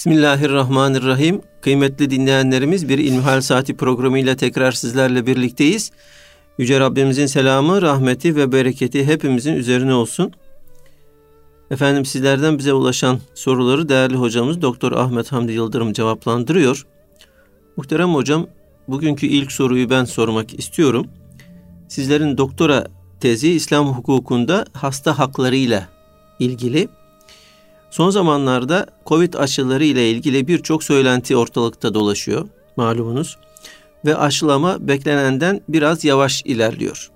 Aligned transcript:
Bismillahirrahmanirrahim. 0.00 1.42
Kıymetli 1.60 2.10
dinleyenlerimiz 2.10 2.88
bir 2.88 2.98
İlmihal 2.98 3.40
Saati 3.40 3.76
programıyla 3.76 4.36
tekrar 4.36 4.72
sizlerle 4.72 5.26
birlikteyiz. 5.26 5.90
Yüce 6.58 6.80
Rabbimizin 6.80 7.26
selamı, 7.26 7.82
rahmeti 7.82 8.36
ve 8.36 8.52
bereketi 8.52 9.06
hepimizin 9.06 9.54
üzerine 9.54 9.94
olsun. 9.94 10.32
Efendim 11.70 12.04
sizlerden 12.04 12.58
bize 12.58 12.72
ulaşan 12.72 13.20
soruları 13.34 13.88
değerli 13.88 14.16
hocamız 14.16 14.62
Doktor 14.62 14.92
Ahmet 14.92 15.32
Hamdi 15.32 15.52
Yıldırım 15.52 15.92
cevaplandırıyor. 15.92 16.86
Muhterem 17.76 18.14
hocam, 18.14 18.46
bugünkü 18.88 19.26
ilk 19.26 19.52
soruyu 19.52 19.90
ben 19.90 20.04
sormak 20.04 20.58
istiyorum. 20.58 21.06
Sizlerin 21.88 22.38
doktora 22.38 22.86
tezi 23.20 23.52
İslam 23.52 23.86
hukukunda 23.86 24.64
hasta 24.72 25.18
haklarıyla 25.18 25.88
ilgili. 26.38 26.88
Son 27.90 28.10
zamanlarda 28.10 28.86
Covid 29.06 29.34
aşıları 29.34 29.84
ile 29.84 30.10
ilgili 30.10 30.48
birçok 30.48 30.84
söylenti 30.84 31.36
ortalıkta 31.36 31.94
dolaşıyor 31.94 32.48
malumunuz 32.76 33.38
ve 34.04 34.16
aşılama 34.16 34.88
beklenenden 34.88 35.60
biraz 35.68 36.04
yavaş 36.04 36.42
ilerliyor. 36.44 37.10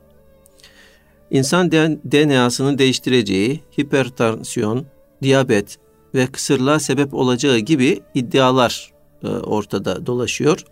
İnsan 1.31 1.73
DNA'sını 2.13 2.79
değiştireceği 2.79 3.61
hipertansiyon, 3.81 4.87
diyabet 5.23 5.79
ve 6.15 6.27
kısırlığa 6.27 6.81
sebep 6.81 7.15
olacağı 7.15 7.59
gibi 7.59 8.01
iddialar 8.15 8.93
e, 9.23 9.29
ortada 9.29 10.07
dolaşıyor. 10.07 10.65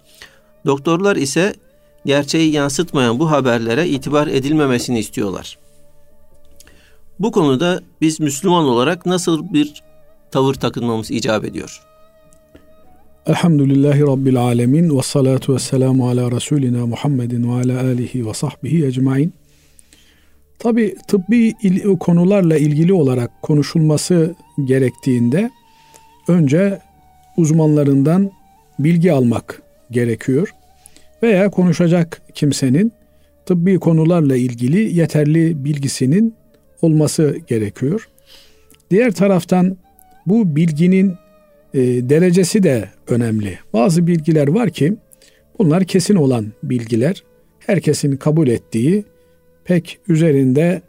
Doktorlar 0.66 1.16
ise 1.16 1.54
gerçeği 2.06 2.52
yansıtmayan 2.52 3.18
bu 3.18 3.30
haberlere 3.30 3.88
itibar 3.88 4.26
edilmemesini 4.26 4.98
istiyorlar. 4.98 5.58
Bu 7.18 7.32
konuda 7.32 7.80
biz 8.00 8.20
Müslüman 8.20 8.64
olarak 8.64 9.06
nasıl 9.06 9.52
bir 9.52 9.82
tavır 10.32 10.54
takınmamız 10.54 11.10
icap 11.10 11.44
ediyor? 11.44 11.82
Elhamdülillahi 13.26 14.00
Rabbil 14.00 14.36
Alemin 14.36 14.98
ve 14.98 15.02
salatu 15.02 15.54
ve 15.54 15.58
selamu 15.58 16.08
ala 16.08 16.30
Resulina 16.30 16.86
Muhammedin 16.86 17.48
ve 17.48 17.52
ala 17.52 17.80
alihi 17.80 18.26
ve 18.26 18.34
sahbihi 18.34 18.86
ecmain. 18.86 19.34
Tabi 20.58 20.94
tıbbi 21.08 21.52
il- 21.62 21.98
konularla 21.98 22.56
ilgili 22.56 22.92
olarak 22.92 23.42
konuşulması 23.42 24.34
gerektiğinde 24.64 25.50
önce 26.28 26.78
uzmanlarından 27.36 28.30
bilgi 28.78 29.12
almak 29.12 29.62
gerekiyor. 29.90 30.54
Veya 31.22 31.50
konuşacak 31.50 32.22
kimsenin 32.34 32.92
tıbbi 33.46 33.78
konularla 33.78 34.36
ilgili 34.36 34.98
yeterli 34.98 35.64
bilgisinin 35.64 36.34
olması 36.82 37.36
gerekiyor. 37.46 38.08
Diğer 38.90 39.12
taraftan 39.12 39.76
bu 40.26 40.56
bilginin 40.56 41.14
e, 41.74 41.80
derecesi 41.80 42.62
de 42.62 42.88
önemli. 43.08 43.58
Bazı 43.72 44.06
bilgiler 44.06 44.48
var 44.48 44.70
ki 44.70 44.96
bunlar 45.58 45.84
kesin 45.84 46.14
olan 46.14 46.52
bilgiler. 46.62 47.24
Herkesin 47.58 48.16
kabul 48.16 48.48
ettiği 48.48 49.04
pek 49.64 49.98
üzerinde 50.08 50.82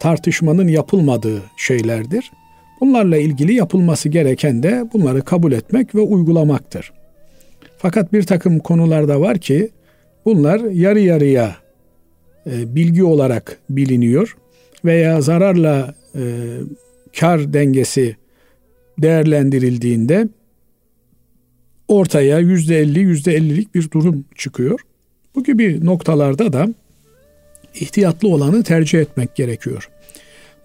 tartışmanın 0.00 0.68
yapılmadığı 0.68 1.42
şeylerdir. 1.56 2.30
Bunlarla 2.80 3.16
ilgili 3.16 3.54
yapılması 3.54 4.08
gereken 4.08 4.62
de 4.62 4.84
bunları 4.92 5.22
kabul 5.22 5.52
etmek 5.52 5.94
ve 5.94 6.00
uygulamaktır. 6.00 6.92
Fakat 7.78 8.12
bir 8.12 8.22
takım 8.22 8.58
konularda 8.58 9.20
var 9.20 9.38
ki 9.38 9.70
bunlar 10.24 10.60
yarı 10.60 11.00
yarıya 11.00 11.56
e, 12.46 12.74
bilgi 12.74 13.04
olarak 13.04 13.58
biliniyor 13.70 14.36
veya 14.84 15.20
zararla 15.20 15.94
e, 16.14 16.22
kar 17.20 17.52
dengesi 17.52 18.16
değerlendirildiğinde 19.02 20.28
ortaya 21.88 22.38
yüzde 22.38 22.78
elli, 22.78 23.00
yüzde 23.00 23.34
ellilik 23.34 23.74
bir 23.74 23.90
durum 23.90 24.24
çıkıyor. 24.36 24.80
Bu 25.34 25.44
gibi 25.44 25.86
noktalarda 25.86 26.52
da 26.52 26.68
ihtiyatlı 27.74 28.28
olanı 28.28 28.62
tercih 28.62 29.00
etmek 29.00 29.34
gerekiyor. 29.34 29.90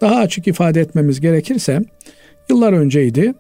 Daha 0.01 0.16
açık 0.16 0.47
ifade 0.47 0.81
etmemiz 0.81 1.22
gerekirse 1.22 1.81
yıllar 2.50 2.73
önceydi 2.73 3.34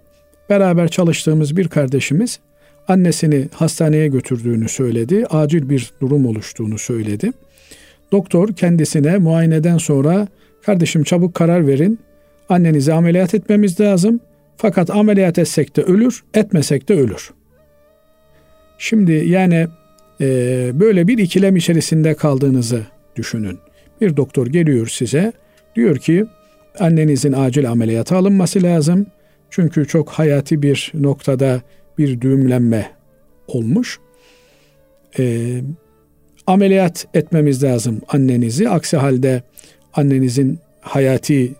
beraber 0.49 0.87
çalıştığımız 0.87 1.57
bir 1.57 1.67
kardeşimiz 1.67 2.39
annesini 2.87 3.47
hastaneye 3.53 4.07
götürdüğünü 4.07 4.69
söyledi. 4.69 5.25
Acil 5.29 5.69
bir 5.69 5.91
durum 6.01 6.25
oluştuğunu 6.25 6.77
söyledi. 6.77 7.31
Doktor 8.11 8.53
kendisine 8.53 9.17
muayeneden 9.17 9.77
sonra 9.77 10.27
kardeşim 10.61 11.03
çabuk 11.03 11.35
karar 11.35 11.67
verin. 11.67 11.99
Annenizi 12.49 12.93
ameliyat 12.93 13.33
etmemiz 13.33 13.79
lazım. 13.79 14.19
Fakat 14.57 14.89
ameliyat 14.89 15.39
etsek 15.39 15.75
de 15.75 15.81
ölür, 15.81 16.23
etmesek 16.33 16.89
de 16.89 16.93
ölür. 16.93 17.31
Şimdi 18.77 19.11
yani 19.11 19.67
e, 20.21 20.27
böyle 20.73 21.07
bir 21.07 21.17
ikilem 21.17 21.55
içerisinde 21.55 22.15
kaldığınızı 22.15 22.81
düşünün. 23.15 23.59
Bir 24.01 24.17
doktor 24.17 24.47
geliyor 24.47 24.87
size, 24.87 25.33
diyor 25.75 25.97
ki 25.97 26.25
annenizin 26.79 27.33
acil 27.33 27.71
ameliyata 27.71 28.17
alınması 28.17 28.63
lazım. 28.63 29.07
Çünkü 29.49 29.87
çok 29.87 30.09
hayati 30.09 30.61
bir 30.61 30.91
noktada 30.93 31.61
bir 31.97 32.21
düğümlenme 32.21 32.91
olmuş. 33.47 33.99
E, 35.19 35.51
ameliyat 36.47 37.07
etmemiz 37.13 37.63
lazım 37.63 38.01
annenizi. 38.07 38.69
Aksi 38.69 38.97
halde 38.97 39.43
annenizin 39.93 40.59
hayati 40.81 41.53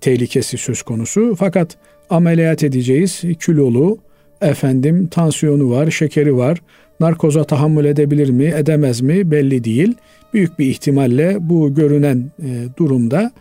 tehlikesi 0.00 0.58
söz 0.58 0.82
konusu. 0.82 1.36
Fakat 1.38 1.76
ameliyat 2.10 2.62
edeceğiz. 2.62 3.22
Kilolu, 3.40 3.98
efendim 4.40 5.06
tansiyonu 5.06 5.70
var, 5.70 5.90
şekeri 5.90 6.36
var. 6.36 6.62
Narkoza 7.00 7.44
tahammül 7.44 7.84
edebilir 7.84 8.30
mi, 8.30 8.44
edemez 8.44 9.00
mi 9.00 9.30
belli 9.30 9.64
değil. 9.64 9.94
Büyük 10.34 10.58
bir 10.58 10.66
ihtimalle 10.66 11.36
bu 11.40 11.74
görünen 11.74 12.30
e, 12.42 12.48
durumda 12.76 13.32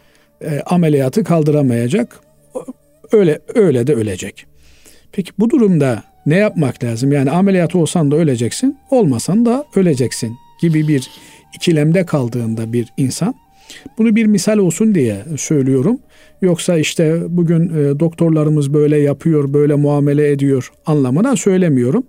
e, 0.41 0.59
ameliyatı 0.59 1.23
kaldıramayacak. 1.23 2.19
Öyle 3.11 3.39
öyle 3.55 3.87
de 3.87 3.93
ölecek. 3.93 4.45
Peki 5.11 5.31
bu 5.39 5.49
durumda 5.49 6.03
ne 6.25 6.37
yapmak 6.37 6.83
lazım? 6.83 7.11
Yani 7.11 7.31
ameliyat 7.31 7.75
olsan 7.75 8.11
da 8.11 8.15
öleceksin, 8.15 8.77
olmasan 8.91 9.45
da 9.45 9.65
öleceksin 9.75 10.35
gibi 10.61 10.87
bir 10.87 11.09
ikilemde 11.55 12.05
kaldığında 12.05 12.73
bir 12.73 12.87
insan 12.97 13.35
bunu 13.97 14.15
bir 14.15 14.25
misal 14.25 14.57
olsun 14.57 14.95
diye 14.95 15.25
söylüyorum. 15.37 15.99
Yoksa 16.41 16.77
işte 16.77 17.21
bugün 17.29 17.69
e, 17.69 17.99
doktorlarımız 17.99 18.73
böyle 18.73 18.97
yapıyor, 18.97 19.53
böyle 19.53 19.75
muamele 19.75 20.31
ediyor 20.31 20.71
anlamına 20.85 21.35
söylemiyorum. 21.35 22.03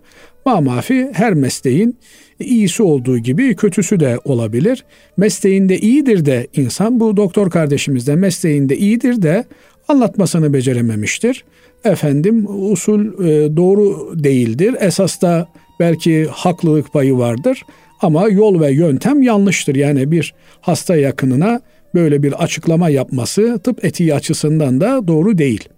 Mamafi 0.47 1.11
her 1.13 1.35
mesleğin 1.35 1.99
iyisi 2.41 2.83
olduğu 2.83 3.19
gibi 3.19 3.57
kötüsü 3.57 4.01
de 4.01 4.19
olabilir. 4.25 4.85
Mesleğinde 5.17 5.79
iyidir 5.79 6.25
de 6.25 6.47
insan 6.57 7.01
bu 7.01 7.17
doktor 7.17 7.51
kardeşimiz 7.51 8.07
de 8.07 8.17
mesleğinde 8.17 8.77
iyidir 8.77 9.23
de 9.23 9.45
anlatmasını 9.89 10.53
becerememiştir. 10.53 11.45
Efendim 11.85 12.47
usul 12.73 13.25
e, 13.25 13.57
doğru 13.57 14.13
değildir. 14.25 14.77
Esas 14.81 15.23
da 15.23 15.49
belki 15.81 16.27
haklılık 16.31 16.93
payı 16.93 17.19
vardır 17.19 17.63
ama 18.01 18.29
yol 18.29 18.61
ve 18.61 18.73
yöntem 18.73 19.23
yanlıştır. 19.23 19.75
Yani 19.75 20.11
bir 20.11 20.35
hasta 20.61 20.97
yakınına 20.97 21.61
böyle 21.95 22.23
bir 22.23 22.33
açıklama 22.33 22.91
yapması 22.91 23.59
tıp 23.59 23.85
etiği 23.85 24.15
açısından 24.15 24.81
da 24.81 25.09
doğru 25.09 25.39
değil. 25.39 25.69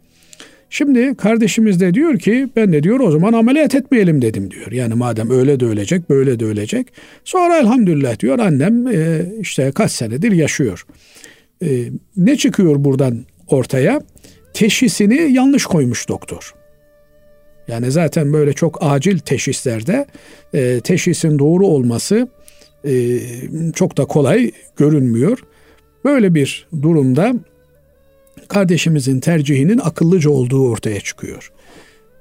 Şimdi 0.71 1.15
kardeşimiz 1.15 1.81
de 1.81 1.95
diyor 1.95 2.19
ki 2.19 2.49
ben 2.57 2.73
de 2.73 2.83
diyor 2.83 3.01
o 3.01 3.11
zaman 3.11 3.33
ameliyat 3.33 3.75
etmeyelim 3.75 4.23
dedim 4.23 4.51
diyor. 4.51 4.73
Yani 4.73 4.95
madem 4.95 5.31
öyle 5.31 5.61
de 5.61 5.65
ölecek 5.65 6.11
böyle 6.11 6.41
de 6.41 6.45
ölecek. 6.45 6.87
Sonra 7.25 7.59
elhamdülillah 7.59 8.19
diyor 8.19 8.39
annem 8.39 8.87
e, 8.87 9.23
işte 9.41 9.73
kaç 9.75 9.91
senedir 9.93 10.33
yaşıyor. 10.33 10.87
E, 11.63 11.69
ne 12.17 12.37
çıkıyor 12.37 12.85
buradan 12.85 13.25
ortaya? 13.49 14.01
Teşhisini 14.55 15.33
yanlış 15.33 15.65
koymuş 15.65 16.09
doktor. 16.09 16.55
Yani 17.71 17.91
zaten 17.91 18.33
böyle 18.33 18.53
çok 18.53 18.79
acil 18.81 19.19
teşhislerde 19.19 20.07
e, 20.55 20.81
teşhisin 20.81 21.39
doğru 21.39 21.67
olması 21.67 22.29
e, 22.85 23.19
çok 23.75 23.97
da 23.97 24.05
kolay 24.05 24.51
görünmüyor. 24.77 25.39
Böyle 26.05 26.35
bir 26.35 26.69
durumda 26.83 27.35
kardeşimizin 28.49 29.21
tercihinin 29.21 29.79
akıllıca 29.79 30.31
olduğu 30.31 30.69
ortaya 30.69 31.01
çıkıyor. 31.01 31.53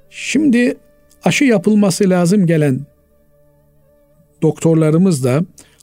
Şimdi 0.10 0.78
aşı 1.24 1.46
yapılması 1.46 2.10
lazım 2.10 2.46
gelen 2.46 2.80
doktorlarımız 4.42 5.24
da 5.24 5.42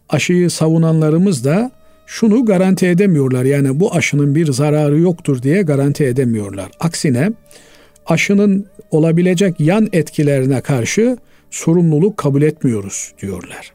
aşıyı 0.08 0.50
savunanlarımız 0.50 1.44
da 1.44 1.70
şunu 2.06 2.44
garanti 2.44 2.86
edemiyorlar. 2.86 3.44
Yani 3.44 3.80
bu 3.80 3.94
aşının 3.94 4.34
bir 4.34 4.52
zararı 4.52 4.98
yoktur 4.98 5.42
diye 5.42 5.62
garanti 5.62 6.04
edemiyorlar. 6.04 6.70
Aksine 6.80 7.32
aşının 8.06 8.67
olabilecek 8.91 9.61
yan 9.61 9.88
etkilerine 9.93 10.61
karşı 10.61 11.17
sorumluluk 11.50 12.17
kabul 12.17 12.43
etmiyoruz 12.43 13.12
diyorlar. 13.23 13.73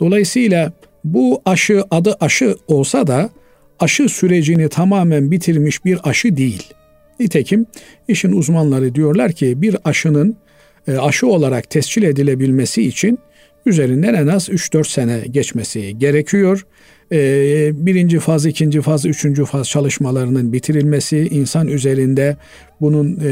Dolayısıyla 0.00 0.72
bu 1.04 1.42
aşı 1.44 1.84
adı 1.90 2.16
aşı 2.20 2.56
olsa 2.68 3.06
da 3.06 3.30
aşı 3.80 4.08
sürecini 4.08 4.68
tamamen 4.68 5.30
bitirmiş 5.30 5.84
bir 5.84 5.98
aşı 6.04 6.36
değil. 6.36 6.72
Nitekim 7.20 7.66
işin 8.08 8.32
uzmanları 8.32 8.94
diyorlar 8.94 9.32
ki 9.32 9.62
bir 9.62 9.76
aşının 9.84 10.36
e, 10.88 10.96
aşı 10.96 11.26
olarak 11.26 11.70
tescil 11.70 12.02
edilebilmesi 12.02 12.82
için 12.82 13.18
üzerinden 13.66 14.14
en 14.14 14.26
az 14.26 14.48
3-4 14.48 14.88
sene 14.88 15.18
geçmesi 15.30 15.98
gerekiyor. 15.98 16.66
E, 17.12 17.86
birinci 17.86 18.18
faz, 18.18 18.46
ikinci 18.46 18.80
faz, 18.80 19.06
üçüncü 19.06 19.44
faz 19.44 19.68
çalışmalarının 19.68 20.52
bitirilmesi, 20.52 21.18
insan 21.18 21.68
üzerinde 21.68 22.36
bunun 22.80 23.16
e, 23.16 23.30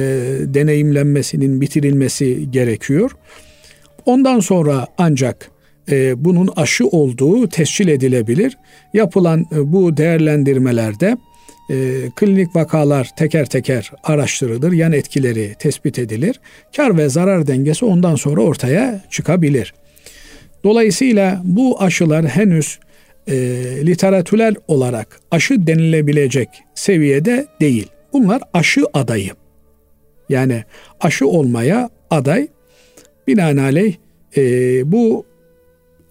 deneyimlenmesinin 0.55 1.61
bitirilmesi 1.61 2.51
gerekiyor. 2.51 3.11
Ondan 4.07 4.41
sonra 4.41 4.87
ancak 4.99 5.51
bunun 6.17 6.51
aşı 6.57 6.87
olduğu 6.87 7.49
tescil 7.49 7.89
edilebilir. 7.89 8.57
Yapılan 8.95 9.47
bu 9.53 9.97
değerlendirmelerde 9.97 11.17
e, 11.71 12.11
klinik 12.17 12.57
vakalar 12.57 13.11
teker 13.17 13.47
teker 13.47 13.93
araştırılır, 14.05 14.73
yan 14.73 14.93
etkileri 14.93 15.55
tespit 15.59 15.99
edilir. 15.99 16.41
Kar 16.77 16.99
ve 16.99 17.09
zarar 17.09 17.47
dengesi 17.47 17.85
ondan 17.85 18.15
sonra 18.15 18.41
ortaya 18.41 19.01
çıkabilir. 19.11 19.75
Dolayısıyla 20.65 21.41
bu 21.45 21.83
aşılar 21.83 22.27
henüz 22.27 22.79
e, 23.27 23.37
literatürel 23.87 24.55
olarak 24.69 25.21
aşı 25.31 25.67
denilebilecek 25.67 26.49
seviyede 26.75 27.47
değil. 27.61 27.89
Bunlar 28.13 28.43
aşı 28.55 28.85
adayı. 28.95 29.31
Yani 30.29 30.65
aşı 31.01 31.27
olmaya 31.27 31.91
aday. 32.11 32.49
Binaenaleyh 33.27 33.95
e, 34.37 34.43
bu 34.93 35.27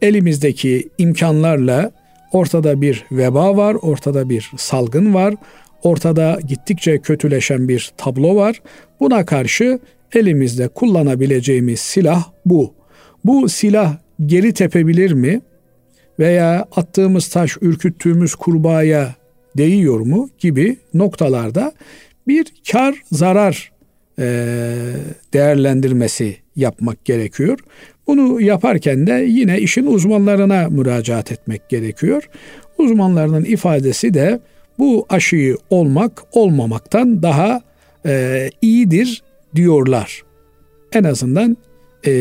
elimizdeki 0.01 0.89
imkanlarla 0.97 1.91
Ortada 2.31 2.81
bir 2.81 3.05
veba 3.11 3.57
var, 3.57 3.77
ortada 3.81 4.29
bir 4.29 4.51
salgın 4.57 5.13
var, 5.13 5.35
ortada 5.83 6.39
gittikçe 6.47 6.99
kötüleşen 6.99 7.67
bir 7.67 7.91
tablo 7.97 8.35
var. 8.35 8.61
Buna 8.99 9.25
karşı 9.25 9.79
elimizde 10.13 10.67
kullanabileceğimiz 10.67 11.79
silah 11.79 12.23
bu. 12.45 12.73
Bu 13.25 13.49
silah 13.49 13.97
geri 14.25 14.53
tepebilir 14.53 15.11
mi? 15.11 15.41
Veya 16.19 16.67
attığımız 16.75 17.27
taş 17.27 17.57
ürküttüğümüz 17.61 18.35
kurbağaya 18.35 19.15
değiyor 19.57 19.99
mu 19.99 20.29
gibi 20.39 20.77
noktalarda 20.93 21.71
bir 22.27 22.45
kar 22.71 22.95
zarar 23.11 23.71
değerlendirmesi 25.33 26.37
yapmak 26.55 27.05
gerekiyor. 27.05 27.59
Bunu 28.07 28.41
yaparken 28.41 29.07
de 29.07 29.25
yine 29.27 29.59
işin 29.59 29.85
uzmanlarına 29.85 30.67
müracaat 30.69 31.31
etmek 31.31 31.69
gerekiyor. 31.69 32.29
Uzmanlarının 32.77 33.45
ifadesi 33.45 34.13
de 34.13 34.39
bu 34.79 35.05
aşıyı 35.09 35.57
olmak 35.69 36.23
olmamaktan 36.31 37.23
daha 37.23 37.61
e, 38.05 38.49
iyidir 38.61 39.23
diyorlar. 39.55 40.23
En 40.93 41.03
azından 41.03 41.57
e, 42.03 42.11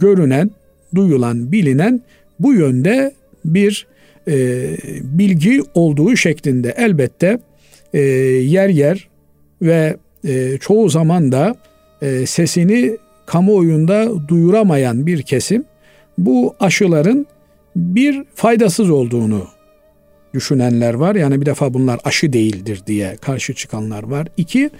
görünen, 0.00 0.50
duyulan, 0.94 1.52
bilinen 1.52 2.00
bu 2.40 2.54
yönde 2.54 3.12
bir 3.44 3.86
e, 4.28 4.66
bilgi 5.02 5.62
olduğu 5.74 6.16
şeklinde 6.16 6.74
elbette 6.76 7.38
e, 7.94 8.00
yer 8.00 8.68
yer 8.68 9.08
ve 9.62 9.96
e, 10.24 10.58
çoğu 10.58 10.88
zaman 10.88 11.32
da 11.32 11.54
e, 12.02 12.26
sesini 12.26 12.96
kamuoyunda 13.26 14.28
duyuramayan 14.28 15.06
bir 15.06 15.22
kesim 15.22 15.64
bu 16.18 16.54
aşıların 16.60 17.26
bir 17.76 18.24
faydasız 18.34 18.90
olduğunu 18.90 19.46
düşünenler 20.34 20.94
var. 20.94 21.14
Yani 21.14 21.40
bir 21.40 21.46
defa 21.46 21.74
bunlar 21.74 22.00
aşı 22.04 22.32
değildir 22.32 22.82
diye 22.86 23.16
karşı 23.16 23.54
çıkanlar 23.54 24.02
var. 24.02 24.28
İki, 24.36 24.70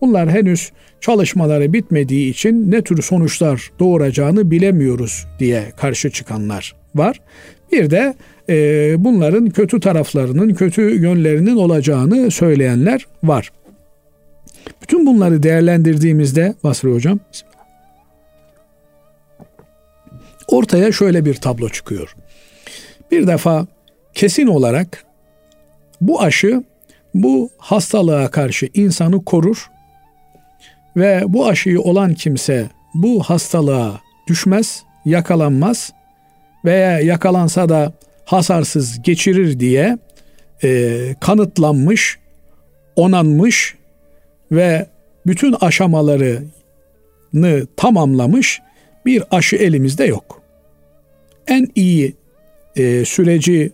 bunlar 0.00 0.30
henüz 0.30 0.72
çalışmaları 1.00 1.72
bitmediği 1.72 2.30
için 2.30 2.70
ne 2.70 2.82
tür 2.82 3.02
sonuçlar 3.02 3.70
doğuracağını 3.78 4.50
bilemiyoruz 4.50 5.26
diye 5.38 5.72
karşı 5.76 6.10
çıkanlar 6.10 6.74
var. 6.94 7.20
Bir 7.72 7.90
de 7.90 8.14
e, 8.48 8.94
bunların 8.98 9.50
kötü 9.50 9.80
taraflarının, 9.80 10.54
kötü 10.54 10.82
yönlerinin 10.82 11.56
olacağını 11.56 12.30
söyleyenler 12.30 13.06
var. 13.22 13.52
Bütün 14.82 15.06
bunları 15.06 15.42
değerlendirdiğimizde 15.42 16.54
Basri 16.64 16.92
Hocam 16.92 17.18
ortaya 20.48 20.92
şöyle 20.92 21.24
bir 21.24 21.34
tablo 21.34 21.68
çıkıyor. 21.68 22.16
Bir 23.10 23.26
defa 23.26 23.66
kesin 24.14 24.46
olarak 24.46 25.04
bu 26.00 26.22
aşı 26.22 26.62
bu 27.14 27.50
hastalığa 27.58 28.30
karşı 28.30 28.68
insanı 28.74 29.24
korur 29.24 29.70
ve 30.98 31.22
bu 31.28 31.46
aşıyı 31.46 31.80
olan 31.80 32.14
kimse 32.14 32.68
bu 32.94 33.22
hastalığa 33.22 34.00
düşmez, 34.26 34.82
yakalanmaz 35.04 35.92
veya 36.64 37.00
yakalansa 37.00 37.68
da 37.68 37.92
hasarsız 38.24 39.02
geçirir 39.02 39.60
diye 39.60 39.98
e, 40.64 41.00
kanıtlanmış, 41.20 42.18
onanmış 42.96 43.74
ve 44.52 44.86
bütün 45.26 45.54
aşamalarını 45.60 46.46
tamamlamış 47.76 48.60
bir 49.06 49.22
aşı 49.30 49.56
elimizde 49.56 50.04
yok. 50.04 50.42
En 51.46 51.68
iyi 51.74 52.14
e, 52.76 53.04
süreci 53.04 53.72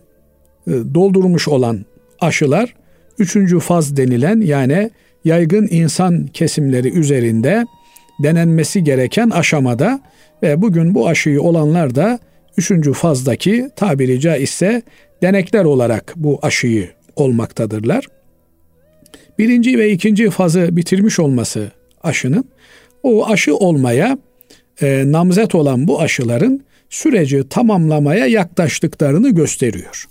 e, 0.67 0.71
doldurmuş 0.71 1.47
olan 1.47 1.85
aşılar 2.19 2.75
üçüncü 3.19 3.59
faz 3.59 3.97
denilen 3.97 4.41
yani 4.41 4.91
yaygın 5.25 5.67
insan 5.71 6.27
kesimleri 6.27 6.89
üzerinde 6.99 7.65
denenmesi 8.23 8.83
gereken 8.83 9.29
aşamada 9.29 9.99
ve 10.43 10.61
bugün 10.61 10.95
bu 10.95 11.07
aşıyı 11.07 11.41
olanlar 11.41 11.95
da 11.95 12.19
üçüncü 12.57 12.93
fazdaki 12.93 13.69
tabiri 13.75 14.19
caizse 14.19 14.81
denekler 15.21 15.65
olarak 15.65 16.13
bu 16.15 16.39
aşıyı 16.41 16.89
olmaktadırlar. 17.15 18.05
Birinci 19.39 19.79
ve 19.79 19.91
ikinci 19.91 20.29
fazı 20.29 20.77
bitirmiş 20.77 21.19
olması 21.19 21.71
aşının 22.03 22.45
o 23.03 23.27
aşı 23.27 23.55
olmaya 23.55 24.17
e, 24.81 25.03
namzet 25.05 25.55
olan 25.55 25.87
bu 25.87 26.01
aşıların 26.01 26.61
süreci 26.89 27.49
tamamlamaya 27.49 28.25
yaklaştıklarını 28.25 29.29
gösteriyor. 29.29 30.07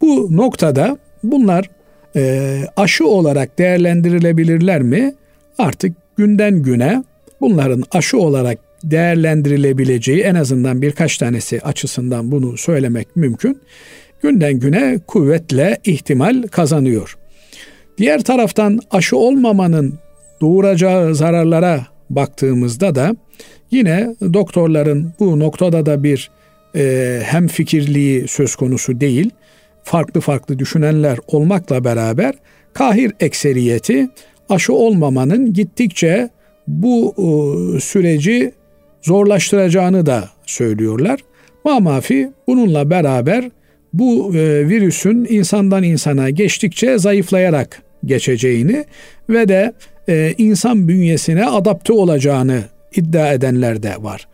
Bu 0.00 0.36
noktada 0.36 0.98
bunlar 1.22 1.70
e, 2.16 2.60
aşı 2.76 3.06
olarak 3.06 3.58
değerlendirilebilirler 3.58 4.82
mi? 4.82 5.14
Artık 5.58 5.92
günden 6.16 6.62
güne 6.62 7.04
bunların 7.40 7.84
aşı 7.92 8.18
olarak 8.18 8.58
değerlendirilebileceği 8.84 10.20
en 10.20 10.34
azından 10.34 10.82
birkaç 10.82 11.18
tanesi 11.18 11.60
açısından 11.60 12.30
bunu 12.30 12.56
söylemek 12.56 13.16
mümkün. 13.16 13.60
Günden 14.22 14.58
güne 14.58 14.98
kuvvetle 15.06 15.78
ihtimal 15.84 16.42
kazanıyor. 16.42 17.16
Diğer 17.98 18.22
taraftan 18.22 18.80
aşı 18.90 19.16
olmamanın 19.16 19.98
doğuracağı 20.40 21.14
zararlara 21.14 21.86
baktığımızda 22.10 22.94
da 22.94 23.16
yine 23.70 24.16
doktorların 24.32 25.12
bu 25.20 25.38
noktada 25.38 25.86
da 25.86 26.02
bir 26.02 26.30
e, 26.76 27.20
hem 27.24 27.48
fikirliği 27.48 28.28
söz 28.28 28.56
konusu 28.56 29.00
değil. 29.00 29.30
Farklı 29.84 30.20
farklı 30.20 30.58
düşünenler 30.58 31.18
olmakla 31.26 31.84
beraber 31.84 32.34
kahir 32.72 33.12
ekseriyeti 33.20 34.08
aşı 34.48 34.72
olmamanın 34.72 35.52
gittikçe 35.52 36.30
bu 36.66 37.14
e, 37.18 37.80
süreci 37.80 38.52
zorlaştıracağını 39.02 40.06
da 40.06 40.28
söylüyorlar. 40.46 41.20
Mamafi 41.64 42.32
bununla 42.46 42.90
beraber 42.90 43.50
bu 43.92 44.34
e, 44.34 44.68
virüsün 44.68 45.26
insandan 45.28 45.82
insana 45.82 46.30
geçtikçe 46.30 46.98
zayıflayarak 46.98 47.82
geçeceğini 48.04 48.84
ve 49.28 49.48
de 49.48 49.72
e, 50.08 50.34
insan 50.38 50.88
bünyesine 50.88 51.46
adapte 51.46 51.92
olacağını 51.92 52.62
iddia 52.96 53.32
edenler 53.32 53.82
de 53.82 53.94
var. 53.98 54.28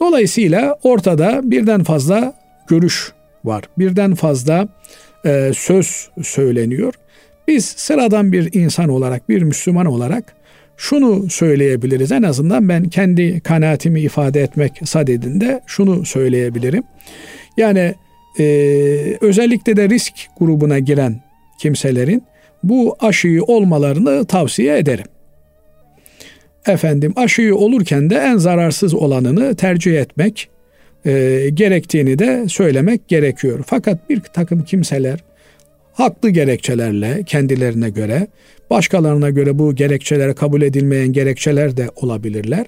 Dolayısıyla 0.00 0.78
ortada 0.82 1.40
birden 1.44 1.84
fazla 1.84 2.34
görüş 2.68 3.12
var. 3.44 3.64
Birden 3.78 4.14
fazla 4.14 4.68
e, 5.26 5.50
söz 5.54 6.08
söyleniyor. 6.22 6.94
Biz 7.48 7.64
sıradan 7.64 8.32
bir 8.32 8.54
insan 8.54 8.88
olarak, 8.88 9.28
bir 9.28 9.42
Müslüman 9.42 9.86
olarak 9.86 10.34
şunu 10.76 11.30
söyleyebiliriz. 11.30 12.12
En 12.12 12.22
azından 12.22 12.68
ben 12.68 12.84
kendi 12.84 13.40
kanaatimi 13.40 14.00
ifade 14.00 14.42
etmek 14.42 14.72
sadedinde 14.84 15.60
şunu 15.66 16.04
söyleyebilirim. 16.04 16.82
Yani 17.56 17.94
e, 18.38 18.44
özellikle 19.20 19.76
de 19.76 19.88
risk 19.88 20.14
grubuna 20.38 20.78
giren 20.78 21.20
kimselerin 21.58 22.22
bu 22.62 22.96
aşıyı 23.00 23.42
olmalarını 23.42 24.24
tavsiye 24.24 24.78
ederim. 24.78 25.06
Efendim 26.66 27.12
aşıyı 27.16 27.56
olurken 27.56 28.10
de 28.10 28.16
en 28.16 28.36
zararsız 28.36 28.94
olanını 28.94 29.56
tercih 29.56 30.00
etmek 30.00 30.48
e, 31.06 31.48
gerektiğini 31.54 32.18
de 32.18 32.48
söylemek 32.48 33.08
gerekiyor. 33.08 33.64
Fakat 33.66 34.10
bir 34.10 34.20
takım 34.20 34.64
kimseler 34.64 35.18
haklı 35.92 36.30
gerekçelerle 36.30 37.22
kendilerine 37.26 37.90
göre, 37.90 38.26
başkalarına 38.70 39.30
göre 39.30 39.58
bu 39.58 39.74
gerekçelere 39.74 40.34
kabul 40.34 40.62
edilmeyen 40.62 41.12
gerekçeler 41.12 41.76
de 41.76 41.90
olabilirler. 41.96 42.66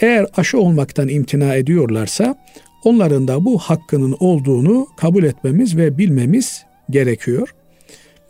Eğer 0.00 0.26
aşı 0.36 0.58
olmaktan 0.58 1.08
imtina 1.08 1.54
ediyorlarsa 1.54 2.36
onların 2.84 3.28
da 3.28 3.44
bu 3.44 3.58
hakkının 3.58 4.16
olduğunu 4.20 4.86
kabul 4.96 5.24
etmemiz 5.24 5.76
ve 5.76 5.98
bilmemiz 5.98 6.62
gerekiyor. 6.90 7.54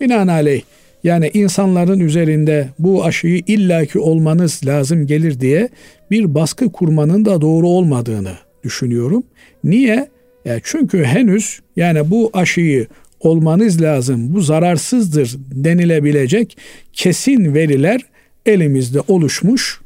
Binaenaleyh 0.00 0.62
yani 1.04 1.30
insanların 1.34 2.00
üzerinde 2.00 2.68
bu 2.78 3.04
aşıyı 3.04 3.42
illaki 3.46 3.98
olmanız 3.98 4.60
lazım 4.66 5.06
gelir 5.06 5.40
diye 5.40 5.68
bir 6.10 6.34
baskı 6.34 6.72
kurmanın 6.72 7.24
da 7.24 7.40
doğru 7.40 7.68
olmadığını 7.68 8.32
düşünüyorum. 8.64 9.22
Niye? 9.64 10.08
Ya 10.44 10.60
çünkü 10.64 11.04
henüz 11.04 11.60
yani 11.76 12.10
bu 12.10 12.30
aşıyı 12.32 12.86
olmanız 13.20 13.82
lazım, 13.82 14.34
bu 14.34 14.40
zararsızdır 14.40 15.36
denilebilecek 15.52 16.58
kesin 16.92 17.54
veriler 17.54 18.00
elimizde 18.46 19.00
oluşmuş 19.08 19.80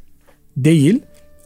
değil. 0.56 1.00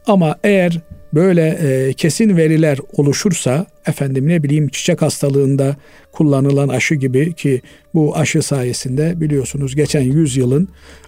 Ama 0.07 0.37
eğer 0.43 0.81
böyle 1.13 1.47
e, 1.47 1.93
kesin 1.93 2.37
veriler 2.37 2.77
oluşursa 2.93 3.65
efendim 3.85 4.27
ne 4.27 4.43
bileyim 4.43 4.67
çiçek 4.67 5.01
hastalığında 5.01 5.75
kullanılan 6.11 6.67
aşı 6.67 6.95
gibi 6.95 7.33
ki 7.33 7.61
bu 7.93 8.17
aşı 8.17 8.41
sayesinde 8.41 9.21
biliyorsunuz 9.21 9.75
geçen 9.75 10.01
yüzyılın 10.01 10.67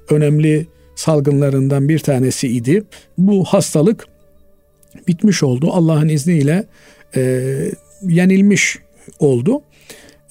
önemli 0.09 0.67
salgınlarından 0.95 1.89
bir 1.89 1.99
tanesi 1.99 2.47
idi. 2.47 2.83
Bu 3.17 3.43
hastalık 3.43 4.07
bitmiş 5.07 5.43
oldu. 5.43 5.69
Allah'ın 5.71 6.09
izniyle 6.09 6.65
e, 7.15 7.43
yenilmiş 8.07 8.77
oldu. 9.19 9.61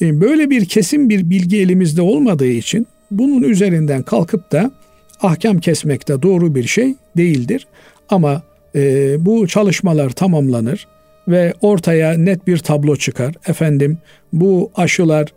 E, 0.00 0.20
böyle 0.20 0.50
bir 0.50 0.64
kesin 0.64 1.08
bir 1.08 1.30
bilgi 1.30 1.60
elimizde 1.60 2.02
olmadığı 2.02 2.46
için 2.46 2.86
bunun 3.10 3.42
üzerinden 3.42 4.02
kalkıp 4.02 4.52
da 4.52 4.70
ahkam 5.20 5.58
kesmek 5.58 6.08
de 6.08 6.22
doğru 6.22 6.54
bir 6.54 6.64
şey 6.64 6.94
değildir. 7.16 7.66
Ama 8.08 8.42
e, 8.74 9.16
bu 9.26 9.48
çalışmalar 9.48 10.10
tamamlanır 10.10 10.86
ve 11.28 11.54
ortaya 11.60 12.12
net 12.12 12.46
bir 12.46 12.58
tablo 12.58 12.96
çıkar. 12.96 13.34
Efendim 13.48 13.98
bu 14.32 14.70
aşılar 14.76 15.32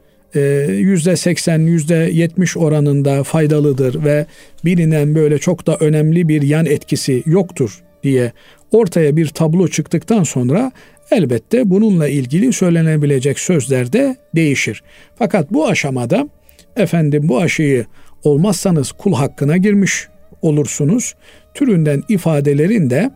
yüzde 0.70 1.16
seksen, 1.16 1.60
yüzde 1.60 1.96
yetmiş 1.96 2.58
oranında 2.58 3.24
faydalıdır 3.24 4.06
ve 4.06 4.26
bilinen 4.66 5.16
böyle 5.16 5.38
çok 5.38 5.68
da 5.68 5.78
önemli 5.80 6.28
bir 6.28 6.42
yan 6.42 6.66
etkisi 6.66 7.24
yoktur 7.26 7.84
diye 8.04 8.32
ortaya 8.72 9.16
bir 9.16 9.28
tablo 9.28 9.68
çıktıktan 9.68 10.24
sonra 10.24 10.72
elbette 11.12 11.70
bununla 11.70 12.08
ilgili 12.08 12.54
söylenebilecek 12.54 13.40
sözler 13.40 13.94
de 13.94 14.16
değişir. 14.36 14.84
Fakat 15.16 15.52
bu 15.54 15.68
aşamada 15.68 16.30
efendim 16.76 17.30
bu 17.30 17.40
aşıyı 17.40 17.86
olmazsanız 18.24 18.92
kul 18.92 19.14
hakkına 19.14 19.58
girmiş 19.58 20.08
olursunuz. 20.42 21.16
Türünden 21.54 22.04
ifadelerin 22.10 22.90
de 22.90 23.12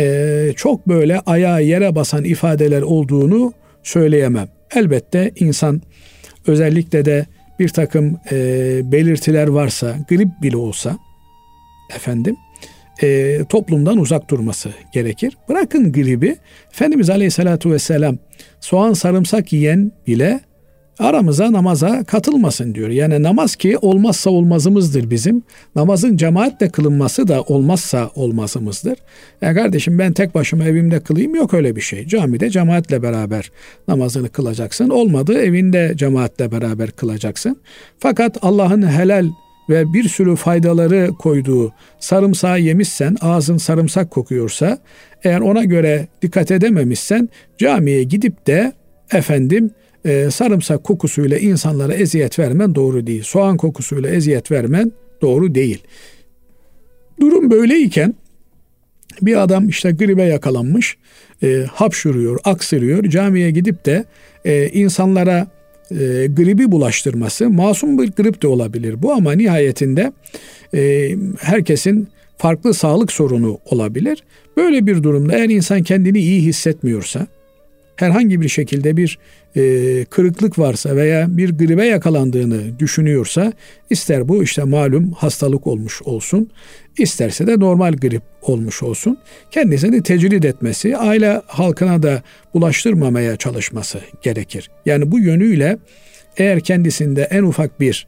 e, 0.00 0.52
çok 0.56 0.88
böyle 0.88 1.20
ayağa 1.20 1.60
yere 1.60 1.94
basan 1.94 2.24
ifadeler 2.24 2.82
olduğunu 2.82 3.52
söyleyemem. 3.82 4.48
Elbette 4.74 5.32
insan 5.36 5.82
özellikle 6.46 7.04
de 7.04 7.26
bir 7.58 7.68
takım 7.68 8.20
e, 8.30 8.36
belirtiler 8.92 9.48
varsa, 9.48 9.96
grip 10.08 10.28
bile 10.42 10.56
olsa 10.56 10.98
efendim 11.96 12.36
e, 13.02 13.38
toplumdan 13.48 13.98
uzak 13.98 14.30
durması 14.30 14.70
gerekir. 14.92 15.36
Bırakın 15.48 15.92
gribi, 15.92 16.36
Efendimiz 16.72 17.10
Aleyhisselatü 17.10 17.70
Vesselam 17.70 18.18
soğan 18.60 18.92
sarımsak 18.92 19.52
yiyen 19.52 19.92
bile 20.06 20.40
aramıza 20.98 21.52
namaza 21.52 22.04
katılmasın 22.04 22.74
diyor. 22.74 22.88
Yani 22.88 23.22
namaz 23.22 23.56
ki 23.56 23.78
olmazsa 23.78 24.30
olmazımızdır 24.30 25.10
bizim. 25.10 25.42
Namazın 25.76 26.16
cemaatle 26.16 26.68
kılınması 26.68 27.28
da 27.28 27.42
olmazsa 27.42 28.10
olmazımızdır. 28.14 28.98
Ya 29.42 29.54
kardeşim 29.54 29.98
ben 29.98 30.12
tek 30.12 30.34
başıma 30.34 30.64
evimde 30.64 31.00
kılayım 31.00 31.34
yok 31.34 31.54
öyle 31.54 31.76
bir 31.76 31.80
şey. 31.80 32.06
Camide 32.06 32.50
cemaatle 32.50 33.02
beraber 33.02 33.50
namazını 33.88 34.28
kılacaksın. 34.28 34.88
Olmadı 34.88 35.38
evinde 35.38 35.92
cemaatle 35.96 36.52
beraber 36.52 36.90
kılacaksın. 36.90 37.56
Fakat 37.98 38.38
Allah'ın 38.42 38.90
helal 38.90 39.28
ve 39.68 39.92
bir 39.92 40.08
sürü 40.08 40.36
faydaları 40.36 41.10
koyduğu 41.18 41.72
sarımsağı 42.00 42.60
yemişsen, 42.60 43.16
ağzın 43.20 43.56
sarımsak 43.56 44.10
kokuyorsa, 44.10 44.78
eğer 45.24 45.40
ona 45.40 45.64
göre 45.64 46.08
dikkat 46.22 46.50
edememişsen 46.50 47.28
camiye 47.58 48.02
gidip 48.02 48.46
de 48.46 48.72
efendim 49.12 49.70
e, 50.04 50.30
sarımsak 50.30 50.84
kokusuyla 50.84 51.38
insanlara 51.38 51.94
eziyet 51.94 52.38
vermen 52.38 52.74
doğru 52.74 53.06
değil. 53.06 53.22
Soğan 53.22 53.56
kokusuyla 53.56 54.10
eziyet 54.10 54.50
vermen 54.50 54.92
doğru 55.22 55.54
değil. 55.54 55.82
Durum 57.20 57.50
böyleyken 57.50 58.14
bir 59.22 59.42
adam 59.42 59.68
işte 59.68 59.90
gribe 59.90 60.22
yakalanmış, 60.22 60.96
e, 61.42 61.64
hapşuruyor, 61.72 62.38
aksırıyor. 62.44 63.04
Camiye 63.04 63.50
gidip 63.50 63.86
de 63.86 64.04
e, 64.44 64.68
insanlara 64.68 65.46
e, 65.90 66.26
gribi 66.26 66.72
bulaştırması 66.72 67.50
masum 67.50 67.98
bir 67.98 68.12
grip 68.12 68.42
de 68.42 68.48
olabilir 68.48 69.02
bu 69.02 69.12
ama 69.12 69.32
nihayetinde 69.32 70.12
e, 70.74 71.10
herkesin 71.40 72.08
farklı 72.38 72.74
sağlık 72.74 73.12
sorunu 73.12 73.58
olabilir. 73.64 74.24
Böyle 74.56 74.86
bir 74.86 75.02
durumda 75.02 75.36
eğer 75.36 75.48
insan 75.48 75.82
kendini 75.82 76.18
iyi 76.18 76.42
hissetmiyorsa 76.42 77.26
herhangi 77.96 78.40
bir 78.40 78.48
şekilde 78.48 78.96
bir 78.96 79.18
e, 79.58 80.04
kırıklık 80.04 80.58
varsa 80.58 80.96
veya 80.96 81.26
bir 81.36 81.50
gribe 81.50 81.86
yakalandığını 81.86 82.78
düşünüyorsa 82.78 83.52
ister 83.90 84.28
bu 84.28 84.42
işte 84.42 84.64
malum 84.64 85.12
hastalık 85.12 85.66
olmuş 85.66 86.02
olsun 86.02 86.50
isterse 86.98 87.46
de 87.46 87.60
normal 87.60 87.92
grip 87.92 88.22
olmuş 88.42 88.82
olsun 88.82 89.18
kendisini 89.50 90.02
tecrid 90.02 90.42
etmesi 90.42 90.96
aile 90.96 91.42
halkına 91.46 92.02
da 92.02 92.22
bulaştırmamaya 92.54 93.36
çalışması 93.36 94.00
gerekir. 94.22 94.70
Yani 94.86 95.12
bu 95.12 95.18
yönüyle 95.18 95.78
eğer 96.36 96.60
kendisinde 96.60 97.22
en 97.22 97.42
ufak 97.42 97.80
bir 97.80 98.06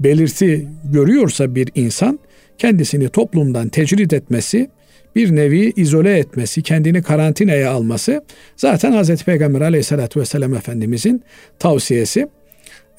belirti 0.00 0.68
görüyorsa 0.84 1.54
bir 1.54 1.68
insan 1.74 2.18
kendisini 2.58 3.08
toplumdan 3.08 3.68
tecrid 3.68 4.10
etmesi 4.10 4.70
bir 5.16 5.36
nevi 5.36 5.72
izole 5.76 6.18
etmesi, 6.18 6.62
kendini 6.62 7.02
karantinaya 7.02 7.70
alması 7.70 8.24
zaten 8.56 8.92
Hazreti 8.92 9.24
Peygamber 9.24 9.60
aleyhissalatü 9.60 10.20
vesselam 10.20 10.54
Efendimizin 10.54 11.22
tavsiyesi. 11.58 12.28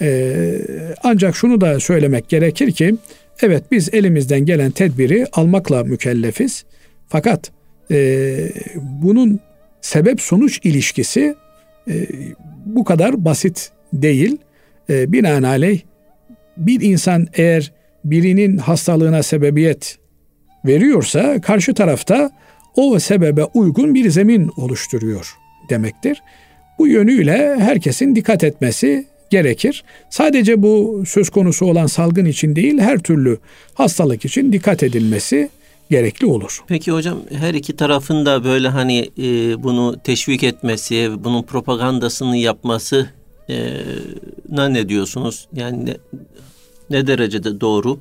Ee, 0.01 0.57
ancak 1.03 1.35
şunu 1.35 1.61
da 1.61 1.79
söylemek 1.79 2.29
gerekir 2.29 2.71
ki 2.71 2.95
evet 3.41 3.63
biz 3.71 3.93
elimizden 3.93 4.45
gelen 4.45 4.71
tedbiri 4.71 5.25
almakla 5.33 5.83
mükellefiz. 5.83 6.65
Fakat 7.07 7.51
e, 7.91 8.37
bunun 8.75 9.39
sebep 9.81 10.21
sonuç 10.21 10.59
ilişkisi 10.63 11.35
e, 11.87 12.07
bu 12.65 12.83
kadar 12.83 13.25
basit 13.25 13.71
değil. 13.93 14.37
E, 14.89 15.11
binaenaleyh 15.11 15.79
bir 16.57 16.81
insan 16.81 17.27
eğer 17.33 17.71
birinin 18.05 18.57
hastalığına 18.57 19.23
sebebiyet 19.23 19.98
veriyorsa 20.65 21.41
karşı 21.41 21.73
tarafta 21.73 22.31
o 22.75 22.99
sebebe 22.99 23.43
uygun 23.43 23.95
bir 23.95 24.09
zemin 24.09 24.51
oluşturuyor 24.57 25.37
demektir. 25.69 26.21
Bu 26.79 26.87
yönüyle 26.87 27.55
herkesin 27.59 28.15
dikkat 28.15 28.43
etmesi 28.43 29.07
gerekir. 29.29 29.83
Sadece 30.09 30.61
bu 30.61 31.03
söz 31.07 31.29
konusu 31.29 31.65
olan 31.65 31.87
salgın 31.87 32.25
için 32.25 32.55
değil 32.55 32.79
her 32.79 32.99
türlü 32.99 33.39
hastalık 33.73 34.25
için 34.25 34.53
dikkat 34.53 34.83
edilmesi 34.83 35.49
gerekli 35.89 36.25
olur. 36.25 36.63
Peki 36.67 36.91
hocam 36.91 37.17
her 37.31 37.53
iki 37.53 37.75
tarafın 37.75 38.25
da 38.25 38.43
böyle 38.43 38.67
hani 38.67 39.09
e, 39.17 39.63
bunu 39.63 39.99
teşvik 40.03 40.43
etmesi, 40.43 41.11
bunun 41.23 41.43
propagandasını 41.43 42.37
yapması 42.37 43.09
e, 43.49 43.69
ne 44.49 44.89
diyorsunuz? 44.89 45.47
Yani 45.53 45.85
ne, 45.85 45.95
ne 46.89 47.07
derecede 47.07 47.61
doğru? 47.61 47.99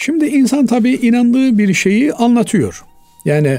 Şimdi 0.00 0.26
insan 0.26 0.66
tabii 0.66 0.92
inandığı 0.92 1.58
bir 1.58 1.74
şeyi 1.74 2.12
anlatıyor. 2.12 2.84
Yani 3.24 3.58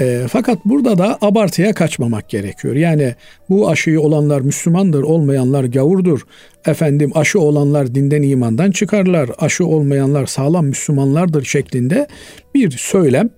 e, 0.00 0.26
fakat 0.30 0.64
burada 0.64 0.98
da 0.98 1.18
abartıya 1.20 1.74
kaçmamak 1.74 2.28
gerekiyor. 2.28 2.76
Yani 2.76 3.14
bu 3.50 3.68
aşıyı 3.70 4.00
olanlar 4.00 4.40
Müslümandır, 4.40 5.02
olmayanlar 5.02 5.64
gavurdur. 5.64 6.20
Efendim 6.66 7.10
aşı 7.14 7.40
olanlar 7.40 7.94
dinden 7.94 8.22
imandan 8.22 8.70
çıkarlar, 8.70 9.30
aşı 9.38 9.66
olmayanlar 9.66 10.26
sağlam 10.26 10.66
Müslümanlardır 10.66 11.44
şeklinde 11.44 12.06
bir 12.54 12.70
söylem 12.70 13.30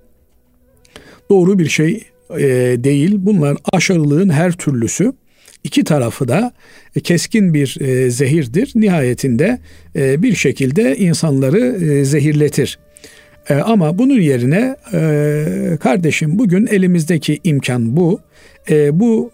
doğru 1.30 1.58
bir 1.58 1.68
şey 1.68 2.04
e, 2.38 2.44
değil. 2.84 3.14
Bunlar 3.18 3.56
aşırılığın 3.72 4.28
her 4.28 4.52
türlüsü. 4.52 5.12
İki 5.64 5.84
tarafı 5.84 6.28
da 6.28 6.52
e, 6.96 7.00
keskin 7.00 7.54
bir 7.54 7.76
e, 7.80 8.10
zehirdir. 8.10 8.72
Nihayetinde 8.74 9.58
e, 9.96 10.22
bir 10.22 10.34
şekilde 10.34 10.96
insanları 10.96 11.78
zehirletir. 12.04 12.78
Ama 13.64 13.98
bunun 13.98 14.20
yerine 14.20 14.76
kardeşim 15.76 16.38
bugün 16.38 16.66
elimizdeki 16.66 17.40
imkan 17.44 17.96
bu. 17.96 18.20
Bu 18.92 19.30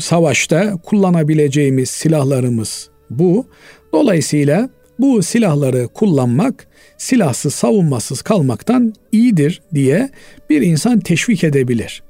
savaşta 0.00 0.76
kullanabileceğimiz 0.82 1.90
silahlarımız 1.90 2.88
bu. 3.10 3.46
Dolayısıyla 3.92 4.68
bu 4.98 5.22
silahları 5.22 5.88
kullanmak 5.88 6.66
silahsız 6.98 7.54
savunmasız 7.54 8.22
kalmaktan 8.22 8.94
iyidir 9.12 9.62
diye 9.74 10.10
bir 10.50 10.62
insan 10.62 11.00
teşvik 11.00 11.44
edebilir. 11.44 12.02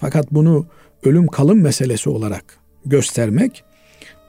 Fakat 0.00 0.32
bunu 0.32 0.66
ölüm 1.04 1.26
kalım 1.26 1.60
meselesi 1.60 2.10
olarak 2.10 2.44
göstermek 2.86 3.64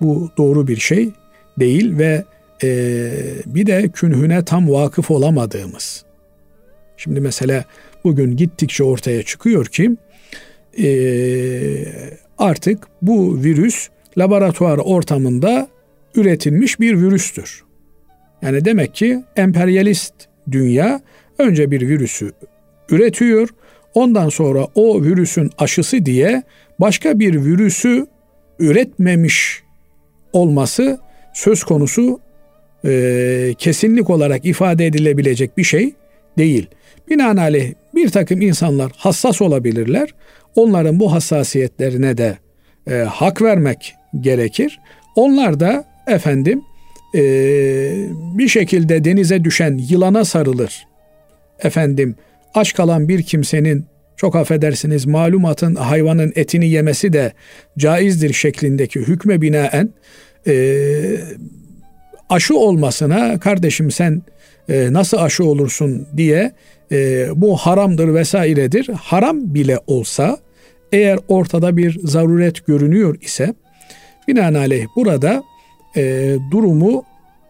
bu 0.01 0.29
doğru 0.37 0.67
bir 0.67 0.77
şey 0.77 1.09
değil 1.59 1.97
ve 1.97 2.23
e, 2.63 3.11
bir 3.45 3.65
de 3.65 3.89
künhüne 3.89 4.45
tam 4.45 4.69
vakıf 4.71 5.11
olamadığımız. 5.11 6.05
Şimdi 6.97 7.19
mesela 7.19 7.65
bugün 8.03 8.37
gittikçe 8.37 8.83
ortaya 8.83 9.23
çıkıyor 9.23 9.65
ki 9.65 9.91
e, 10.83 10.87
artık 12.37 12.87
bu 13.01 13.43
virüs 13.43 13.89
laboratuvar 14.17 14.77
ortamında 14.77 15.67
üretilmiş 16.15 16.79
bir 16.79 16.97
virüstür. 16.97 17.63
Yani 18.41 18.65
demek 18.65 18.95
ki 18.95 19.23
emperyalist 19.35 20.13
dünya 20.51 21.01
önce 21.37 21.71
bir 21.71 21.81
virüsü 21.81 22.31
üretiyor. 22.89 23.49
Ondan 23.93 24.29
sonra 24.29 24.67
o 24.75 25.03
virüsün 25.03 25.49
aşısı 25.57 26.05
diye 26.05 26.43
başka 26.79 27.19
bir 27.19 27.45
virüsü 27.45 28.07
üretmemiş 28.59 29.63
olması 30.33 30.99
söz 31.33 31.63
konusu 31.63 32.19
e, 32.85 33.53
kesinlik 33.57 34.09
olarak 34.09 34.45
ifade 34.45 34.85
edilebilecek 34.85 35.57
bir 35.57 35.63
şey 35.63 35.93
değil. 36.37 36.67
Binaenaleyh 37.09 37.73
bir 37.95 38.09
takım 38.09 38.41
insanlar 38.41 38.91
hassas 38.97 39.41
olabilirler. 39.41 40.13
Onların 40.55 40.99
bu 40.99 41.13
hassasiyetlerine 41.13 42.17
de 42.17 42.37
e, 42.91 42.93
hak 42.95 43.41
vermek 43.41 43.93
gerekir. 44.21 44.79
Onlar 45.15 45.59
da 45.59 45.85
efendim 46.07 46.61
e, 47.15 47.21
bir 48.37 48.47
şekilde 48.47 49.03
denize 49.03 49.43
düşen 49.43 49.79
yılana 49.89 50.25
sarılır. 50.25 50.87
Efendim 51.59 52.15
aç 52.53 52.73
kalan 52.73 53.09
bir 53.09 53.23
kimsenin 53.23 53.85
çok 54.17 54.35
affedersiniz 54.35 55.05
malumatın 55.05 55.75
hayvanın 55.75 56.33
etini 56.35 56.69
yemesi 56.69 57.13
de 57.13 57.33
caizdir 57.77 58.33
şeklindeki 58.33 58.99
hükme 58.99 59.41
binaen 59.41 59.89
e, 60.47 60.55
aşı 62.29 62.57
olmasına 62.57 63.39
kardeşim 63.39 63.91
sen 63.91 64.21
e, 64.69 64.93
nasıl 64.93 65.17
aşı 65.17 65.45
olursun 65.45 66.07
diye 66.17 66.51
e, 66.91 67.27
bu 67.35 67.57
haramdır 67.57 68.13
vesairedir. 68.13 68.87
Haram 68.87 69.53
bile 69.53 69.79
olsa 69.87 70.37
eğer 70.91 71.19
ortada 71.27 71.77
bir 71.77 71.99
zaruret 72.03 72.65
görünüyor 72.65 73.17
ise 73.21 73.53
binaenaleyh 74.27 74.85
burada 74.95 75.43
e, 75.97 76.35
durumu 76.51 77.03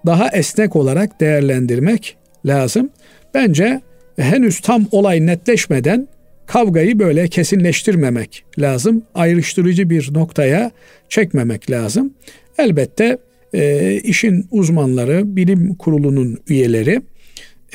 daha 0.05 0.29
esnek 0.29 0.75
olarak 0.75 1.21
değerlendirmek 1.21 2.17
lazım. 2.45 2.89
Bence 3.33 3.81
henüz 4.17 4.59
tam 4.59 4.87
olay 4.91 5.25
netleşmeden 5.25 6.07
kavgayı 6.45 6.99
böyle 6.99 7.27
kesinleştirmemek 7.27 8.43
lazım. 8.59 9.03
Ayrıştırıcı 9.15 9.89
bir 9.89 10.09
noktaya 10.13 10.71
çekmemek 11.09 11.71
lazım. 11.71 12.13
Elbette 12.57 13.17
e, 13.53 13.93
işin 14.03 14.47
uzmanları, 14.51 15.35
bilim 15.35 15.75
kurulunun 15.75 16.39
üyeleri 16.47 17.01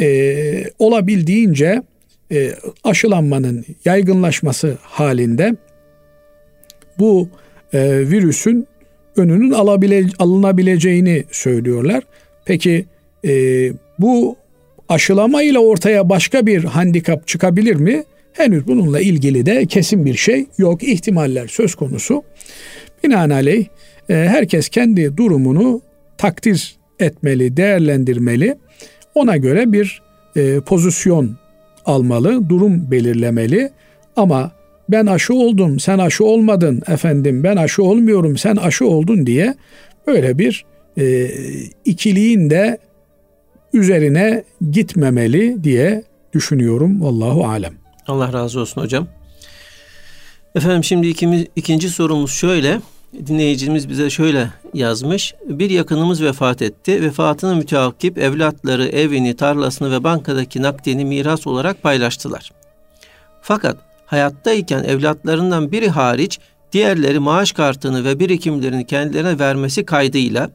e, 0.00 0.64
olabildiğince 0.78 1.83
e, 2.33 2.50
aşılanmanın 2.85 3.64
yaygınlaşması 3.85 4.78
halinde 4.83 5.57
bu 6.99 7.28
e, 7.73 8.11
virüsün 8.11 8.66
önünün 9.16 9.50
alabile, 9.50 10.04
alınabileceğini 10.18 11.25
söylüyorlar. 11.30 12.04
Peki 12.45 12.87
e, 13.25 13.33
bu 13.99 14.37
aşılama 14.88 15.42
ile 15.42 15.59
ortaya 15.59 16.09
başka 16.09 16.47
bir 16.47 16.64
handikap 16.64 17.26
çıkabilir 17.26 17.76
mi? 17.76 18.04
Henüz 18.33 18.66
bununla 18.66 19.00
ilgili 19.00 19.47
de 19.47 19.66
kesin 19.66 20.07
bir 20.07 20.14
şey 20.14 20.47
yok. 20.59 20.83
İhtimaller 20.83 21.47
söz 21.49 21.75
konusu. 21.75 22.22
Binaenaleyh 23.05 23.66
e, 24.09 24.14
herkes 24.14 24.68
kendi 24.68 25.16
durumunu 25.16 25.81
takdir 26.18 26.77
etmeli, 27.01 27.57
değerlendirmeli. 27.57 28.59
Ona 29.14 29.37
göre 29.37 29.72
bir 29.72 30.03
e, 30.37 30.61
pozisyon 30.61 31.37
almalı, 31.85 32.48
durum 32.48 32.90
belirlemeli. 32.90 33.70
Ama 34.16 34.53
ben 34.88 35.07
aşı 35.07 35.35
oldum, 35.35 35.81
sen 35.81 35.98
aşı 35.98 36.24
olmadın 36.24 36.83
efendim, 36.88 37.44
ben 37.44 37.57
aşı 37.57 37.83
olmuyorum, 37.83 38.37
sen 38.37 38.57
aşı 38.57 38.87
oldun 38.87 39.27
diye 39.27 39.55
böyle 40.07 40.38
bir 40.38 40.64
e, 40.98 41.29
ikiliğin 41.85 42.51
de 42.51 42.79
üzerine 43.72 44.44
gitmemeli 44.70 45.64
diye 45.64 46.04
düşünüyorum. 46.35 47.02
Allahu 47.02 47.46
alem. 47.46 47.74
Allah 48.07 48.33
razı 48.33 48.61
olsun 48.61 48.81
hocam. 48.81 49.07
Efendim 50.54 50.85
şimdi 50.85 51.07
ikimiz, 51.07 51.44
ikinci 51.57 51.88
sorumuz 51.88 52.33
şöyle. 52.33 52.81
Dinleyicimiz 53.26 53.88
bize 53.88 54.11
şöyle 54.11 54.48
yazmış. 54.74 55.35
Bir 55.48 55.70
yakınımız 55.70 56.22
vefat 56.22 56.62
etti. 56.62 57.02
Vefatına 57.02 57.54
müteakip 57.54 58.18
evlatları 58.18 58.88
evini, 58.88 59.37
tarlasını 59.37 59.90
ve 59.90 60.04
bankadaki 60.04 60.62
nakdini 60.62 61.04
miras 61.04 61.46
olarak 61.46 61.83
paylaştılar. 61.83 62.50
Fakat 63.42 63.76
hayattayken 64.07 64.85
evlatlarından 64.85 65.72
biri 65.72 65.88
hariç 65.88 66.38
diğerleri 66.72 67.18
maaş 67.18 67.52
kartını 67.52 68.04
ve 68.04 68.20
birikimlerini 68.20 68.87
kendilerine 68.87 69.38
vermesi 69.38 69.85
kaydıyla 69.85 70.50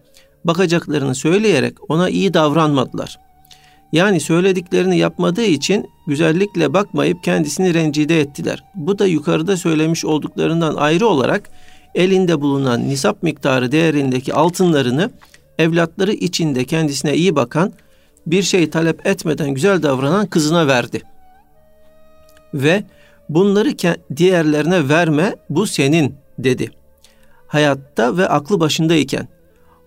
bakacaklarını 0.45 1.15
söyleyerek 1.15 1.91
ona 1.91 2.09
iyi 2.09 2.33
davranmadılar. 2.33 3.19
Yani 3.91 4.19
söylediklerini 4.19 4.97
yapmadığı 4.97 5.45
için 5.45 5.89
güzellikle 6.07 6.73
bakmayıp 6.73 7.23
kendisini 7.23 7.73
rencide 7.73 8.19
ettiler. 8.19 8.63
Bu 8.75 8.99
da 8.99 9.05
yukarıda 9.05 9.57
söylemiş 9.57 10.05
olduklarından 10.05 10.75
ayrı 10.75 11.07
olarak 11.07 11.49
elinde 11.95 12.41
bulunan 12.41 12.89
nisap 12.89 13.23
miktarı 13.23 13.71
değerindeki 13.71 14.33
altınlarını 14.33 15.11
evlatları 15.59 16.13
içinde 16.13 16.65
kendisine 16.65 17.15
iyi 17.15 17.35
bakan, 17.35 17.73
bir 18.27 18.43
şey 18.43 18.69
talep 18.69 19.07
etmeden 19.07 19.49
güzel 19.49 19.83
davranan 19.83 20.25
kızına 20.25 20.67
verdi. 20.67 21.01
Ve 22.53 22.83
bunları 23.29 23.69
diğerlerine 24.15 24.89
verme 24.89 25.35
bu 25.49 25.67
senin 25.67 26.15
dedi. 26.39 26.71
Hayatta 27.47 28.17
ve 28.17 28.27
aklı 28.27 28.59
başındayken. 28.59 29.27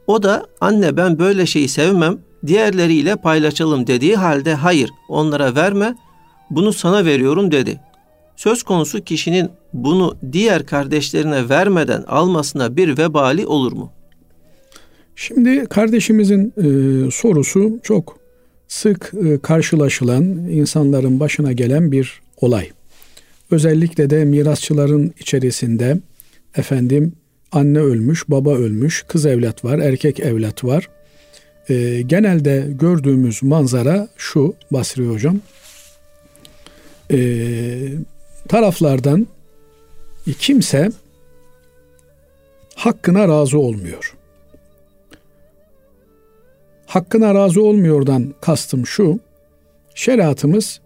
O 0.07 0.23
da 0.23 0.47
anne 0.61 0.97
ben 0.97 1.19
böyle 1.19 1.47
şeyi 1.47 1.69
sevmem 1.69 2.19
diğerleriyle 2.47 3.17
paylaşalım 3.17 3.87
dediği 3.87 4.17
halde 4.17 4.55
hayır 4.55 4.91
onlara 5.09 5.55
verme 5.55 5.95
bunu 6.51 6.73
sana 6.73 7.05
veriyorum 7.05 7.53
dedi. 7.53 7.81
Söz 8.37 8.63
konusu 8.63 9.05
kişinin 9.05 9.51
bunu 9.73 10.17
diğer 10.33 10.67
kardeşlerine 10.67 11.49
vermeden 11.49 12.03
almasına 12.03 12.77
bir 12.77 12.99
vebali 12.99 13.47
olur 13.47 13.73
mu? 13.73 13.93
Şimdi 15.17 15.67
kardeşimizin 15.67 16.53
e, 16.57 17.11
sorusu 17.11 17.79
çok 17.83 18.19
sık 18.69 19.13
e, 19.27 19.39
karşılaşılan 19.39 20.25
insanların 20.49 21.21
başına 21.21 21.53
gelen 21.53 21.93
bir 21.93 22.21
olay. 22.37 22.69
Özellikle 23.51 24.11
de 24.11 24.25
mirasçıların 24.25 25.13
içerisinde 25.21 25.99
efendim 26.57 27.13
anne 27.53 27.79
ölmüş, 27.79 28.29
baba 28.29 28.55
ölmüş, 28.55 29.05
kız 29.09 29.27
evlat 29.27 29.65
var, 29.65 29.79
erkek 29.79 30.21
evlat 30.21 30.65
var. 30.65 30.89
E, 31.69 32.03
genelde 32.03 32.67
gördüğümüz 32.71 33.43
manzara 33.43 34.09
şu 34.17 34.55
Basri 34.71 35.07
Hocam. 35.07 35.41
E, 37.11 37.19
taraflardan 38.49 39.27
kimse 40.39 40.91
hakkına 42.75 43.29
razı 43.29 43.59
olmuyor. 43.59 44.17
Hakkına 46.87 47.35
razı 47.35 47.63
olmuyordan 47.63 48.35
kastım 48.41 48.87
şu. 48.87 49.21
Şeriatımız 49.95 50.81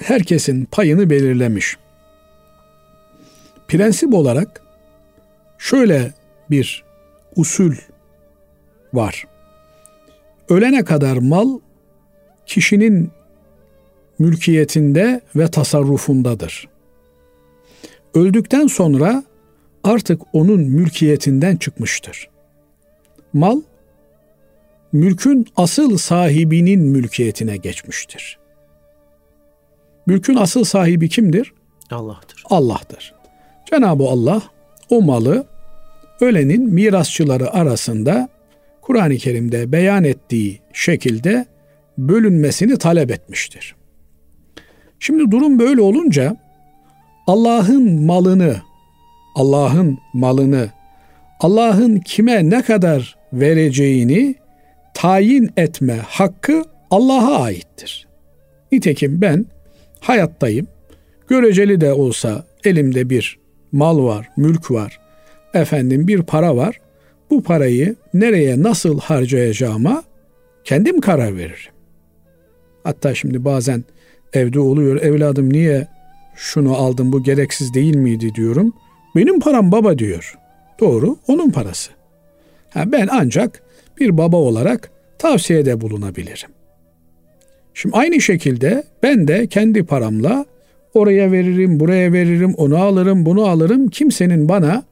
herkesin 0.00 0.64
payını 0.64 1.10
belirlemiş. 1.10 1.76
Prensip 3.68 4.14
olarak 4.14 4.67
şöyle 5.58 6.12
bir 6.50 6.84
usul 7.36 7.72
var. 8.92 9.24
Ölene 10.48 10.84
kadar 10.84 11.16
mal 11.16 11.58
kişinin 12.46 13.10
mülkiyetinde 14.18 15.20
ve 15.36 15.50
tasarrufundadır. 15.50 16.68
Öldükten 18.14 18.66
sonra 18.66 19.24
artık 19.84 20.22
onun 20.32 20.60
mülkiyetinden 20.60 21.56
çıkmıştır. 21.56 22.28
Mal 23.32 23.60
mülkün 24.92 25.46
asıl 25.56 25.98
sahibinin 25.98 26.80
mülkiyetine 26.80 27.56
geçmiştir. 27.56 28.38
Mülkün 30.06 30.36
asıl 30.36 30.64
sahibi 30.64 31.08
kimdir? 31.08 31.52
Allah'tır. 31.90 32.44
Allah'tır. 32.50 33.14
Cenab-ı 33.70 34.04
Allah 34.04 34.42
o 34.90 35.02
malı 35.02 35.46
ölenin 36.20 36.70
mirasçıları 36.70 37.50
arasında 37.50 38.28
Kur'an-ı 38.82 39.16
Kerim'de 39.16 39.72
beyan 39.72 40.04
ettiği 40.04 40.60
şekilde 40.72 41.46
bölünmesini 41.98 42.78
talep 42.78 43.10
etmiştir. 43.10 43.74
Şimdi 45.00 45.30
durum 45.30 45.58
böyle 45.58 45.80
olunca 45.80 46.36
Allah'ın 47.26 48.02
malını, 48.02 48.56
Allah'ın 49.34 49.98
malını, 50.14 50.68
Allah'ın 51.40 51.98
kime 51.98 52.50
ne 52.50 52.62
kadar 52.62 53.16
vereceğini 53.32 54.34
tayin 54.94 55.50
etme 55.56 55.96
hakkı 56.06 56.64
Allah'a 56.90 57.42
aittir. 57.42 58.08
Nitekim 58.72 59.20
ben 59.20 59.46
hayattayım. 60.00 60.66
Göreceli 61.28 61.80
de 61.80 61.92
olsa 61.92 62.44
elimde 62.64 63.10
bir 63.10 63.38
mal 63.72 64.04
var, 64.04 64.28
mülk 64.36 64.70
var, 64.70 65.00
efendim 65.54 66.08
bir 66.08 66.22
para 66.22 66.56
var. 66.56 66.80
Bu 67.30 67.42
parayı 67.42 67.96
nereye 68.14 68.62
nasıl 68.62 69.00
harcayacağıma 69.00 70.02
kendim 70.64 71.00
karar 71.00 71.36
veririm. 71.36 71.72
Hatta 72.84 73.14
şimdi 73.14 73.44
bazen 73.44 73.84
evde 74.32 74.60
oluyor 74.60 75.02
evladım 75.02 75.52
niye 75.52 75.88
şunu 76.36 76.74
aldım 76.76 77.12
bu 77.12 77.22
gereksiz 77.22 77.74
değil 77.74 77.96
miydi 77.96 78.34
diyorum. 78.34 78.72
Benim 79.16 79.40
param 79.40 79.72
baba 79.72 79.98
diyor. 79.98 80.34
Doğru 80.80 81.16
onun 81.28 81.50
parası. 81.50 81.90
Ha, 82.70 82.92
ben 82.92 83.08
ancak 83.10 83.62
bir 84.00 84.18
baba 84.18 84.36
olarak 84.36 84.90
tavsiyede 85.18 85.80
bulunabilirim. 85.80 86.50
Şimdi 87.74 87.96
aynı 87.96 88.20
şekilde 88.20 88.84
ben 89.02 89.28
de 89.28 89.46
kendi 89.46 89.84
paramla 89.84 90.46
oraya 90.94 91.32
veririm, 91.32 91.80
buraya 91.80 92.12
veririm, 92.12 92.54
onu 92.54 92.76
alırım, 92.76 93.26
bunu 93.26 93.46
alırım. 93.46 93.88
Kimsenin 93.88 94.48
bana 94.48 94.82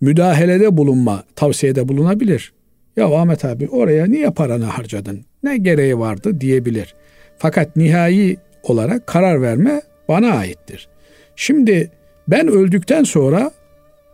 müdahalede 0.00 0.76
bulunma, 0.76 1.24
tavsiyede 1.36 1.88
bulunabilir. 1.88 2.52
Ya 2.96 3.16
Ahmet 3.16 3.44
abi 3.44 3.68
oraya 3.68 4.06
niye 4.06 4.30
paranı 4.30 4.64
harcadın? 4.64 5.24
Ne 5.42 5.56
gereği 5.56 5.98
vardı 5.98 6.40
diyebilir. 6.40 6.94
Fakat 7.38 7.76
nihai 7.76 8.36
olarak 8.62 9.06
karar 9.06 9.42
verme 9.42 9.82
bana 10.08 10.28
aittir. 10.28 10.88
Şimdi 11.36 11.90
ben 12.28 12.48
öldükten 12.48 13.04
sonra 13.04 13.50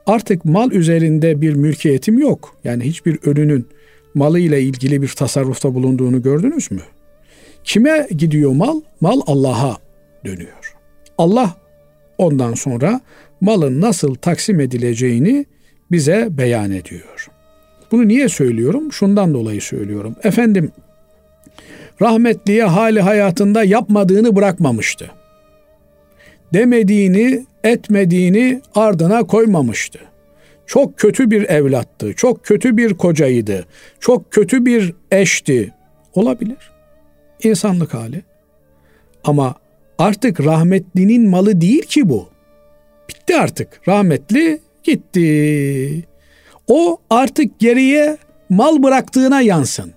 artık 0.07 0.45
mal 0.45 0.73
üzerinde 0.73 1.41
bir 1.41 1.55
mülkiyetim 1.55 2.19
yok. 2.19 2.57
Yani 2.65 2.85
hiçbir 2.85 3.19
ölünün 3.25 3.67
malıyla 4.15 4.59
ilgili 4.59 5.03
bir 5.03 5.09
tasarrufta 5.09 5.75
bulunduğunu 5.75 6.23
gördünüz 6.23 6.71
mü? 6.71 6.83
Kime 7.65 8.09
gidiyor 8.17 8.53
mal? 8.53 8.81
Mal 9.01 9.21
Allah'a 9.27 9.77
dönüyor. 10.25 10.60
Allah 11.21 11.55
ondan 12.19 12.55
sonra 12.55 13.01
malın 13.41 13.81
nasıl 13.81 14.15
taksim 14.15 14.61
edileceğini 14.61 15.47
bize 15.91 16.29
beyan 16.31 16.71
ediyor. 16.71 17.29
Bunu 17.91 18.09
niye 18.09 18.29
söylüyorum? 18.29 18.93
Şundan 18.93 19.35
dolayı 19.35 19.61
söylüyorum. 19.61 20.17
Efendim 20.23 20.73
rahmetliye 22.03 22.65
hali 22.65 23.01
hayatında 23.01 23.65
yapmadığını 23.65 24.37
bırakmamıştı. 24.37 25.11
Demediğini, 26.55 27.47
etmediğini 27.65 28.63
ardına 28.75 29.25
koymamıştı. 29.25 29.99
Çok 30.67 30.99
kötü 30.99 31.31
bir 31.31 31.43
evlattı, 31.43 32.15
çok 32.15 32.45
kötü 32.45 32.77
bir 32.77 32.95
kocaydı, 32.95 33.67
çok 34.01 34.33
kötü 34.33 34.67
bir 34.67 34.95
eşti. 35.11 35.73
Olabilir. 36.15 36.71
İnsanlık 37.43 37.95
hali. 37.95 38.23
Ama 39.25 39.55
artık 40.01 40.45
rahmetlinin 40.45 41.29
malı 41.29 41.61
değil 41.61 41.83
ki 41.83 42.09
bu. 42.09 42.29
Bitti 43.09 43.37
artık. 43.37 43.89
Rahmetli 43.89 44.61
gitti. 44.83 46.05
O 46.67 46.99
artık 47.11 47.61
geriye 47.61 48.17
mal 48.49 48.83
bıraktığına 48.83 49.41
yansın. 49.41 49.93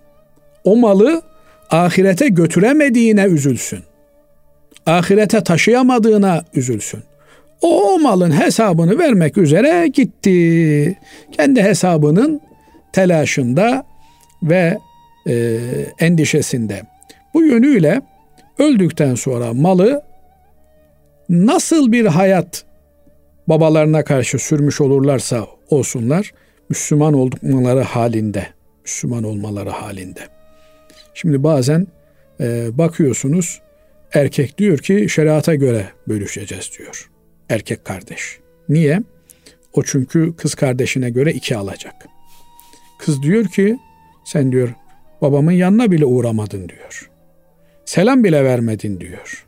O 0.64 0.76
malı 0.76 1.22
ahirete 1.70 2.28
götüremediğine 2.28 3.24
üzülsün. 3.24 3.80
Ahirete 4.86 5.44
taşıyamadığına 5.44 6.44
üzülsün. 6.54 7.04
O, 7.62 7.94
o 7.94 8.00
malın 8.00 8.40
hesabını 8.42 9.00
vermek 9.00 9.38
üzere 9.38 9.88
gitti. 9.88 10.98
Kendi 11.32 11.64
hesabının 11.64 12.42
telaşında 12.94 13.86
ve 14.44 14.78
e, 15.28 15.60
endişesinde. 16.00 16.82
Bu 17.34 17.44
yönüyle 17.44 18.02
öldükten 18.60 19.16
sonra 19.16 19.54
malı 19.54 20.04
nasıl 21.30 21.92
bir 21.92 22.06
hayat 22.06 22.66
babalarına 23.48 24.04
karşı 24.04 24.40
sürmüş 24.40 24.82
olurlarsa 24.82 25.48
olsunlar 25.70 26.32
Müslüman 26.70 27.14
oldukları 27.14 27.82
halinde, 27.82 28.48
Müslüman 28.84 29.24
olmaları 29.24 29.70
halinde. 29.70 30.20
Şimdi 31.14 31.44
bazen 31.44 31.88
e, 32.40 32.78
bakıyorsunuz 32.78 33.62
erkek 34.14 34.58
diyor 34.58 34.78
ki 34.78 35.10
şeriata 35.10 35.56
göre 35.56 35.90
bölüşeceğiz 36.08 36.72
diyor. 36.80 37.10
Erkek 37.50 37.86
kardeş. 37.86 38.40
Niye? 38.70 39.00
O 39.74 39.84
çünkü 39.84 40.36
kız 40.36 40.56
kardeşine 40.56 41.10
göre 41.10 41.34
iki 41.34 41.58
alacak. 41.58 41.96
Kız 43.00 43.24
diyor 43.24 43.46
ki 43.46 43.78
sen 44.26 44.52
diyor 44.52 44.70
babamın 45.22 45.52
yanına 45.52 45.92
bile 45.92 46.06
uğramadın 46.06 46.70
diyor. 46.70 47.13
Selam 47.86 48.24
bile 48.24 48.44
vermedin 48.44 49.00
diyor. 49.00 49.48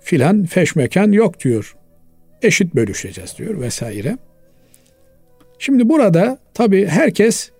Filan 0.00 0.44
feşmekan 0.44 1.12
yok 1.12 1.44
diyor. 1.44 1.76
Eşit 2.42 2.74
bölüşeceğiz 2.74 3.34
diyor 3.38 3.60
vesaire. 3.60 4.18
Şimdi 5.58 5.88
burada 5.88 6.38
tabi 6.54 6.86
herkes 6.86 7.50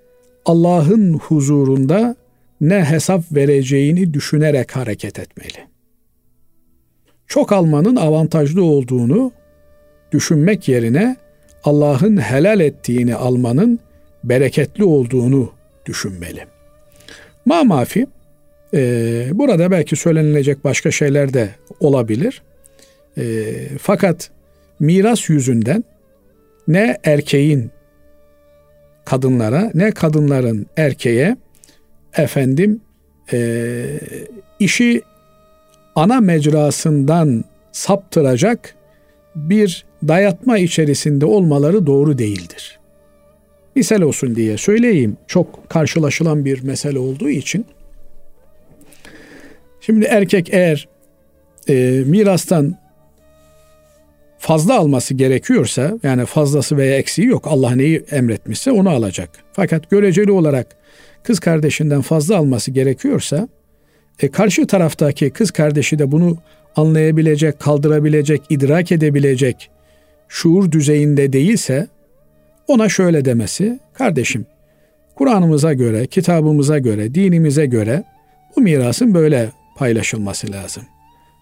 Allah'ın 0.45 1.15
huzurunda 1.15 2.17
ne 2.61 2.85
hesap 2.85 3.23
vereceğini 3.33 4.15
düşünerek 4.15 4.77
hareket 4.77 5.19
etmeli. 5.19 5.67
Çok 7.27 7.53
almanın 7.53 7.97
avantajlı 7.97 8.65
olduğunu 8.65 9.33
düşünmek 10.13 10.69
yerine 10.69 11.17
Allah'ın 11.65 12.17
helal 12.17 12.61
ettiğini 12.61 13.15
almanın 13.15 13.79
bereketli 14.25 14.85
olduğunu 14.85 15.53
düşünmeli. 15.87 16.47
Ma 17.45 17.65
mafi 17.65 18.07
e, 18.75 19.31
burada 19.33 19.71
belki 19.71 19.97
söylenilecek 19.97 20.65
başka 20.65 20.91
şeyler 20.91 21.35
de 21.35 21.49
olabilir. 21.81 22.43
E, 23.19 23.25
fakat 23.79 24.31
miras 24.81 25.29
yüzünden 25.29 25.85
ne 26.69 26.99
erkeğin 27.05 27.71
kadınlara 29.05 29.71
ne 29.75 29.91
kadınların 29.91 30.67
erkeğe 30.77 31.37
efendim 32.17 32.81
e, 33.33 33.85
işi 34.59 35.03
ana 35.95 36.21
mecrasından 36.21 37.45
saptıracak 37.73 38.75
bir 39.35 39.85
dayatma 40.09 40.59
içerisinde 40.59 41.27
olmaları 41.27 41.87
doğru 41.87 42.19
değildir. 42.19 42.79
Misal 43.75 44.01
olsun 44.01 44.35
diye 44.35 44.59
söyleyeyim. 44.59 45.17
Çok 45.27 45.71
karşılaşılan 45.71 46.45
bir 46.45 46.63
mesele 46.63 46.99
olduğu 46.99 47.29
için. 47.29 47.67
Şimdi 49.87 50.05
erkek 50.05 50.49
eğer 50.55 50.89
e, 51.69 52.03
mirastan 52.07 52.77
fazla 54.39 54.79
alması 54.79 55.15
gerekiyorsa 55.15 55.99
yani 56.03 56.27
fazlası 56.27 56.77
veya 56.77 56.97
eksiği 56.97 57.29
yok. 57.29 57.47
Allah 57.47 57.71
neyi 57.71 58.05
emretmişse 58.11 58.73
onu 58.73 58.91
alacak. 58.91 59.31
Fakat 59.53 59.91
göreceli 59.91 60.33
olarak 60.33 60.67
kız 61.23 61.41
kardeşinden 61.41 62.01
fazla 62.01 62.37
alması 62.37 62.71
gerekiyorsa 62.71 63.49
e, 64.21 64.29
karşı 64.29 64.67
taraftaki 64.67 65.31
kız 65.31 65.51
kardeşi 65.51 65.99
de 65.99 66.13
bunu 66.13 66.39
anlayabilecek, 66.77 67.61
kaldırabilecek, 67.61 68.43
idrak 68.51 68.93
edebilecek 68.93 69.71
şuur 70.29 70.71
düzeyinde 70.71 71.33
değilse 71.33 71.87
ona 72.69 72.89
şöyle 72.89 73.25
demesi, 73.25 73.79
kardeşim 73.95 74.47
Kur'an'ımıza 75.15 75.73
göre, 75.73 76.07
kitabımıza 76.07 76.79
göre, 76.79 77.15
dinimize 77.15 77.67
göre 77.67 78.05
bu 78.57 78.61
mirasın 78.61 79.15
böyle 79.15 79.49
paylaşılması 79.77 80.53
lazım. 80.53 80.83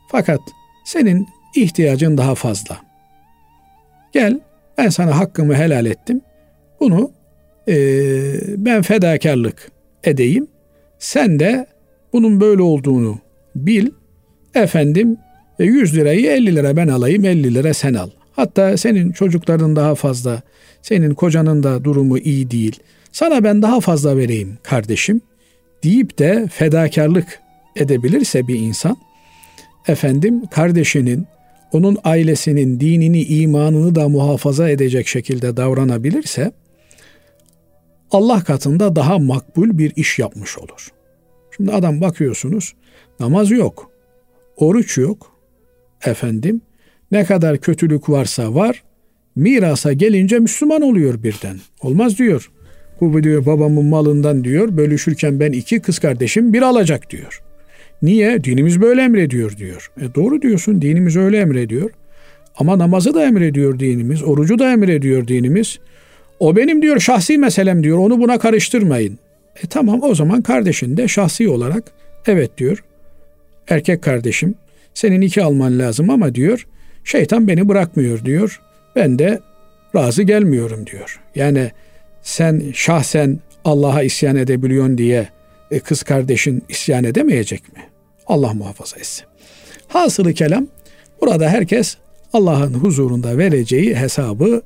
Fakat 0.08 0.40
senin 0.84 1.28
ihtiyacın 1.56 2.18
daha 2.18 2.34
fazla. 2.34 2.80
Gel 4.12 4.40
ben 4.78 4.88
sana 4.88 5.18
hakkımı 5.18 5.54
helal 5.54 5.86
ettim. 5.86 6.20
Bunu 6.80 7.10
e, 7.68 7.74
ben 8.56 8.82
fedakarlık 8.82 9.70
edeyim. 10.04 10.46
Sen 10.98 11.40
de 11.40 11.66
bunun 12.12 12.40
böyle 12.40 12.62
olduğunu 12.62 13.18
bil. 13.56 13.90
Efendim 14.54 15.16
100 15.58 15.94
e, 15.94 16.00
lirayı 16.00 16.26
50 16.26 16.56
lira 16.56 16.76
ben 16.76 16.88
alayım 16.88 17.24
50 17.24 17.54
lira 17.54 17.74
sen 17.74 17.94
al. 17.94 18.10
Hatta 18.32 18.76
senin 18.76 19.12
çocukların 19.12 19.76
daha 19.76 19.94
fazla, 19.94 20.42
senin 20.82 21.14
kocanın 21.14 21.62
da 21.62 21.84
durumu 21.84 22.18
iyi 22.18 22.50
değil. 22.50 22.80
Sana 23.12 23.44
ben 23.44 23.62
daha 23.62 23.80
fazla 23.80 24.16
vereyim 24.16 24.58
kardeşim 24.62 25.20
deyip 25.84 26.18
de 26.18 26.48
fedakarlık 26.52 27.40
edebilirse 27.76 28.48
bir 28.48 28.58
insan 28.58 28.96
efendim 29.88 30.46
kardeşinin 30.46 31.26
onun 31.72 31.98
ailesinin 32.04 32.80
dinini, 32.80 33.22
imanını 33.22 33.94
da 33.94 34.08
muhafaza 34.08 34.70
edecek 34.70 35.08
şekilde 35.08 35.56
davranabilirse 35.56 36.52
Allah 38.10 38.44
katında 38.44 38.96
daha 38.96 39.18
makbul 39.18 39.78
bir 39.78 39.92
iş 39.96 40.18
yapmış 40.18 40.58
olur. 40.58 40.88
Şimdi 41.56 41.72
adam 41.72 42.00
bakıyorsunuz 42.00 42.74
namaz 43.20 43.50
yok, 43.50 43.90
oruç 44.56 44.98
yok, 44.98 45.36
efendim 46.04 46.62
ne 47.10 47.24
kadar 47.24 47.58
kötülük 47.58 48.08
varsa 48.08 48.54
var, 48.54 48.82
mirasa 49.36 49.92
gelince 49.92 50.38
Müslüman 50.38 50.82
oluyor 50.82 51.22
birden. 51.22 51.56
Olmaz 51.82 52.18
diyor. 52.18 52.50
Bu 53.00 53.22
diyor 53.22 53.46
babamın 53.46 53.84
malından 53.84 54.44
diyor 54.44 54.76
bölüşürken 54.76 55.40
ben 55.40 55.52
iki 55.52 55.80
kız 55.80 55.98
kardeşim 55.98 56.52
bir 56.52 56.62
alacak 56.62 57.10
diyor. 57.10 57.42
Niye? 58.02 58.44
Dinimiz 58.44 58.80
böyle 58.80 59.02
emrediyor 59.02 59.56
diyor. 59.56 59.90
E 60.00 60.14
doğru 60.14 60.42
diyorsun 60.42 60.82
dinimiz 60.82 61.16
öyle 61.16 61.38
emrediyor. 61.38 61.90
Ama 62.56 62.78
namazı 62.78 63.14
da 63.14 63.24
emrediyor 63.24 63.78
dinimiz, 63.78 64.22
orucu 64.22 64.58
da 64.58 64.72
emrediyor 64.72 65.28
dinimiz. 65.28 65.78
O 66.40 66.56
benim 66.56 66.82
diyor 66.82 67.00
şahsi 67.00 67.38
meselem 67.38 67.84
diyor. 67.84 67.98
Onu 67.98 68.20
buna 68.20 68.38
karıştırmayın. 68.38 69.18
E 69.64 69.66
tamam 69.66 70.02
o 70.02 70.14
zaman 70.14 70.42
kardeşin 70.42 70.96
de 70.96 71.08
şahsi 71.08 71.48
olarak 71.48 71.84
evet 72.26 72.58
diyor. 72.58 72.84
Erkek 73.68 74.02
kardeşim 74.02 74.54
senin 74.94 75.20
iki 75.20 75.42
alman 75.42 75.78
lazım 75.78 76.10
ama 76.10 76.34
diyor 76.34 76.66
şeytan 77.04 77.48
beni 77.48 77.68
bırakmıyor 77.68 78.24
diyor. 78.24 78.60
Ben 78.96 79.18
de 79.18 79.40
razı 79.96 80.22
gelmiyorum 80.22 80.86
diyor. 80.86 81.20
Yani 81.34 81.70
sen 82.22 82.62
şahsen 82.74 83.38
Allah'a 83.64 84.02
isyan 84.02 84.36
edebiliyorsun 84.36 84.98
diye 84.98 85.28
e, 85.70 85.80
kız 85.80 86.02
kardeşin 86.02 86.62
isyan 86.68 87.04
edemeyecek 87.04 87.72
mi? 87.72 87.89
Allah 88.30 88.54
muhafaza 88.54 88.96
etsin. 88.96 89.26
Hasılı 89.88 90.32
kelam 90.34 90.66
burada 91.20 91.48
herkes 91.48 91.96
Allah'ın 92.32 92.74
huzurunda 92.74 93.38
vereceği 93.38 93.94
hesabı 93.96 94.62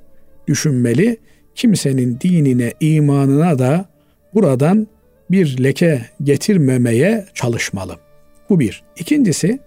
düşünmeli. 0.48 1.16
Kimsenin 1.54 2.18
dinine, 2.20 2.72
imanına 2.80 3.58
da 3.58 3.84
buradan 4.34 4.86
bir 5.30 5.62
leke 5.62 6.02
getirmemeye 6.22 7.26
çalışmalı. 7.34 7.96
Bu 8.50 8.60
bir. 8.60 8.82
İkincisi, 8.96 9.58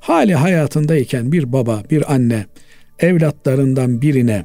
hali 0.00 0.34
hayatındayken 0.34 1.32
bir 1.32 1.52
baba, 1.52 1.82
bir 1.90 2.12
anne 2.12 2.46
evlatlarından 2.98 4.02
birine 4.02 4.44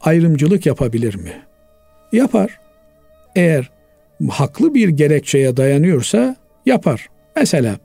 ayrımcılık 0.00 0.66
yapabilir 0.66 1.14
mi? 1.14 1.32
Yapar. 2.12 2.60
Eğer 3.36 3.70
haklı 4.30 4.74
bir 4.74 4.88
gerekçeye 4.88 5.56
dayanıyorsa 5.56 6.36
yapar. 6.66 7.06
Mesela 7.36 7.76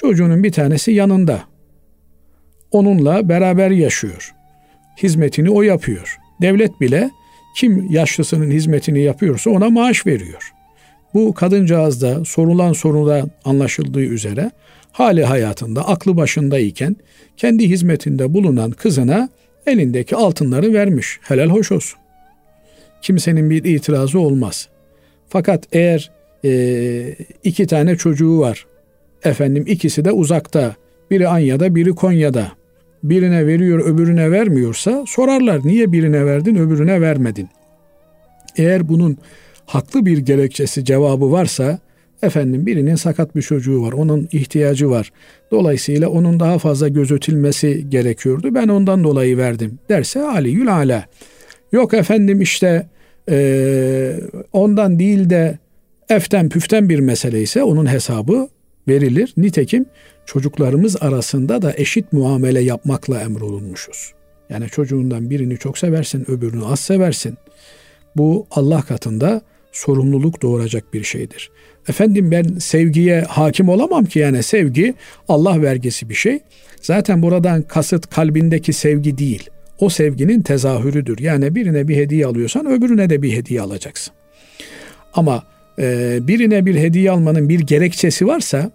çocuğunun 0.00 0.44
bir 0.44 0.52
tanesi 0.52 0.92
yanında. 0.92 1.40
Onunla 2.70 3.28
beraber 3.28 3.70
yaşıyor. 3.70 4.34
Hizmetini 5.02 5.50
o 5.50 5.62
yapıyor. 5.62 6.16
Devlet 6.42 6.80
bile 6.80 7.10
kim 7.56 7.90
yaşlısının 7.90 8.50
hizmetini 8.50 9.00
yapıyorsa 9.00 9.50
ona 9.50 9.70
maaş 9.70 10.06
veriyor. 10.06 10.52
Bu 11.14 11.34
kadıncağızda 11.34 12.24
sorulan 12.24 12.72
soruda 12.72 13.26
anlaşıldığı 13.44 14.00
üzere 14.00 14.50
hali 14.92 15.24
hayatında 15.24 15.88
aklı 15.88 16.16
başındayken 16.16 16.96
kendi 17.36 17.68
hizmetinde 17.68 18.34
bulunan 18.34 18.70
kızına 18.70 19.28
elindeki 19.66 20.16
altınları 20.16 20.72
vermiş. 20.72 21.18
Helal 21.22 21.48
hoş 21.48 21.72
olsun. 21.72 21.98
Kimsenin 23.02 23.50
bir 23.50 23.64
itirazı 23.64 24.20
olmaz. 24.20 24.68
Fakat 25.28 25.64
eğer 25.72 26.10
e, 26.44 27.14
iki 27.44 27.66
tane 27.66 27.96
çocuğu 27.96 28.38
var, 28.38 28.66
efendim 29.24 29.64
ikisi 29.66 30.04
de 30.04 30.12
uzakta, 30.12 30.74
biri 31.10 31.28
Anya'da, 31.28 31.74
biri 31.74 31.90
Konya'da, 31.90 32.52
birine 33.02 33.46
veriyor 33.46 33.86
öbürüne 33.86 34.30
vermiyorsa 34.30 35.04
sorarlar 35.06 35.60
niye 35.64 35.92
birine 35.92 36.26
verdin 36.26 36.56
öbürüne 36.56 37.00
vermedin. 37.00 37.48
Eğer 38.56 38.88
bunun 38.88 39.18
haklı 39.66 40.06
bir 40.06 40.18
gerekçesi 40.18 40.84
cevabı 40.84 41.32
varsa 41.32 41.78
efendim 42.22 42.66
birinin 42.66 42.94
sakat 42.94 43.36
bir 43.36 43.42
çocuğu 43.42 43.82
var 43.82 43.92
onun 43.92 44.28
ihtiyacı 44.32 44.90
var. 44.90 45.12
Dolayısıyla 45.50 46.08
onun 46.08 46.40
daha 46.40 46.58
fazla 46.58 46.88
gözetilmesi 46.88 47.90
gerekiyordu 47.90 48.54
ben 48.54 48.68
ondan 48.68 49.04
dolayı 49.04 49.36
verdim 49.36 49.78
derse 49.88 50.22
aliyül 50.22 50.74
ala. 50.74 51.04
Yok 51.72 51.94
efendim 51.94 52.40
işte 52.40 52.86
e, 53.30 54.12
ondan 54.52 54.98
değil 54.98 55.30
de 55.30 55.58
eften 56.08 56.48
püften 56.48 56.88
bir 56.88 56.98
mesele 56.98 57.42
ise 57.42 57.62
onun 57.62 57.86
hesabı 57.86 58.48
verilir. 58.90 59.34
Nitekim 59.36 59.86
çocuklarımız 60.26 61.02
arasında 61.02 61.62
da 61.62 61.74
eşit 61.76 62.12
muamele 62.12 62.60
yapmakla 62.60 63.20
emrolunmuşuz. 63.20 64.12
Yani 64.50 64.68
çocuğundan 64.68 65.30
birini 65.30 65.58
çok 65.58 65.78
seversin, 65.78 66.30
öbürünü 66.30 66.64
az 66.64 66.80
seversin. 66.80 67.38
Bu 68.16 68.46
Allah 68.50 68.82
katında 68.82 69.42
sorumluluk 69.72 70.42
doğuracak 70.42 70.94
bir 70.94 71.04
şeydir. 71.04 71.50
Efendim 71.88 72.30
ben 72.30 72.42
sevgiye 72.58 73.20
hakim 73.20 73.68
olamam 73.68 74.04
ki 74.04 74.18
yani 74.18 74.42
sevgi 74.42 74.94
Allah 75.28 75.62
vergisi 75.62 76.08
bir 76.08 76.14
şey. 76.14 76.38
Zaten 76.82 77.22
buradan 77.22 77.62
kasıt 77.62 78.06
kalbindeki 78.06 78.72
sevgi 78.72 79.18
değil. 79.18 79.50
O 79.78 79.88
sevginin 79.88 80.42
tezahürüdür. 80.42 81.18
Yani 81.18 81.54
birine 81.54 81.88
bir 81.88 81.96
hediye 81.96 82.26
alıyorsan 82.26 82.66
öbürüne 82.66 83.10
de 83.10 83.22
bir 83.22 83.32
hediye 83.32 83.60
alacaksın. 83.60 84.14
Ama 85.14 85.44
birine 86.28 86.66
bir 86.66 86.74
hediye 86.74 87.10
almanın 87.10 87.48
bir 87.48 87.60
gerekçesi 87.60 88.26
varsa 88.26 88.70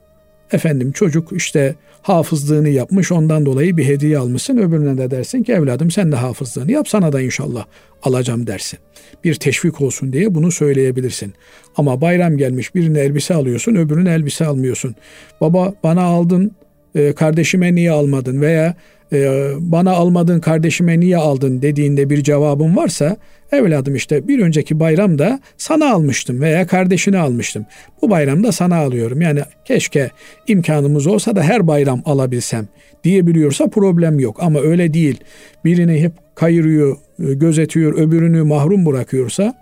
efendim 0.51 0.91
çocuk 0.91 1.31
işte 1.31 1.75
hafızlığını 2.01 2.69
yapmış 2.69 3.11
ondan 3.11 3.45
dolayı 3.45 3.77
bir 3.77 3.85
hediye 3.85 4.17
almışsın 4.17 4.57
öbürüne 4.57 4.97
de 4.97 5.11
dersin 5.11 5.43
ki 5.43 5.51
evladım 5.51 5.91
sen 5.91 6.11
de 6.11 6.15
hafızlığını 6.15 6.71
yap 6.71 6.89
sana 6.89 7.13
da 7.13 7.21
inşallah 7.21 7.65
alacağım 8.03 8.47
dersin. 8.47 8.79
Bir 9.23 9.35
teşvik 9.35 9.81
olsun 9.81 10.13
diye 10.13 10.35
bunu 10.35 10.51
söyleyebilirsin. 10.51 11.33
Ama 11.77 12.01
bayram 12.01 12.37
gelmiş 12.37 12.75
birine 12.75 12.99
elbise 12.99 13.33
alıyorsun 13.33 13.75
öbürüne 13.75 14.13
elbise 14.13 14.45
almıyorsun. 14.45 14.95
Baba 15.41 15.73
bana 15.83 16.01
aldın 16.01 16.51
e, 16.95 17.13
kardeşime 17.13 17.75
niye 17.75 17.91
almadın 17.91 18.41
veya 18.41 18.75
e, 19.15 19.53
bana 19.59 19.91
almadın 19.91 20.39
kardeşime 20.39 20.99
niye 20.99 21.17
aldın 21.17 21.61
dediğinde 21.61 22.09
bir 22.09 22.23
cevabın 22.23 22.75
varsa 22.75 23.17
evladım 23.51 23.95
işte 23.95 24.27
bir 24.27 24.39
önceki 24.39 24.79
bayramda 24.79 25.39
sana 25.57 25.93
almıştım 25.93 26.41
veya 26.41 26.67
kardeşine 26.67 27.17
almıştım. 27.17 27.65
Bu 28.01 28.09
bayramda 28.09 28.51
sana 28.51 28.75
alıyorum. 28.75 29.21
Yani 29.21 29.41
keşke 29.65 30.11
imkanımız 30.47 31.07
olsa 31.07 31.35
da 31.35 31.43
her 31.43 31.67
bayram 31.67 32.01
alabilsem 32.05 32.67
diyebiliyorsa 33.03 33.67
problem 33.67 34.19
yok. 34.19 34.37
Ama 34.39 34.59
öyle 34.59 34.93
değil. 34.93 35.19
Birini 35.65 36.01
hep 36.01 36.11
kayırıyor, 36.35 36.97
e, 37.19 37.33
gözetiyor, 37.33 37.93
öbürünü 37.93 38.43
mahrum 38.43 38.85
bırakıyorsa 38.85 39.53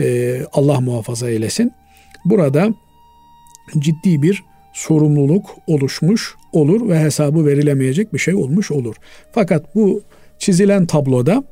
e, 0.00 0.38
Allah 0.52 0.80
muhafaza 0.80 1.30
eylesin. 1.30 1.72
Burada 2.24 2.74
ciddi 3.78 4.22
bir 4.22 4.44
sorumluluk 4.78 5.46
oluşmuş 5.66 6.34
olur 6.52 6.88
ve 6.88 7.00
hesabı 7.00 7.46
verilemeyecek 7.46 8.14
bir 8.14 8.18
şey 8.18 8.34
olmuş 8.34 8.70
olur. 8.70 8.94
Fakat 9.32 9.74
bu 9.74 10.02
çizilen 10.38 10.86
tabloda 10.86 11.44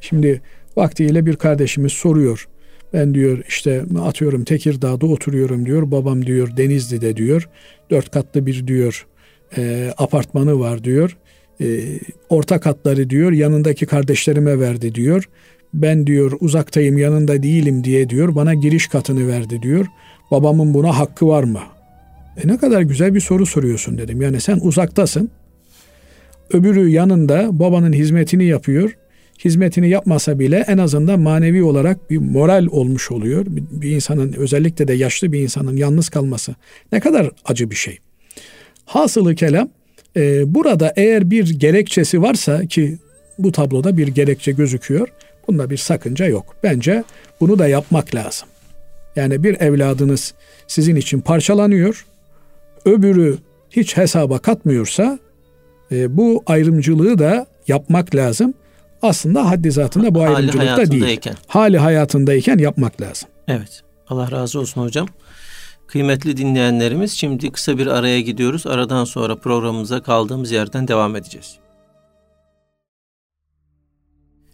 şimdi 0.00 0.40
vaktiyle 0.76 1.26
bir 1.26 1.36
kardeşimiz 1.36 1.92
soruyor. 1.92 2.48
Ben 2.92 3.14
diyor 3.14 3.44
işte 3.48 3.84
atıyorum 4.04 4.44
Tekirdağ'da 4.44 5.06
oturuyorum 5.06 5.66
diyor. 5.66 5.90
Babam 5.90 6.26
diyor 6.26 6.56
Denizli'de 6.56 7.16
diyor. 7.16 7.48
Dört 7.90 8.10
katlı 8.10 8.46
bir 8.46 8.66
diyor 8.66 9.06
e, 9.56 9.92
apartmanı 9.98 10.60
var 10.60 10.84
diyor. 10.84 11.16
E, 11.60 11.80
orta 12.28 12.60
katları 12.60 13.10
diyor 13.10 13.32
yanındaki 13.32 13.86
kardeşlerime 13.86 14.60
verdi 14.60 14.94
diyor. 14.94 15.28
Ben 15.74 16.06
diyor 16.06 16.32
uzaktayım 16.40 16.98
yanında 16.98 17.42
değilim 17.42 17.84
diye 17.84 18.08
diyor 18.08 18.34
bana 18.34 18.54
giriş 18.54 18.86
katını 18.86 19.28
verdi 19.28 19.62
diyor. 19.62 19.86
Babamın 20.30 20.74
buna 20.74 20.98
hakkı 20.98 21.28
var 21.28 21.44
mı? 21.44 21.60
E 22.36 22.48
ne 22.48 22.58
kadar 22.58 22.82
güzel 22.82 23.14
bir 23.14 23.20
soru 23.20 23.46
soruyorsun 23.46 23.98
dedim. 23.98 24.22
Yani 24.22 24.40
sen 24.40 24.58
uzaktasın. 24.62 25.30
Öbürü 26.52 26.88
yanında 26.88 27.58
babanın 27.58 27.92
hizmetini 27.92 28.44
yapıyor. 28.44 28.96
Hizmetini 29.44 29.88
yapmasa 29.88 30.38
bile 30.38 30.64
en 30.68 30.78
azından 30.78 31.20
manevi 31.20 31.62
olarak 31.62 32.10
bir 32.10 32.18
moral 32.18 32.66
olmuş 32.70 33.10
oluyor. 33.10 33.46
Bir, 33.46 33.62
bir 33.70 33.90
insanın 33.90 34.32
özellikle 34.32 34.88
de 34.88 34.92
yaşlı 34.92 35.32
bir 35.32 35.40
insanın 35.40 35.76
yalnız 35.76 36.08
kalması 36.08 36.54
ne 36.92 37.00
kadar 37.00 37.30
acı 37.44 37.70
bir 37.70 37.76
şey. 37.76 37.98
Hasılı 38.84 39.34
kelam 39.34 39.68
e, 40.16 40.54
burada 40.54 40.92
eğer 40.96 41.30
bir 41.30 41.50
gerekçesi 41.50 42.22
varsa 42.22 42.66
ki 42.66 42.98
bu 43.38 43.52
tabloda 43.52 43.96
bir 43.96 44.08
gerekçe 44.08 44.52
gözüküyor. 44.52 45.08
Bunda 45.48 45.70
bir 45.70 45.76
sakınca 45.76 46.26
yok. 46.26 46.56
Bence 46.62 47.04
bunu 47.40 47.58
da 47.58 47.68
yapmak 47.68 48.14
lazım. 48.14 48.48
Yani 49.16 49.44
bir 49.44 49.60
evladınız 49.60 50.34
sizin 50.66 50.96
için 50.96 51.20
parçalanıyor 51.20 52.06
öbürü 52.84 53.38
hiç 53.70 53.96
hesaba 53.96 54.38
katmıyorsa 54.38 55.18
e, 55.92 56.16
bu 56.16 56.42
ayrımcılığı 56.46 57.18
da 57.18 57.46
yapmak 57.68 58.14
lazım. 58.14 58.54
Aslında 59.02 59.50
haddi 59.50 59.70
zatında 59.70 60.14
bu 60.14 60.22
ayrımcılık 60.22 60.76
da 60.76 60.90
değil. 60.90 61.20
Hali 61.46 61.78
hayatındayken 61.78 62.58
yapmak 62.58 63.00
lazım. 63.00 63.28
Evet. 63.48 63.82
Allah 64.08 64.30
razı 64.30 64.60
olsun 64.60 64.82
hocam. 64.82 65.08
Kıymetli 65.86 66.36
dinleyenlerimiz 66.36 67.12
şimdi 67.12 67.50
kısa 67.50 67.78
bir 67.78 67.86
araya 67.86 68.20
gidiyoruz. 68.20 68.66
Aradan 68.66 69.04
sonra 69.04 69.36
programımıza 69.36 70.02
kaldığımız 70.02 70.50
yerden 70.52 70.88
devam 70.88 71.16
edeceğiz. 71.16 71.58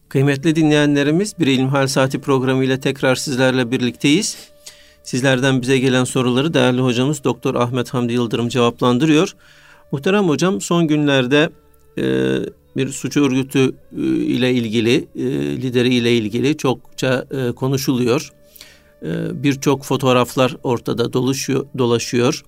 Kıymetli 0.08 0.56
dinleyenlerimiz 0.56 1.38
bir 1.38 1.46
İlmihal 1.46 1.86
Saati 1.86 2.20
programı 2.20 2.64
ile 2.64 2.80
tekrar 2.80 3.14
sizlerle 3.14 3.70
birlikteyiz. 3.70 4.36
Sizlerden 5.08 5.62
bize 5.62 5.78
gelen 5.78 6.04
soruları 6.04 6.54
değerli 6.54 6.80
hocamız 6.80 7.24
Doktor 7.24 7.54
Ahmet 7.54 7.94
Hamdi 7.94 8.12
Yıldırım 8.12 8.48
cevaplandırıyor. 8.48 9.34
Muhterem 9.92 10.28
hocam 10.28 10.60
son 10.60 10.86
günlerde 10.86 11.50
e, 11.98 12.04
bir 12.76 12.88
suç 12.88 13.16
örgütü 13.16 13.74
e, 13.96 14.00
ile 14.02 14.52
ilgili, 14.52 15.08
e, 15.16 15.22
lideri 15.62 15.94
ile 15.94 16.16
ilgili 16.16 16.56
çokça 16.56 17.26
e, 17.30 17.52
konuşuluyor. 17.52 18.32
E, 19.02 19.42
Birçok 19.42 19.84
fotoğraflar 19.84 20.56
ortada 20.62 21.12
dolaşıyor, 21.12 21.66
dolaşıyor 21.78 22.44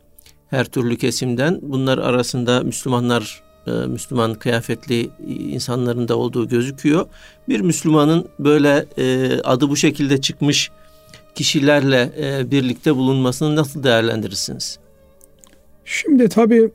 her 0.51 0.65
türlü 0.65 0.97
kesimden. 0.97 1.59
Bunlar 1.63 1.99
arasında 1.99 2.61
Müslümanlar 2.61 3.43
e, 3.67 3.71
Müslüman 3.71 4.35
kıyafetli 4.35 5.11
insanların 5.29 6.09
da 6.09 6.17
olduğu 6.17 6.49
gözüküyor. 6.49 7.07
Bir 7.49 7.61
Müslümanın 7.61 8.29
böyle 8.39 8.87
e, 8.99 9.39
adı 9.45 9.69
bu 9.69 9.77
şekilde 9.77 10.21
çıkmış 10.21 10.71
kişilerle 11.35 12.13
e, 12.21 12.51
birlikte 12.51 12.97
bulunmasını 12.97 13.57
nasıl 13.57 13.83
değerlendirirsiniz? 13.83 14.79
Şimdi 15.85 16.29
tabii 16.29 16.71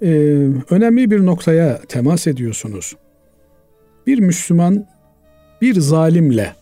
önemli 0.69 1.11
bir 1.11 1.25
noktaya 1.25 1.81
temas 1.81 2.27
ediyorsunuz. 2.27 2.95
Bir 4.07 4.19
Müslüman 4.19 4.87
bir 5.61 5.79
zalimle 5.79 6.55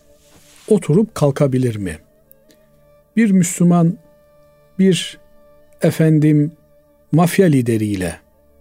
oturup 0.68 1.16
kalkabilir 1.16 1.76
mi? 1.76 1.98
Bir 3.16 3.32
Müslüman 3.32 3.98
bir 4.80 5.20
efendim 5.82 6.52
mafya 7.12 7.48
lideriyle 7.48 8.20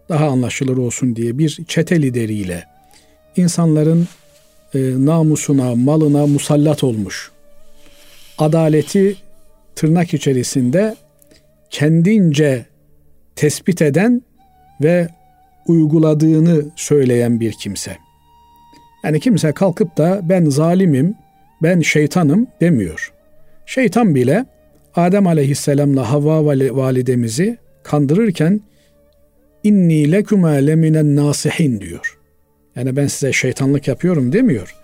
daha 0.08 0.26
anlaşılır 0.26 0.76
olsun 0.76 1.16
diye 1.16 1.38
bir 1.38 1.58
çete 1.68 2.02
lideriyle 2.02 2.64
insanların 3.36 4.08
e, 4.74 4.78
namusuna, 4.78 5.74
malına 5.74 6.26
musallat 6.26 6.84
olmuş. 6.84 7.30
Adaleti 8.38 9.16
tırnak 9.76 10.14
içerisinde 10.14 10.96
kendince 11.70 12.66
tespit 13.37 13.82
eden 13.82 14.22
ve 14.82 15.08
uyguladığını 15.66 16.64
söyleyen 16.76 17.40
bir 17.40 17.52
kimse. 17.52 17.96
Yani 19.04 19.20
kimse 19.20 19.52
kalkıp 19.52 19.96
da 19.96 20.20
ben 20.22 20.44
zalimim, 20.44 21.14
ben 21.62 21.80
şeytanım 21.80 22.46
demiyor. 22.61 23.12
Şeytan 23.66 24.14
bile 24.14 24.46
Adem 24.94 25.26
aleyhisselamla 25.26 26.11
Havva 26.11 26.46
validemizi 26.76 27.58
kandırırken 27.82 28.61
inni 29.62 30.12
lekuma 30.12 30.48
leminen 30.48 31.16
nasihin 31.16 31.80
diyor. 31.80 32.18
Yani 32.76 32.96
ben 32.96 33.06
size 33.06 33.32
şeytanlık 33.32 33.88
yapıyorum 33.88 34.32
demiyor. 34.32 34.74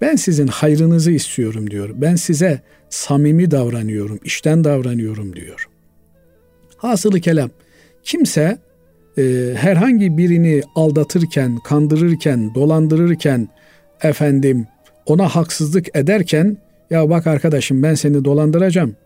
Ben 0.00 0.16
sizin 0.16 0.46
hayrınızı 0.46 1.10
istiyorum 1.10 1.70
diyor. 1.70 1.90
Ben 1.94 2.14
size 2.14 2.60
samimi 2.90 3.50
davranıyorum, 3.50 4.20
işten 4.24 4.64
davranıyorum 4.64 5.36
diyor. 5.36 5.68
Hasılı 6.76 7.20
kelam 7.20 7.50
kimse 8.02 8.58
e, 9.18 9.22
herhangi 9.56 10.18
birini 10.18 10.62
aldatırken, 10.74 11.58
kandırırken, 11.64 12.54
dolandırırken 12.54 13.48
efendim 14.02 14.66
ona 15.06 15.28
haksızlık 15.28 15.96
ederken 15.96 16.56
ya 16.90 17.10
bak 17.10 17.26
arkadaşım 17.26 17.82
ben 17.82 17.94
seni 17.94 18.24
dolandıracağım. 18.24 18.96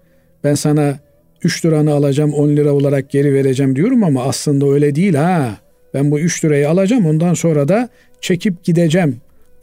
Ben 0.45 0.55
sana 0.55 0.99
3 1.43 1.65
liranı 1.65 1.93
alacağım 1.93 2.33
10 2.33 2.49
lira 2.49 2.73
olarak 2.73 3.11
geri 3.11 3.35
vereceğim 3.35 3.77
diyorum 3.77 4.05
ama 4.05 4.23
aslında 4.25 4.67
öyle 4.67 4.95
değil 4.95 5.15
ha. 5.15 5.59
Ben 5.95 6.11
bu 6.11 6.21
3 6.21 6.45
lirayı 6.45 6.71
alacağım 6.71 7.07
ondan 7.07 7.35
sonra 7.35 7.69
da 7.69 7.89
çekip 8.21 8.65
gideceğim. 8.65 9.17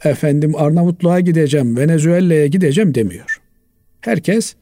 Efendim 0.04 0.56
Arnavutluğa 0.56 1.20
gideceğim, 1.20 1.76
Venezuela'ya 1.76 2.46
gideceğim 2.46 2.94
demiyor. 2.94 3.40
Herkes 4.00 4.54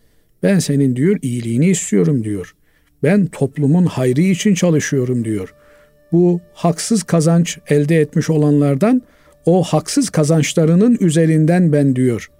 ben 0.42 0.59
senin 0.59 0.97
diyor 0.97 1.18
iyiliğini 1.23 1.66
istiyorum 1.66 2.25
diyor. 2.25 2.55
Ben 3.03 3.27
toplumun 3.27 3.87
hayrı 3.87 4.20
için 4.20 4.55
çalışıyorum 4.55 5.25
diyor. 5.25 5.55
Bu 6.12 6.40
haksız 6.55 7.03
kazanç 7.03 7.59
elde 7.68 8.01
etmiş 8.01 8.31
olanlardan 8.31 9.03
o 9.47 9.62
haksız 9.62 10.11
kazançlarının 10.11 10.97
üzerinden 11.01 11.73
ben 11.73 11.97
diyor. 11.97 12.31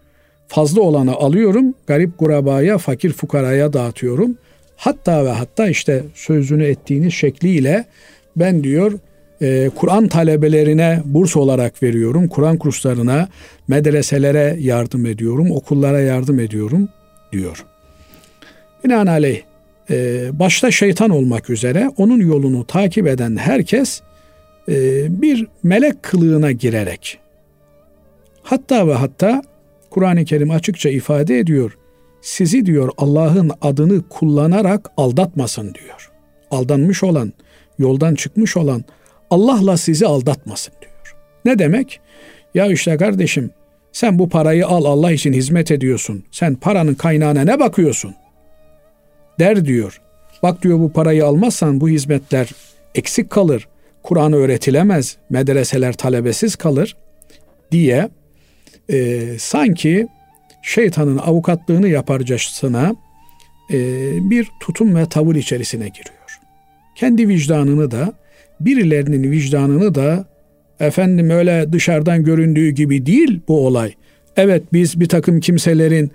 Fazla 0.49 0.81
olanı 0.81 1.13
alıyorum, 1.13 1.75
garip 1.87 2.19
kurabaya, 2.19 2.79
fakir 2.79 3.13
fukaraya 3.13 3.73
dağıtıyorum. 3.73 4.37
Hatta 4.77 5.25
ve 5.25 5.31
hatta 5.31 5.69
işte 5.69 6.03
sözünü 6.15 6.65
ettiğiniz 6.65 7.13
şekliyle 7.13 7.85
ben 8.37 8.65
diyor 8.65 8.93
e, 9.43 9.71
Kur'an 9.75 10.09
talebelerine 10.09 11.03
burs 11.05 11.37
olarak 11.37 11.83
veriyorum. 11.83 12.29
Kur'an 12.29 12.57
kurslarına, 12.57 13.29
medreselere 13.69 14.57
yardım 14.61 15.07
ediyorum, 15.07 15.51
okullara 15.51 16.01
yardım 16.01 16.41
ediyorum 16.41 16.89
diyor. 17.33 17.65
Binaenaleyh 18.85 19.43
e, 19.91 20.29
başta 20.39 20.71
şeytan 20.71 21.11
olmak 21.11 21.51
üzere 21.51 21.91
onun 21.97 22.21
yolunu 22.21 22.67
takip 22.67 23.07
eden 23.07 23.37
herkes 23.37 24.01
e, 24.69 24.73
bir 25.23 25.47
melek 25.63 26.03
kılığına 26.03 26.53
girerek 26.53 27.19
hatta 28.43 28.89
ve 28.89 28.95
hatta 28.95 29.43
Kur'an-ı 29.91 30.25
Kerim 30.25 30.51
açıkça 30.51 30.89
ifade 30.91 31.39
ediyor 31.39 31.77
sizi 32.25 32.67
diyor 32.67 32.91
Allah'ın 32.99 33.51
adını 33.63 34.09
kullanarak 34.09 34.91
aldatmasın 34.97 35.75
diyor. 35.75 36.11
Aldanmış 36.51 37.03
olan, 37.03 37.33
yoldan 37.79 38.15
çıkmış 38.15 38.57
olan 38.57 38.85
Allah'la 39.35 39.77
sizi 39.77 40.07
aldatmasın 40.07 40.75
diyor. 40.81 41.17
Ne 41.45 41.59
demek? 41.59 42.01
Ya 42.55 42.67
işte 42.67 42.97
kardeşim 42.97 43.51
sen 43.93 44.19
bu 44.19 44.29
parayı 44.29 44.67
al 44.67 44.85
Allah 44.85 45.13
için 45.13 45.33
hizmet 45.33 45.71
ediyorsun. 45.71 46.25
Sen 46.31 46.55
paranın 46.55 46.95
kaynağına 46.95 47.45
ne 47.45 47.61
bakıyorsun? 47.61 48.15
Der 49.39 49.65
diyor. 49.65 50.01
Bak 50.43 50.63
diyor 50.63 50.79
bu 50.79 50.93
parayı 50.93 51.27
almazsan 51.27 51.81
bu 51.81 51.89
hizmetler 51.89 52.51
eksik 52.95 53.31
kalır. 53.31 53.69
Kur'an 54.03 54.33
öğretilemez, 54.33 55.17
medreseler 55.31 55.93
talebesiz 55.93 56.57
kalır 56.57 56.97
diye 57.73 58.09
e, 58.89 59.27
sanki 59.39 60.09
şeytanın 60.63 61.19
avukatlığını 61.19 61.89
yaparcasına 61.89 62.95
e, 63.73 63.79
bir 64.31 64.49
tutum 64.61 64.97
ve 64.97 65.07
tavır 65.07 65.35
içerisine 65.35 65.89
giriyor. 65.89 66.39
Kendi 66.95 67.29
vicdanını 67.29 67.91
da 67.91 68.13
birilerinin 68.61 69.31
vicdanını 69.31 69.95
da 69.95 70.25
efendim 70.81 71.31
öyle 71.31 71.73
dışarıdan 71.73 72.25
göründüğü 72.25 72.71
gibi 72.71 73.07
değil 73.07 73.41
bu 73.49 73.67
olay. 73.67 73.93
Evet 74.37 74.63
biz 74.73 75.01
bir 75.01 75.09
takım 75.09 75.41
kimselerin 75.41 76.11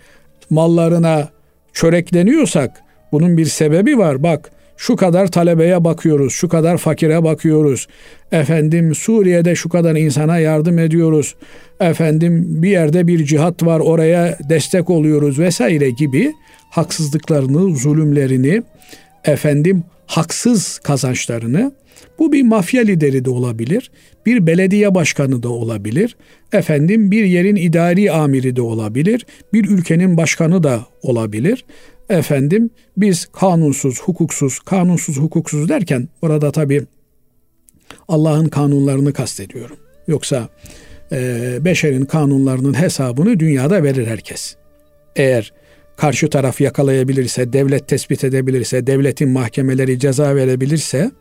mallarına 0.49 1.29
çörekleniyorsak 1.73 2.71
bunun 3.11 3.37
bir 3.37 3.45
sebebi 3.45 3.97
var. 3.97 4.23
Bak 4.23 4.51
şu 4.77 4.95
kadar 4.95 5.27
talebeye 5.27 5.83
bakıyoruz, 5.83 6.33
şu 6.33 6.49
kadar 6.49 6.77
fakire 6.77 7.23
bakıyoruz. 7.23 7.87
Efendim 8.31 8.95
Suriye'de 8.95 9.55
şu 9.55 9.69
kadar 9.69 9.95
insana 9.95 10.37
yardım 10.37 10.79
ediyoruz. 10.79 11.35
Efendim 11.79 12.63
bir 12.63 12.69
yerde 12.69 13.07
bir 13.07 13.25
cihat 13.25 13.63
var 13.63 13.79
oraya 13.79 14.37
destek 14.49 14.89
oluyoruz 14.89 15.39
vesaire 15.39 15.89
gibi 15.89 16.33
haksızlıklarını, 16.69 17.75
zulümlerini, 17.77 18.63
efendim 19.25 19.83
haksız 20.05 20.79
kazançlarını 20.79 21.71
bu 22.19 22.31
bir 22.31 22.43
mafya 22.43 22.81
lideri 22.81 23.25
de 23.25 23.29
olabilir, 23.29 23.91
bir 24.25 24.47
belediye 24.47 24.95
başkanı 24.95 25.43
da 25.43 25.49
olabilir, 25.49 26.17
efendim 26.53 27.11
bir 27.11 27.23
yerin 27.23 27.55
idari 27.55 28.11
amiri 28.11 28.55
de 28.55 28.61
olabilir, 28.61 29.25
bir 29.53 29.69
ülkenin 29.69 30.17
başkanı 30.17 30.63
da 30.63 30.85
olabilir 31.01 31.65
efendim 32.09 32.69
biz 32.97 33.25
kanunsuz, 33.25 34.01
hukuksuz, 34.01 34.59
kanunsuz, 34.59 35.17
hukuksuz 35.17 35.69
derken 35.69 36.07
burada 36.21 36.51
tabi 36.51 36.85
Allah'ın 38.07 38.47
kanunlarını 38.47 39.13
kastediyorum. 39.13 39.77
Yoksa 40.07 40.49
e, 41.11 41.57
beşerin 41.65 42.05
kanunlarının 42.05 42.73
hesabını 42.73 43.39
dünyada 43.39 43.83
verir 43.83 44.07
herkes. 44.07 44.55
Eğer 45.15 45.53
karşı 45.99 46.29
taraf 46.29 46.61
yakalayabilirse, 46.61 47.53
devlet 47.53 47.87
tespit 47.87 48.23
edebilirse, 48.23 48.87
devletin 48.87 49.29
mahkemeleri 49.29 49.99
ceza 49.99 50.35
verebilirse, 50.35 51.11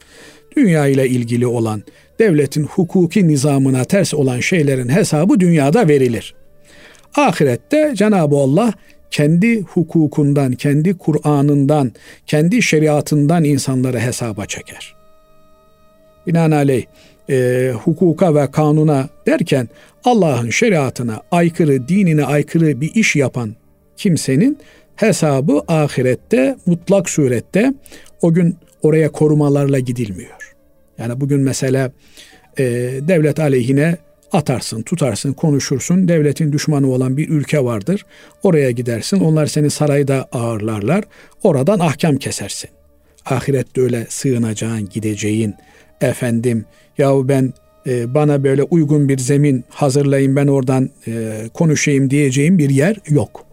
dünya 0.57 0.87
ile 0.87 1.09
ilgili 1.09 1.47
olan, 1.47 1.83
devletin 2.19 2.63
hukuki 2.63 3.29
nizamına 3.29 3.85
ters 3.85 4.15
olan 4.15 4.41
şeylerin 4.41 4.89
hesabı 4.89 5.41
dünyada 5.41 5.89
verilir. 5.89 6.35
Ahirette 7.17 7.93
Cenab-ı 7.95 8.37
Allah 8.37 8.73
kendi 9.11 9.63
hukukundan, 9.63 10.53
kendi 10.53 10.99
Kur'an'ından, 10.99 11.93
kendi 12.27 12.63
şeriatından 12.63 13.45
insanları 13.45 14.01
hesaba 14.01 14.47
çeker. 14.47 14.95
Binaenaleyh 16.27 16.85
e, 17.31 17.73
hukuka 17.85 18.35
ve 18.35 18.51
kanuna 18.51 19.09
derken 19.27 19.69
Allah'ın 20.05 20.51
şeriatına 20.51 21.21
aykırı, 21.31 21.89
dinine 21.89 22.25
aykırı 22.25 22.81
bir 22.81 22.95
iş 22.95 23.17
yapan 23.17 23.55
kimsenin 23.99 24.59
hesabı 24.97 25.63
ahirette 25.69 26.57
mutlak 26.67 27.11
surette 27.11 27.75
o 28.23 28.35
gün 28.35 28.57
oraya 28.83 29.13
korumalarla 29.13 29.79
gidilmiyor. 29.79 30.55
Yani 30.99 31.21
bugün 31.21 31.41
mesela 31.41 31.93
e, 32.59 32.65
devlet 33.09 33.39
aleyhine 33.39 33.97
atarsın, 34.33 34.83
tutarsın, 34.83 35.33
konuşursun. 35.33 36.09
Devletin 36.09 36.53
düşmanı 36.53 36.91
olan 36.91 37.17
bir 37.17 37.29
ülke 37.29 37.65
vardır. 37.65 38.07
Oraya 38.43 38.71
gidersin. 38.71 39.21
Onlar 39.21 39.47
seni 39.47 39.71
sarayda 39.71 40.29
ağırlarlar. 40.33 41.05
Oradan 41.43 41.79
ahkam 41.79 42.17
kesersin. 42.17 42.71
Ahirette 43.27 43.81
öyle 43.81 44.07
sığınacağın, 44.09 44.89
gideceğin, 44.89 45.55
efendim 46.01 46.65
yahu 46.99 47.29
ben 47.29 47.53
e, 47.89 48.15
bana 48.15 48.45
böyle 48.45 48.63
uygun 48.63 49.09
bir 49.09 49.19
zemin 49.19 49.65
hazırlayın 49.69 50.37
ben 50.37 50.47
oradan 50.47 50.91
e, 51.07 51.33
konuşayım 51.55 52.11
diyeceğim 52.11 52.59
bir 52.59 52.71
yer 52.71 52.97
yok. 53.09 53.47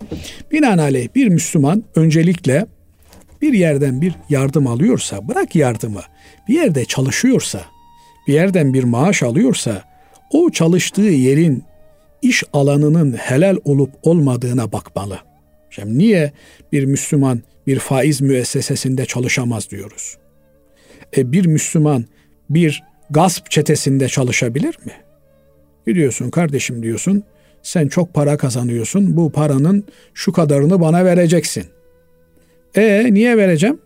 Binaenaleyh 0.52 1.08
bir 1.16 1.28
Müslüman 1.28 1.84
öncelikle 1.96 2.66
bir 3.42 3.54
yerden 3.54 4.02
bir 4.02 4.16
yardım 4.30 4.68
alıyorsa 4.68 5.28
bırak 5.28 5.56
yardımı 5.56 6.02
bir 6.48 6.54
yerde 6.54 6.86
çalışıyorsa 6.86 7.62
bir 8.28 8.34
yerden 8.34 8.74
bir 8.74 8.84
maaş 8.84 9.24
alıyorsa 9.24 9.84
o 10.32 10.50
çalıştığı 10.50 11.02
yerin 11.02 11.64
iş 12.22 12.44
alanının 12.54 13.14
helal 13.14 13.58
olup 13.66 13.90
olmadığına 14.04 14.72
bakmalı. 14.72 15.20
Şimdi 15.70 15.98
niye 15.98 16.32
bir 16.72 16.86
Müslüman 16.86 17.42
bir 17.68 17.80
faiz 17.80 18.22
müessesesinde 18.22 19.06
çalışamaz 19.06 19.70
diyoruz? 19.70 20.18
E 21.18 21.32
bir 21.32 21.46
Müslüman 21.46 22.06
bir 22.50 22.84
gasp 23.10 23.52
çetesinde 23.52 24.08
çalışabilir 24.08 24.78
mi? 24.86 24.94
Gidiyorsun 25.88 26.30
kardeşim 26.30 26.84
diyorsun. 26.84 27.24
Sen 27.64 27.88
çok 27.88 28.14
para 28.14 28.38
kazanıyorsun. 28.38 29.18
Bu 29.18 29.32
paranın 29.32 29.84
şu 30.14 30.32
kadarını 30.32 30.82
bana 30.82 31.06
vereceksin. 31.06 31.66
E 32.76 33.14
niye 33.14 33.38
vereceğim? 33.38 33.80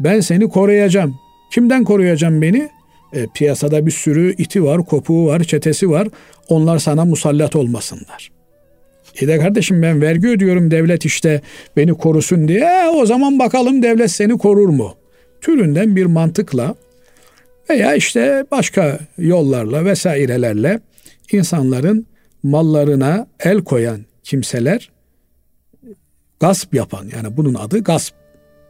Ben 0.00 0.20
seni 0.20 0.48
koruyacağım. 0.48 1.14
Kimden 1.52 1.84
koruyacağım 1.84 2.42
beni? 2.42 2.68
E, 3.12 3.26
piyasada 3.34 3.86
bir 3.86 3.90
sürü 3.90 4.34
iti 4.38 4.64
var, 4.64 4.84
kopuğu 4.84 5.26
var, 5.26 5.42
çetesi 5.42 5.90
var. 5.90 6.08
Onlar 6.48 6.78
sana 6.78 7.04
musallat 7.04 7.56
olmasınlar. 7.56 8.30
E 9.20 9.28
de 9.28 9.38
kardeşim 9.38 9.82
ben 9.82 10.02
vergi 10.02 10.28
ödüyorum 10.28 10.70
devlet 10.70 11.04
işte 11.04 11.40
beni 11.76 11.94
korusun 11.94 12.48
diye. 12.48 12.60
E, 12.60 12.88
o 12.88 13.06
zaman 13.06 13.38
bakalım 13.38 13.82
devlet 13.82 14.10
seni 14.10 14.38
korur 14.38 14.68
mu? 14.68 14.94
Türünden 15.40 15.96
bir 15.96 16.06
mantıkla 16.06 16.74
veya 17.70 17.94
işte 17.94 18.46
başka 18.50 18.98
yollarla 19.18 19.84
vesairelerle 19.84 20.80
insanların 21.32 22.06
mallarına 22.42 23.26
el 23.40 23.64
koyan 23.64 24.00
kimseler 24.22 24.90
gasp 26.40 26.74
yapan 26.74 27.08
yani 27.16 27.36
bunun 27.36 27.54
adı 27.54 27.82
gasp, 27.82 28.14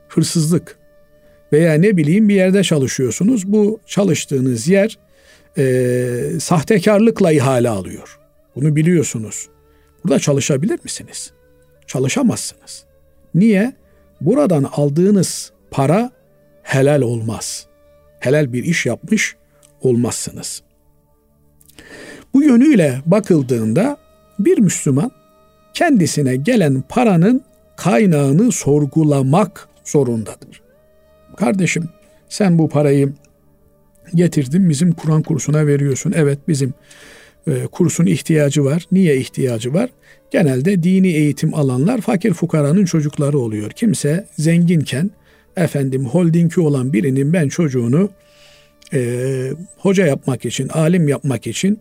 hırsızlık 0.08 0.78
veya 1.52 1.74
ne 1.74 1.96
bileyim 1.96 2.28
bir 2.28 2.34
yerde 2.34 2.62
çalışıyorsunuz. 2.62 3.52
Bu 3.52 3.80
çalıştığınız 3.86 4.68
yer 4.68 4.98
e, 5.58 6.40
sahtekarlıkla 6.40 7.32
ihale 7.32 7.68
alıyor. 7.68 8.18
Bunu 8.56 8.76
biliyorsunuz. 8.76 9.48
Burada 10.04 10.18
çalışabilir 10.18 10.78
misiniz? 10.84 11.32
Çalışamazsınız. 11.86 12.84
Niye? 13.34 13.72
Buradan 14.20 14.70
aldığınız 14.72 15.52
para 15.70 16.10
helal 16.62 17.02
olmaz. 17.02 17.66
Helal 18.20 18.52
bir 18.52 18.64
iş 18.64 18.86
yapmış 18.86 19.36
olmazsınız. 19.80 20.62
Bu 22.34 22.42
yönüyle 22.42 23.00
bakıldığında 23.06 23.96
bir 24.38 24.58
Müslüman 24.58 25.10
kendisine 25.74 26.36
gelen 26.36 26.82
paranın 26.88 27.42
kaynağını 27.76 28.52
sorgulamak 28.52 29.68
zorundadır. 29.84 30.62
Kardeşim 31.36 31.88
sen 32.28 32.58
bu 32.58 32.68
parayı 32.68 33.12
getirdin 34.14 34.70
bizim 34.70 34.92
Kur'an 34.92 35.22
kursuna 35.22 35.66
veriyorsun. 35.66 36.12
Evet 36.16 36.38
bizim 36.48 36.74
e, 37.46 37.66
kursun 37.66 38.06
ihtiyacı 38.06 38.64
var. 38.64 38.86
Niye 38.92 39.16
ihtiyacı 39.16 39.74
var? 39.74 39.90
Genelde 40.30 40.82
dini 40.82 41.08
eğitim 41.08 41.54
alanlar 41.54 42.00
fakir 42.00 42.32
fukaranın 42.32 42.84
çocukları 42.84 43.38
oluyor. 43.38 43.70
Kimse 43.70 44.26
zenginken 44.38 45.10
efendim 45.56 46.04
holdingi 46.04 46.60
olan 46.60 46.92
birinin 46.92 47.32
ben 47.32 47.48
çocuğunu 47.48 48.10
e, 48.94 49.50
hoca 49.78 50.06
yapmak 50.06 50.44
için, 50.44 50.68
alim 50.68 51.08
yapmak 51.08 51.46
için 51.46 51.80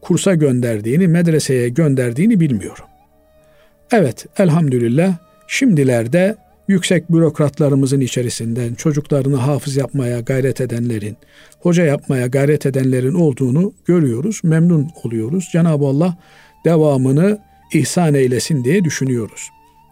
kursa 0.00 0.34
gönderdiğini, 0.34 1.08
medreseye 1.08 1.68
gönderdiğini 1.68 2.40
bilmiyorum. 2.40 2.84
Evet 3.92 4.26
elhamdülillah 4.38 5.16
şimdilerde 5.46 6.36
yüksek 6.68 7.12
bürokratlarımızın 7.12 8.00
içerisinden 8.00 8.74
çocuklarını 8.74 9.36
hafız 9.36 9.76
yapmaya 9.76 10.20
gayret 10.20 10.60
edenlerin, 10.60 11.16
hoca 11.60 11.84
yapmaya 11.84 12.26
gayret 12.26 12.66
edenlerin 12.66 13.14
olduğunu 13.14 13.72
görüyoruz, 13.86 14.40
memnun 14.44 14.88
oluyoruz. 15.04 15.48
Cenab-ı 15.52 15.84
Allah 15.84 16.16
devamını 16.64 17.38
ihsan 17.72 18.14
eylesin 18.14 18.64
diye 18.64 18.84
düşünüyoruz. 18.84 19.48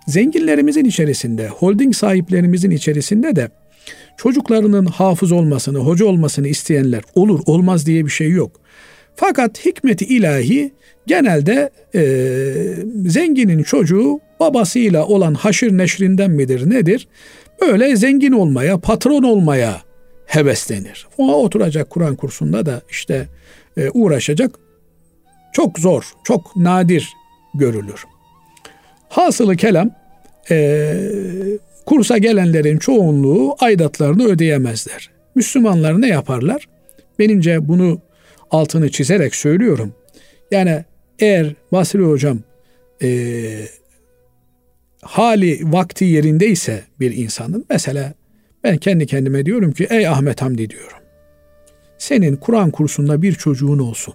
Zenginlerimizin 0.07 0.85
içerisinde, 0.85 1.49
holding 1.49 1.95
sahiplerimizin 1.95 2.71
içerisinde 2.71 3.37
de 3.37 3.49
çocuklarının 4.17 4.87
hafız 4.87 5.33
olmasını, 5.33 5.79
hoca 5.79 6.07
olmasını 6.07 6.49
isteyenler 6.49 7.03
olur, 7.15 7.41
olmaz 7.47 7.87
diye 7.87 8.05
bir 8.05 8.11
şey 8.11 8.31
yok. 8.31 8.61
Fakat 9.17 9.67
hikmeti 9.67 10.05
ilahi 10.05 10.73
genelde 11.07 11.71
e, 11.95 12.03
zenginin 13.07 13.63
çocuğu 13.63 14.21
babasıyla 14.41 15.07
olan 15.07 15.35
haşır 15.35 15.79
neşrinden 15.79 16.31
midir 16.31 16.71
nedir? 16.71 17.09
Böyle 17.61 17.97
zengin 17.97 18.33
olmaya, 18.33 18.79
patron 18.79 19.23
olmaya 19.23 19.83
heveslenir. 20.27 21.07
O 21.19 21.45
oturacak 21.45 21.91
Kur'an 21.91 22.17
kursunda 22.17 22.67
da 22.67 22.83
işte 22.91 23.29
e, 23.77 23.91
uğraşacak. 23.91 24.59
Çok 25.53 25.79
zor, 25.79 26.13
çok 26.25 26.57
nadir 26.57 27.13
görülür. 27.55 28.05
Hasılı 29.09 29.57
kelam 29.57 29.91
e, 30.51 30.97
kursa 31.87 32.19
gelenlerin 32.19 32.79
çoğunluğu 32.79 33.57
aidatlarını 33.61 34.25
ödeyemezler. 34.25 35.11
Müslümanlar 35.35 36.01
ne 36.01 36.09
yaparlar? 36.09 36.69
Benimce 37.19 37.69
bunu 37.69 38.01
altını 38.51 38.91
çizerek 38.91 39.35
söylüyorum. 39.35 39.95
Yani 40.51 40.85
eğer 41.19 41.55
Basri 41.73 42.03
Hocam 42.03 42.39
e, 43.03 43.09
hali 45.03 45.61
vakti 45.63 46.05
yerindeyse 46.05 46.85
bir 47.01 47.17
insanın 47.17 47.65
mesela 47.71 48.15
ben 48.65 48.77
kendi 48.77 49.07
kendime 49.07 49.47
diyorum 49.47 49.73
ki 49.73 49.87
ey 49.91 50.09
Ahmet 50.09 50.43
Hamdi 50.43 50.71
diyorum. 50.71 50.99
Senin 51.99 52.37
Kur'an 52.37 52.71
kursunda 52.71 53.23
bir 53.23 53.33
çocuğun 53.33 53.79
olsun. 53.79 54.15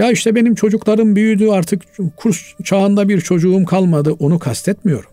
Ya 0.00 0.10
işte 0.10 0.34
benim 0.34 0.54
çocuklarım 0.54 1.16
büyüdü 1.16 1.48
artık 1.48 1.82
kurs 2.16 2.38
çağında 2.64 3.08
bir 3.08 3.20
çocuğum 3.20 3.64
kalmadı 3.64 4.12
onu 4.12 4.38
kastetmiyorum. 4.38 5.10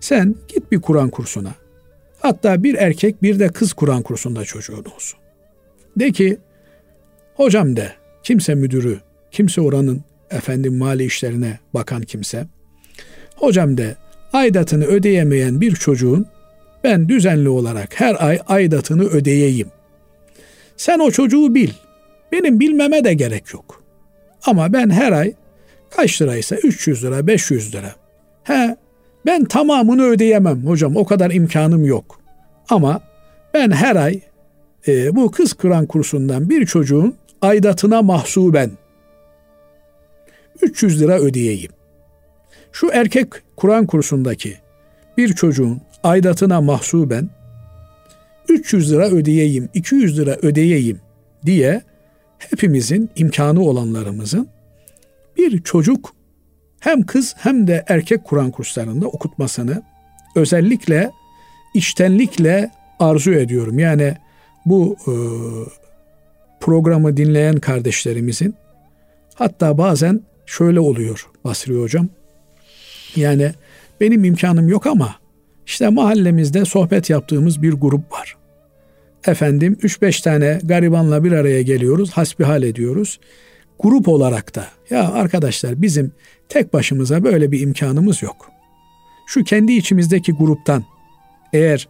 Sen 0.00 0.34
git 0.48 0.72
bir 0.72 0.80
Kur'an 0.80 1.10
kursuna. 1.10 1.54
Hatta 2.20 2.62
bir 2.62 2.74
erkek 2.74 3.22
bir 3.22 3.38
de 3.38 3.48
kız 3.48 3.72
Kur'an 3.72 4.02
kursunda 4.02 4.44
çocuğun 4.44 4.84
olsun. 4.96 5.18
De 5.96 6.12
ki 6.12 6.38
hocam 7.34 7.76
de 7.76 7.92
kimse 8.22 8.54
müdürü, 8.54 9.00
kimse 9.30 9.60
oranın 9.60 10.04
efendim 10.30 10.76
mali 10.78 11.04
işlerine 11.04 11.58
bakan 11.74 12.02
kimse. 12.02 12.46
Hocam 13.36 13.76
de 13.76 13.96
aidatını 14.32 14.84
ödeyemeyen 14.84 15.60
bir 15.60 15.74
çocuğun 15.74 16.26
ben 16.84 17.08
düzenli 17.08 17.48
olarak 17.48 18.00
her 18.00 18.26
ay 18.26 18.38
aidatını 18.46 19.04
ödeyeyim. 19.04 19.68
Sen 20.76 20.98
o 20.98 21.10
çocuğu 21.10 21.54
bil. 21.54 21.70
Benim 22.32 22.60
bilmeme 22.60 23.04
de 23.04 23.14
gerek 23.14 23.52
yok. 23.54 23.82
Ama 24.46 24.72
ben 24.72 24.90
her 24.90 25.12
ay 25.12 25.32
kaç 25.90 26.22
liraysa 26.22 26.56
300 26.56 27.04
lira 27.04 27.26
500 27.26 27.74
lira. 27.74 27.94
He 28.44 28.76
ben 29.26 29.44
tamamını 29.44 30.02
ödeyemem 30.02 30.66
hocam 30.66 30.96
o 30.96 31.04
kadar 31.04 31.30
imkanım 31.30 31.84
yok. 31.84 32.20
Ama 32.68 33.00
ben 33.54 33.70
her 33.70 33.96
ay 33.96 34.20
e, 34.88 35.16
bu 35.16 35.30
kız 35.30 35.52
Kur'an 35.52 35.86
kursundan 35.86 36.50
bir 36.50 36.66
çocuğun 36.66 37.14
aidatına 37.42 38.02
mahsuben 38.02 38.70
300 40.62 41.02
lira 41.02 41.18
ödeyeyim. 41.18 41.70
Şu 42.72 42.90
erkek 42.92 43.28
Kur'an 43.56 43.86
kursundaki 43.86 44.56
bir 45.18 45.34
çocuğun 45.34 45.80
aidatına 46.04 46.60
mahsuben 46.60 47.30
300 48.48 48.92
lira 48.92 49.08
ödeyeyim, 49.08 49.68
200 49.74 50.18
lira 50.18 50.36
ödeyeyim 50.42 51.00
diye 51.46 51.82
hepimizin 52.50 53.10
imkanı 53.16 53.60
olanlarımızın 53.60 54.48
bir 55.36 55.62
çocuk 55.62 56.14
hem 56.80 57.06
kız 57.06 57.34
hem 57.38 57.66
de 57.66 57.84
erkek 57.88 58.24
Kur'an 58.24 58.50
kurslarında 58.50 59.06
okutmasını 59.06 59.82
özellikle 60.36 61.10
içtenlikle 61.74 62.70
arzu 62.98 63.32
ediyorum. 63.32 63.78
Yani 63.78 64.16
bu 64.66 64.96
e, 65.06 65.14
programı 66.60 67.16
dinleyen 67.16 67.56
kardeşlerimizin 67.56 68.54
hatta 69.34 69.78
bazen 69.78 70.20
şöyle 70.46 70.80
oluyor 70.80 71.30
Basri 71.44 71.80
Hocam. 71.80 72.08
Yani 73.16 73.52
benim 74.00 74.24
imkanım 74.24 74.68
yok 74.68 74.86
ama 74.86 75.14
işte 75.66 75.88
mahallemizde 75.88 76.64
sohbet 76.64 77.10
yaptığımız 77.10 77.62
bir 77.62 77.72
grup 77.72 78.12
var. 78.12 78.36
Efendim 79.26 79.76
3-5 79.82 80.22
tane 80.22 80.60
garibanla 80.62 81.24
bir 81.24 81.32
araya 81.32 81.62
geliyoruz, 81.62 82.10
hasbihal 82.10 82.62
ediyoruz. 82.62 83.20
Grup 83.78 84.08
olarak 84.08 84.54
da 84.54 84.66
ya 84.90 85.12
arkadaşlar 85.12 85.82
bizim 85.82 86.12
tek 86.48 86.72
başımıza 86.72 87.24
böyle 87.24 87.52
bir 87.52 87.60
imkanımız 87.60 88.22
yok. 88.22 88.50
Şu 89.26 89.44
kendi 89.44 89.72
içimizdeki 89.72 90.32
gruptan 90.32 90.84
eğer 91.52 91.88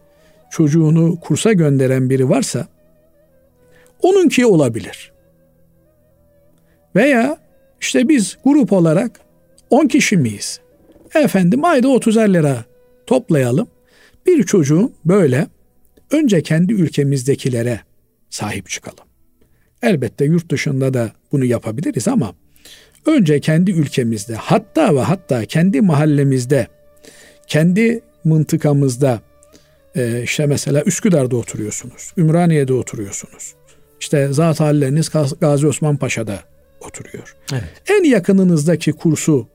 çocuğunu 0.51 1.19
kursa 1.19 1.53
gönderen 1.53 2.09
biri 2.09 2.29
varsa 2.29 2.67
onunki 4.01 4.45
olabilir. 4.45 5.11
Veya 6.95 7.37
işte 7.81 8.09
biz 8.09 8.37
grup 8.43 8.73
olarak 8.73 9.19
10 9.69 9.87
kişi 9.87 10.17
miyiz? 10.17 10.59
Efendim 11.15 11.65
ayda 11.65 11.87
30 11.87 12.17
lira 12.17 12.65
toplayalım. 13.07 13.67
Bir 14.25 14.43
çocuğun 14.43 14.93
böyle 15.05 15.47
önce 16.13 16.41
kendi 16.41 16.73
ülkemizdekilere 16.73 17.79
sahip 18.29 18.69
çıkalım. 18.69 19.05
Elbette 19.81 20.25
yurt 20.25 20.51
dışında 20.51 20.93
da 20.93 21.11
bunu 21.31 21.45
yapabiliriz 21.45 22.07
ama 22.07 22.35
önce 23.05 23.39
kendi 23.39 23.71
ülkemizde 23.71 24.35
hatta 24.35 24.95
ve 24.95 24.99
hatta 24.99 25.45
kendi 25.45 25.81
mahallemizde, 25.81 26.67
kendi 27.47 28.01
mıntıkamızda 28.23 29.21
e, 29.95 30.23
işte 30.23 30.45
mesela 30.45 30.83
Üsküdar'da 30.83 31.35
oturuyorsunuz, 31.37 32.13
Ümraniye'de 32.17 32.73
oturuyorsunuz. 32.73 33.53
İşte 33.99 34.33
zat 34.33 34.59
halleriniz 34.59 35.09
Gazi 35.41 35.67
Osman 35.67 35.97
Paşa'da 35.97 36.39
oturuyor. 36.81 37.35
Evet. 37.53 37.63
En 37.89 38.03
yakınınızdaki 38.03 38.91
kursu 38.91 39.47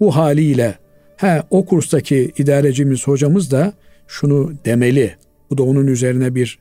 bu 0.00 0.16
haliyle 0.16 0.78
he, 1.16 1.42
o 1.50 1.66
kurstaki 1.66 2.32
idarecimiz 2.38 3.06
hocamız 3.06 3.50
da 3.50 3.72
şunu 4.08 4.52
demeli. 4.64 5.16
Bu 5.50 5.58
da 5.58 5.62
onun 5.62 5.86
üzerine 5.86 6.34
bir 6.34 6.58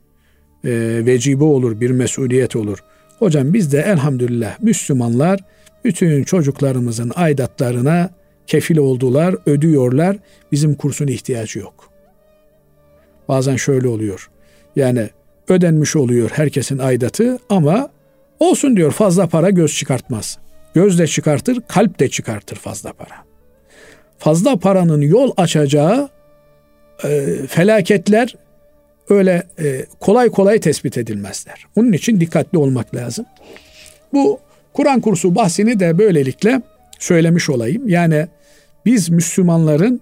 e, 0.65 1.01
vecibe 1.05 1.43
olur, 1.43 1.79
bir 1.79 1.91
mesuliyet 1.91 2.55
olur. 2.55 2.83
Hocam 3.19 3.53
biz 3.53 3.71
de 3.71 3.81
elhamdülillah 3.81 4.59
Müslümanlar 4.59 5.39
bütün 5.83 6.23
çocuklarımızın 6.23 7.11
aidatlarına 7.15 8.09
kefil 8.47 8.77
oldular, 8.77 9.35
ödüyorlar. 9.45 10.17
Bizim 10.51 10.75
kursun 10.75 11.07
ihtiyacı 11.07 11.59
yok. 11.59 11.89
Bazen 13.27 13.55
şöyle 13.55 13.88
oluyor. 13.88 14.29
Yani 14.75 15.09
ödenmiş 15.47 15.95
oluyor 15.95 16.29
herkesin 16.33 16.77
aidatı 16.77 17.39
ama 17.49 17.89
olsun 18.39 18.77
diyor 18.77 18.91
fazla 18.91 19.27
para 19.27 19.49
göz 19.49 19.73
çıkartmaz. 19.75 20.38
Göz 20.73 20.99
de 20.99 21.07
çıkartır, 21.07 21.61
kalp 21.67 21.99
de 21.99 22.09
çıkartır 22.09 22.55
fazla 22.55 22.93
para. 22.93 23.25
Fazla 24.17 24.59
paranın 24.59 25.01
yol 25.01 25.31
açacağı 25.38 26.09
e, 27.03 27.25
felaketler 27.47 28.35
öyle 29.09 29.43
e, 29.59 29.85
kolay 29.99 30.29
kolay 30.29 30.59
tespit 30.59 30.97
edilmezler. 30.97 31.65
Onun 31.75 31.91
için 31.91 32.19
dikkatli 32.19 32.57
olmak 32.57 32.95
lazım. 32.95 33.25
Bu 34.13 34.39
Kur'an 34.73 35.01
kursu 35.01 35.35
bahsini 35.35 35.79
de 35.79 35.97
böylelikle 35.97 36.61
söylemiş 36.99 37.49
olayım. 37.49 37.89
Yani 37.89 38.27
biz 38.85 39.09
Müslümanların 39.09 40.01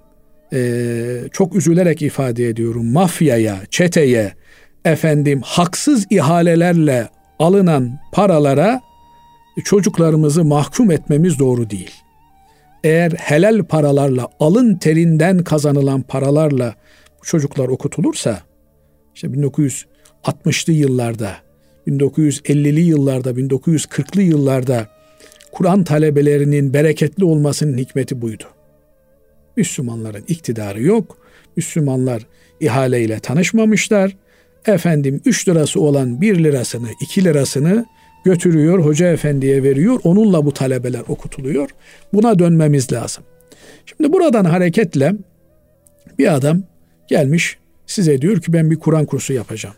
e, 0.54 1.22
çok 1.32 1.56
üzülerek 1.56 2.02
ifade 2.02 2.48
ediyorum 2.48 2.92
mafyaya, 2.92 3.58
çeteye, 3.70 4.34
efendim 4.86 5.42
haksız 5.46 6.08
ihalelerle 6.10 7.10
alınan 7.40 8.00
paralara 8.12 8.82
çocuklarımızı 9.64 10.44
mahkum 10.44 10.92
etmemiz 10.92 11.40
doğru 11.40 11.70
değil. 11.70 11.92
Eğer 12.84 13.12
helal 13.12 13.64
paralarla, 13.64 14.28
alın 14.40 14.76
terinden 14.76 15.44
kazanılan 15.44 16.02
paralarla 16.02 16.76
çocuklar 17.24 17.68
okutulursa 17.68 18.40
işte 19.16 19.28
1960'lı 19.28 20.74
yıllarda, 20.74 21.36
1950'li 21.88 22.82
yıllarda, 22.82 23.32
1940'lı 23.32 24.22
yıllarda 24.22 24.88
Kur'an 25.52 25.84
talebelerinin 25.84 26.74
bereketli 26.74 27.26
olmasının 27.26 27.78
hikmeti 27.78 28.22
buydu. 28.22 28.44
Müslümanların 29.58 30.24
iktidarı 30.28 30.84
yok. 30.84 31.18
Müslümanlar 31.56 32.28
ihaleyle 32.60 33.20
tanışmamışlar. 33.20 34.18
Efendim 34.66 35.22
3 35.26 35.48
lirası 35.48 35.82
olan 35.82 36.22
1 36.22 36.44
lirasını, 36.44 36.88
2 37.02 37.24
lirasını 37.24 37.86
götürüyor, 38.26 38.86
hoca 38.86 39.08
efendiye 39.12 39.64
veriyor. 39.64 40.00
Onunla 40.04 40.46
bu 40.46 40.54
talebeler 40.54 41.04
okutuluyor. 41.08 41.70
Buna 42.14 42.40
dönmemiz 42.40 42.92
lazım. 42.92 43.24
Şimdi 43.86 44.14
buradan 44.14 44.46
hareketle 44.46 45.14
bir 46.20 46.36
adam 46.36 46.62
gelmiş 47.08 47.58
size 47.88 48.22
diyor 48.22 48.42
ki 48.42 48.54
ben 48.54 48.72
bir 48.72 48.76
Kur'an 48.76 49.06
kursu 49.06 49.34
yapacağım. 49.34 49.76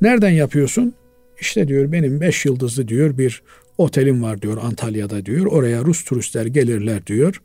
Nereden 0.00 0.30
yapıyorsun? 0.30 0.94
İşte 1.40 1.68
diyor 1.68 1.92
benim 1.92 2.20
beş 2.20 2.46
yıldızlı 2.46 2.88
diyor 2.88 3.18
bir 3.18 3.42
otelim 3.78 4.22
var 4.22 4.42
diyor 4.42 4.58
Antalya'da 4.62 5.26
diyor. 5.26 5.46
Oraya 5.46 5.84
Rus 5.84 6.04
turistler 6.04 6.46
gelirler 6.46 7.06
diyor. 7.06 7.42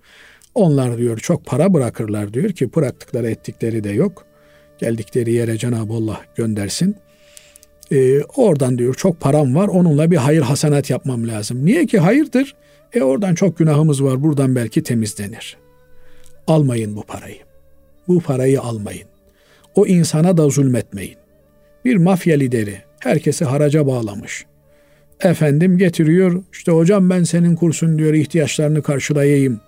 Onlar 0.55 0.97
diyor 0.97 1.17
çok 1.17 1.45
para 1.45 1.73
bırakırlar 1.73 2.33
diyor 2.33 2.49
ki 2.49 2.75
bıraktıkları 2.75 3.29
ettikleri 3.29 3.83
de 3.83 3.89
yok. 3.89 4.25
Geldikleri 4.77 5.33
yere 5.33 5.57
Cenab-ı 5.57 5.93
Allah 5.93 6.21
göndersin. 6.35 6.95
Ee, 7.91 8.21
oradan 8.23 8.77
diyor 8.77 8.93
çok 8.93 9.19
param 9.19 9.55
var 9.55 9.67
onunla 9.67 10.11
bir 10.11 10.17
hayır 10.17 10.41
hasenat 10.41 10.89
yapmam 10.89 11.27
lazım. 11.27 11.65
Niye 11.65 11.85
ki 11.85 11.99
hayırdır? 11.99 12.55
E 12.93 13.01
oradan 13.01 13.35
çok 13.35 13.57
günahımız 13.57 14.03
var 14.03 14.23
buradan 14.23 14.55
belki 14.55 14.83
temizlenir. 14.83 15.57
Almayın 16.47 16.95
bu 16.95 17.03
parayı. 17.03 17.39
Bu 18.07 18.19
parayı 18.19 18.61
almayın. 18.61 19.12
O 19.75 19.87
insana 19.87 20.37
da 20.37 20.49
zulmetmeyin. 20.49 21.15
Bir 21.85 21.95
mafya 21.95 22.37
lideri 22.37 22.77
herkesi 22.99 23.45
haraca 23.45 23.87
bağlamış. 23.87 24.45
Efendim 25.19 25.77
getiriyor 25.77 26.43
işte 26.51 26.71
hocam 26.71 27.09
ben 27.09 27.23
senin 27.23 27.55
kursun 27.55 27.99
diyor 27.99 28.13
ihtiyaçlarını 28.13 28.81
karşılayayım. 28.81 29.61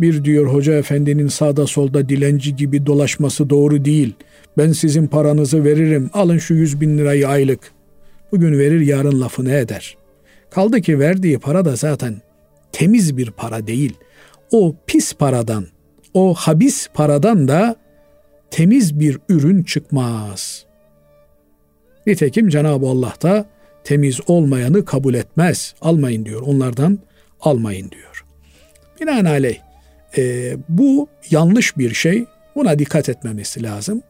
Bir 0.00 0.24
diyor 0.24 0.46
hoca 0.46 0.72
efendinin 0.72 1.28
sağda 1.28 1.66
solda 1.66 2.08
dilenci 2.08 2.56
gibi 2.56 2.86
dolaşması 2.86 3.50
doğru 3.50 3.84
değil. 3.84 4.14
Ben 4.58 4.72
sizin 4.72 5.06
paranızı 5.06 5.64
veririm 5.64 6.10
alın 6.12 6.38
şu 6.38 6.54
yüz 6.54 6.80
bin 6.80 6.98
lirayı 6.98 7.28
aylık. 7.28 7.72
Bugün 8.32 8.58
verir 8.58 8.80
yarın 8.80 9.20
lafını 9.20 9.52
eder. 9.52 9.96
Kaldı 10.50 10.80
ki 10.80 10.98
verdiği 10.98 11.38
para 11.38 11.64
da 11.64 11.76
zaten 11.76 12.14
temiz 12.72 13.16
bir 13.16 13.30
para 13.30 13.66
değil. 13.66 13.94
O 14.52 14.76
pis 14.86 15.14
paradan, 15.14 15.66
o 16.14 16.34
habis 16.34 16.88
paradan 16.94 17.48
da 17.48 17.76
temiz 18.50 19.00
bir 19.00 19.18
ürün 19.28 19.62
çıkmaz. 19.62 20.64
Nitekim 22.06 22.48
Cenab-ı 22.48 22.86
Allah 22.86 23.14
da 23.22 23.46
temiz 23.84 24.20
olmayanı 24.26 24.84
kabul 24.84 25.14
etmez. 25.14 25.74
Almayın 25.80 26.24
diyor. 26.24 26.42
Onlardan 26.42 26.98
almayın 27.40 27.90
diyor. 27.90 28.24
Binaenaleyh 29.00 29.58
e, 30.18 30.54
bu 30.68 31.08
yanlış 31.30 31.78
bir 31.78 31.94
şey. 31.94 32.24
Buna 32.54 32.78
dikkat 32.78 33.08
etmemesi 33.08 33.62
lazım. 33.62 34.02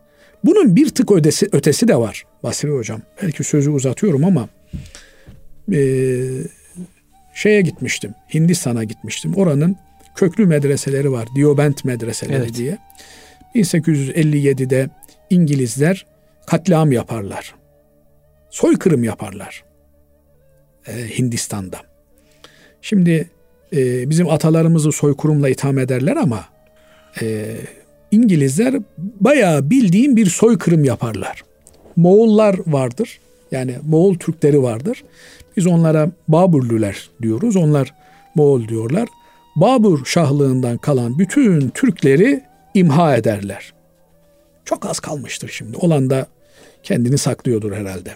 Bunun 0.44 0.76
bir 0.76 0.88
tık 0.88 1.12
ötesi, 1.12 1.48
ötesi 1.52 1.88
de 1.88 1.96
var 1.96 2.24
Basri 2.42 2.70
Hocam. 2.70 3.02
Belki 3.22 3.44
sözü 3.44 3.70
uzatıyorum 3.70 4.24
ama 4.24 4.48
e, 5.72 5.80
şeye 7.34 7.60
gitmiştim. 7.60 8.14
Hindistan'a 8.34 8.84
gitmiştim. 8.84 9.34
Oranın 9.34 9.76
köklü 10.14 10.46
medreseleri 10.46 11.12
var. 11.12 11.28
Diobent 11.36 11.84
medreseleri 11.84 12.42
evet. 12.42 12.54
diye. 12.54 12.78
1857'de 13.54 14.88
İngilizler 15.30 16.06
katliam 16.46 16.92
yaparlar. 16.92 17.54
Soykırım 18.50 19.04
yaparlar. 19.04 19.64
Ee, 20.86 21.18
Hindistan'da. 21.18 21.78
Şimdi 22.82 23.30
e, 23.76 24.10
bizim 24.10 24.28
atalarımızı 24.28 24.92
soykırımla 24.92 25.48
itham 25.48 25.78
ederler 25.78 26.16
ama 26.16 26.44
e, 27.22 27.56
İngilizler 28.10 28.74
bayağı 28.98 29.70
bildiğim 29.70 30.16
bir 30.16 30.26
soykırım 30.26 30.84
yaparlar. 30.84 31.42
Moğollar 31.96 32.56
vardır. 32.66 33.20
Yani 33.52 33.74
Moğol 33.88 34.14
Türkleri 34.14 34.62
vardır. 34.62 35.04
Biz 35.56 35.66
onlara 35.66 36.10
Baburluler 36.28 37.10
diyoruz. 37.22 37.56
Onlar 37.56 37.94
Moğol 38.34 38.68
diyorlar. 38.68 39.08
Babur 39.56 40.04
şahlığından 40.04 40.78
kalan 40.78 41.18
bütün 41.18 41.68
Türkleri 41.68 42.49
imha 42.74 43.16
ederler. 43.16 43.72
Çok 44.64 44.86
az 44.86 45.00
kalmıştır 45.00 45.48
şimdi. 45.48 45.76
Olan 45.76 46.10
da 46.10 46.26
kendini 46.82 47.18
saklıyordur 47.18 47.72
herhalde. 47.72 48.10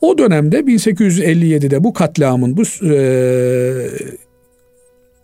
O 0.00 0.18
dönemde 0.18 0.60
1857'de 0.60 1.84
bu 1.84 1.92
katliamın 1.92 2.56
bu 2.56 2.62
e, 2.86 2.96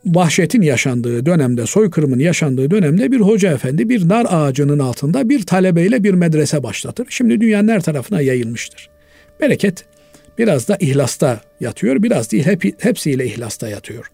vahşetin 0.06 0.62
yaşandığı 0.62 1.26
dönemde, 1.26 1.66
soykırımın 1.66 2.18
yaşandığı 2.18 2.70
dönemde 2.70 3.12
bir 3.12 3.20
hoca 3.20 3.52
efendi 3.52 3.88
bir 3.88 4.08
nar 4.08 4.26
ağacının 4.28 4.78
altında 4.78 5.28
bir 5.28 5.46
talebeyle 5.46 6.04
bir 6.04 6.14
medrese 6.14 6.62
başlatır. 6.62 7.06
Şimdi 7.10 7.40
dünyanın 7.40 7.68
her 7.68 7.80
tarafına 7.80 8.20
yayılmıştır. 8.20 8.90
Bereket 9.40 9.84
biraz 10.38 10.68
da 10.68 10.76
ihlasta 10.80 11.40
yatıyor, 11.60 12.02
biraz 12.02 12.32
değil 12.32 12.46
hep, 12.46 12.84
hepsiyle 12.84 13.26
ihlasta 13.26 13.68
yatıyor. 13.68 14.10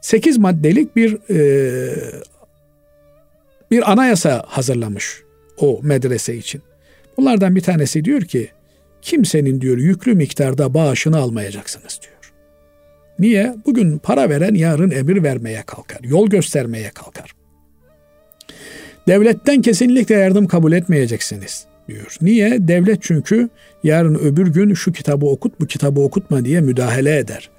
Sekiz 0.00 0.38
maddelik 0.38 0.96
bir 0.96 1.18
e, 1.30 1.94
bir 3.70 3.92
anayasa 3.92 4.44
hazırlamış 4.46 5.22
o 5.58 5.80
medrese 5.82 6.36
için. 6.36 6.62
Bunlardan 7.16 7.56
bir 7.56 7.60
tanesi 7.60 8.04
diyor 8.04 8.22
ki 8.22 8.48
kimsenin 9.02 9.60
diyor 9.60 9.78
yüklü 9.78 10.14
miktarda 10.14 10.74
bağışını 10.74 11.18
almayacaksınız 11.18 12.00
diyor. 12.02 12.32
Niye? 13.18 13.54
Bugün 13.66 13.98
para 13.98 14.30
veren 14.30 14.54
yarın 14.54 14.90
emir 14.90 15.22
vermeye 15.22 15.62
kalkar, 15.62 15.98
yol 16.02 16.28
göstermeye 16.28 16.90
kalkar. 16.90 17.34
Devletten 19.08 19.62
kesinlikle 19.62 20.14
yardım 20.14 20.46
kabul 20.46 20.72
etmeyeceksiniz 20.72 21.66
diyor. 21.88 22.16
Niye? 22.20 22.68
Devlet 22.68 23.02
çünkü 23.02 23.48
yarın 23.84 24.14
öbür 24.14 24.46
gün 24.46 24.74
şu 24.74 24.92
kitabı 24.92 25.26
okut, 25.26 25.60
bu 25.60 25.66
kitabı 25.66 26.00
okutma 26.00 26.44
diye 26.44 26.60
müdahale 26.60 27.18
eder. 27.18 27.50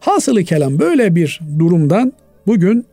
Hasılı 0.00 0.44
kelam 0.44 0.78
böyle 0.78 1.14
bir 1.14 1.40
durumdan 1.58 2.12
bugün 2.46 2.86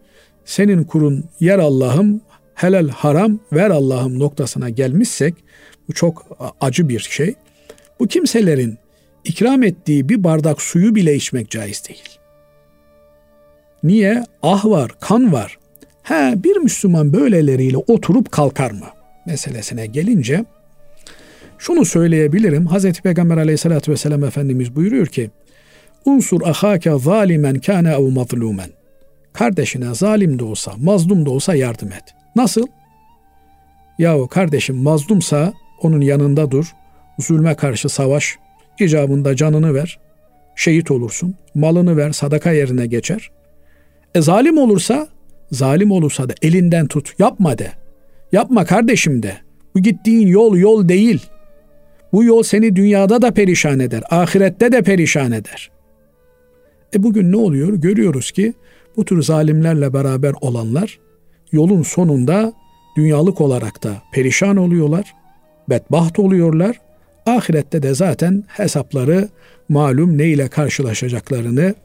senin 0.46 0.84
kurun 0.84 1.24
yer 1.40 1.60
Allah'ım, 1.60 2.22
helal 2.56 2.90
haram 2.90 3.40
ver 3.54 3.70
Allah'ım 3.70 4.20
noktasına 4.20 4.70
gelmişsek 4.70 5.36
bu 5.90 5.94
çok 5.94 6.38
acı 6.62 6.90
bir 6.90 7.00
şey. 7.00 7.36
Bu 8.00 8.08
kimselerin 8.08 8.78
ikram 9.24 9.64
ettiği 9.64 10.10
bir 10.10 10.24
bardak 10.24 10.62
suyu 10.62 10.96
bile 10.96 11.16
içmek 11.16 11.50
caiz 11.50 11.88
değil. 11.88 12.20
Niye? 13.84 14.24
Ah 14.42 14.66
var, 14.66 14.92
kan 15.00 15.34
var. 15.34 15.58
He 16.04 16.44
bir 16.44 16.58
Müslüman 16.58 17.14
böyleleriyle 17.14 17.78
oturup 17.78 18.32
kalkar 18.32 18.72
mı? 18.72 18.88
Meselesine 19.26 19.86
gelince 19.86 20.46
şunu 21.58 21.86
söyleyebilirim. 21.86 22.66
Hazreti 22.66 23.02
Peygamber 23.02 23.38
aleyhissalatü 23.38 23.92
vesselam 23.92 24.24
Efendimiz 24.24 24.76
buyuruyor 24.76 25.08
ki 25.08 25.30
Unsur 26.06 26.42
ahake 26.42 27.00
zalimen 27.00 27.60
kâne 27.60 27.94
ev 27.94 28.10
mazlumen. 28.10 28.70
Kardeşine 29.34 29.96
zalim 29.96 30.40
de 30.40 30.44
olsa, 30.44 30.72
mazlum 30.78 31.26
da 31.26 31.30
olsa 31.30 31.56
yardım 31.56 31.92
et. 31.92 32.04
Nasıl? 32.36 32.68
Yahu 34.00 34.28
kardeşim 34.28 34.76
mazlumsa 34.76 35.54
onun 35.82 36.02
yanında 36.02 36.52
dur. 36.52 36.72
Zulme 37.20 37.56
karşı 37.56 37.90
savaş. 37.90 38.38
icabında 38.80 39.36
canını 39.36 39.74
ver. 39.74 40.00
Şehit 40.56 40.92
olursun. 40.92 41.36
Malını 41.56 41.98
ver, 41.98 42.12
sadaka 42.12 42.52
yerine 42.52 42.88
geçer. 42.88 43.32
E 44.16 44.22
zalim 44.22 44.58
olursa, 44.58 45.08
zalim 45.52 45.92
olursa 45.92 46.30
da 46.30 46.34
elinden 46.42 46.88
tut. 46.88 47.14
Yapma 47.20 47.58
de. 47.58 47.72
Yapma 48.32 48.66
kardeşim 48.66 49.24
de. 49.24 49.38
Bu 49.76 49.80
gittiğin 49.80 50.28
yol 50.28 50.58
yol 50.58 50.90
değil. 50.90 51.26
Bu 52.14 52.24
yol 52.24 52.44
seni 52.44 52.76
dünyada 52.76 53.22
da 53.22 53.32
perişan 53.32 53.80
eder, 53.80 54.04
ahirette 54.10 54.72
de 54.72 54.82
perişan 54.82 55.32
eder. 55.32 55.72
E 56.96 57.04
bugün 57.04 57.32
ne 57.32 57.38
oluyor? 57.38 57.74
Görüyoruz 57.74 58.32
ki 58.32 58.54
bu 58.98 59.06
tür 59.06 59.22
zalimlerle 59.22 59.94
beraber 59.94 60.34
olanlar 60.42 61.00
yolun 61.52 61.84
sonunda 61.84 62.54
dünyalık 62.98 63.42
olarak 63.42 63.84
da 63.84 64.02
perişan 64.14 64.58
oluyorlar, 64.58 65.14
bedbaht 65.70 66.20
oluyorlar. 66.20 66.82
Ahirette 67.26 67.84
de 67.84 67.94
zaten 67.94 68.44
hesapları 68.48 69.30
malum 69.70 70.18
ne 70.18 70.28
ile 70.28 70.48
karşılaşacaklarını 70.48 71.76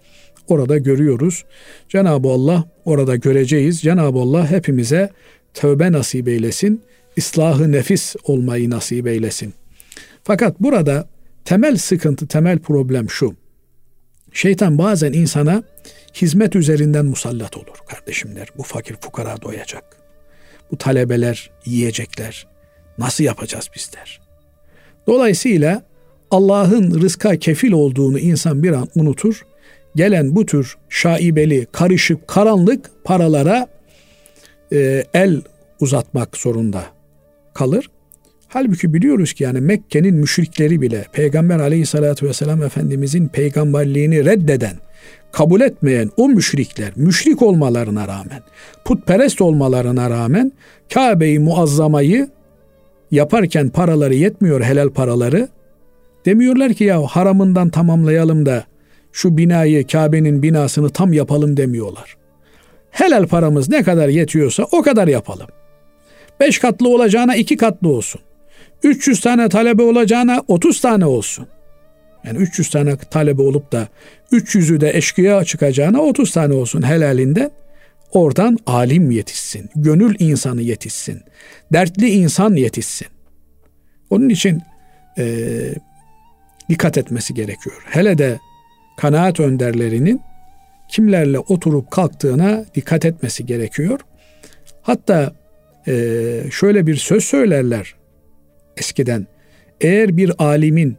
orada 0.48 0.78
görüyoruz. 0.78 1.44
Cenab-ı 1.88 2.28
Allah 2.28 2.64
orada 2.84 3.16
göreceğiz. 3.16 3.80
Cenab-ı 3.80 4.18
Allah 4.18 4.50
hepimize 4.50 5.10
tövbe 5.54 5.92
nasip 5.92 6.28
eylesin, 6.28 6.82
ıslahı 7.18 7.72
nefis 7.72 8.16
olmayı 8.24 8.70
nasip 8.70 9.06
eylesin. 9.06 9.54
Fakat 10.24 10.60
burada 10.60 11.08
temel 11.44 11.76
sıkıntı, 11.76 12.26
temel 12.26 12.58
problem 12.58 13.10
şu. 13.10 13.34
Şeytan 14.32 14.78
bazen 14.78 15.12
insana 15.12 15.62
hizmet 16.22 16.56
üzerinden 16.56 17.06
musallat 17.06 17.56
olur 17.56 17.76
kardeşimler. 17.88 18.48
Bu 18.58 18.62
fakir 18.62 18.96
fukara 19.00 19.42
doyacak. 19.42 19.84
Bu 20.70 20.78
talebeler 20.78 21.50
yiyecekler. 21.64 22.46
Nasıl 22.98 23.24
yapacağız 23.24 23.70
bizler? 23.74 24.20
Dolayısıyla 25.06 25.82
Allah'ın 26.30 27.00
rızka 27.00 27.36
kefil 27.36 27.72
olduğunu 27.72 28.18
insan 28.18 28.62
bir 28.62 28.72
an 28.72 28.88
unutur. 28.94 29.46
Gelen 29.96 30.36
bu 30.36 30.46
tür 30.46 30.76
şaibeli, 30.88 31.66
karışık, 31.72 32.28
karanlık 32.28 32.90
paralara 33.04 33.66
e, 34.72 35.04
el 35.14 35.42
uzatmak 35.80 36.36
zorunda 36.36 36.84
kalır. 37.54 37.90
Halbuki 38.49 38.94
biliyoruz 38.94 39.32
ki 39.32 39.44
yani 39.44 39.61
Mekke'nin 39.61 40.14
müşrikleri 40.14 40.80
bile 40.80 41.05
Peygamber 41.12 41.59
aleyhissalatü 41.59 42.26
vesselam 42.26 42.62
Efendimizin 42.62 43.28
peygamberliğini 43.28 44.24
reddeden, 44.24 44.76
kabul 45.32 45.61
etmeyen 45.61 46.11
o 46.16 46.28
müşrikler, 46.28 46.92
müşrik 46.97 47.42
olmalarına 47.42 48.09
rağmen, 48.09 48.42
putperest 48.84 49.40
olmalarına 49.40 50.11
rağmen 50.11 50.53
Kabe'yi 50.94 51.38
muazzamayı 51.38 52.28
yaparken 53.11 53.68
paraları 53.68 54.14
yetmiyor 54.14 54.62
helal 54.62 54.90
paraları. 54.90 55.49
Demiyorlar 56.26 56.74
ki 56.74 56.84
ya 56.84 57.03
haramından 57.03 57.70
tamamlayalım 57.70 58.47
da 58.47 58.64
şu 59.12 59.36
binayı 59.36 59.86
Kabe'nin 59.86 60.42
binasını 60.42 60.90
tam 60.90 61.12
yapalım 61.12 61.57
demiyorlar. 61.57 62.16
Helal 62.90 63.26
paramız 63.26 63.68
ne 63.68 63.82
kadar 63.82 64.09
yetiyorsa 64.09 64.66
o 64.72 64.82
kadar 64.82 65.09
yapalım. 65.09 65.47
Beş 66.40 66.59
katlı 66.59 66.88
olacağına 66.88 67.36
iki 67.36 67.57
katlı 67.57 67.88
olsun. 67.88 68.20
300 68.82 69.20
tane 69.20 69.48
talebe 69.48 69.82
olacağına 69.82 70.42
30 70.48 70.80
tane 70.80 71.06
olsun. 71.06 71.46
Yani 72.24 72.38
300 72.38 72.70
tane 72.70 72.96
talebe 72.96 73.42
olup 73.42 73.72
da 73.72 73.88
300'ü 74.32 74.80
de 74.80 74.96
eşkıya 74.96 75.44
çıkacağına 75.44 76.00
30 76.00 76.32
tane 76.32 76.54
olsun 76.54 76.82
helalinden. 76.82 77.50
Oradan 78.12 78.58
alim 78.66 79.10
yetişsin, 79.10 79.70
gönül 79.76 80.16
insanı 80.18 80.62
yetişsin, 80.62 81.20
dertli 81.72 82.08
insan 82.08 82.54
yetişsin. 82.54 83.08
Onun 84.10 84.28
için 84.28 84.62
e, 85.18 85.24
dikkat 86.68 86.98
etmesi 86.98 87.34
gerekiyor. 87.34 87.82
Hele 87.84 88.18
de 88.18 88.38
kanaat 88.96 89.40
önderlerinin 89.40 90.20
kimlerle 90.88 91.38
oturup 91.38 91.90
kalktığına 91.90 92.64
dikkat 92.74 93.04
etmesi 93.04 93.46
gerekiyor. 93.46 94.00
Hatta 94.82 95.32
e, 95.86 95.92
şöyle 96.52 96.86
bir 96.86 96.96
söz 96.96 97.24
söylerler 97.24 97.94
eskiden. 98.76 99.26
Eğer 99.80 100.16
bir 100.16 100.32
alimin 100.38 100.96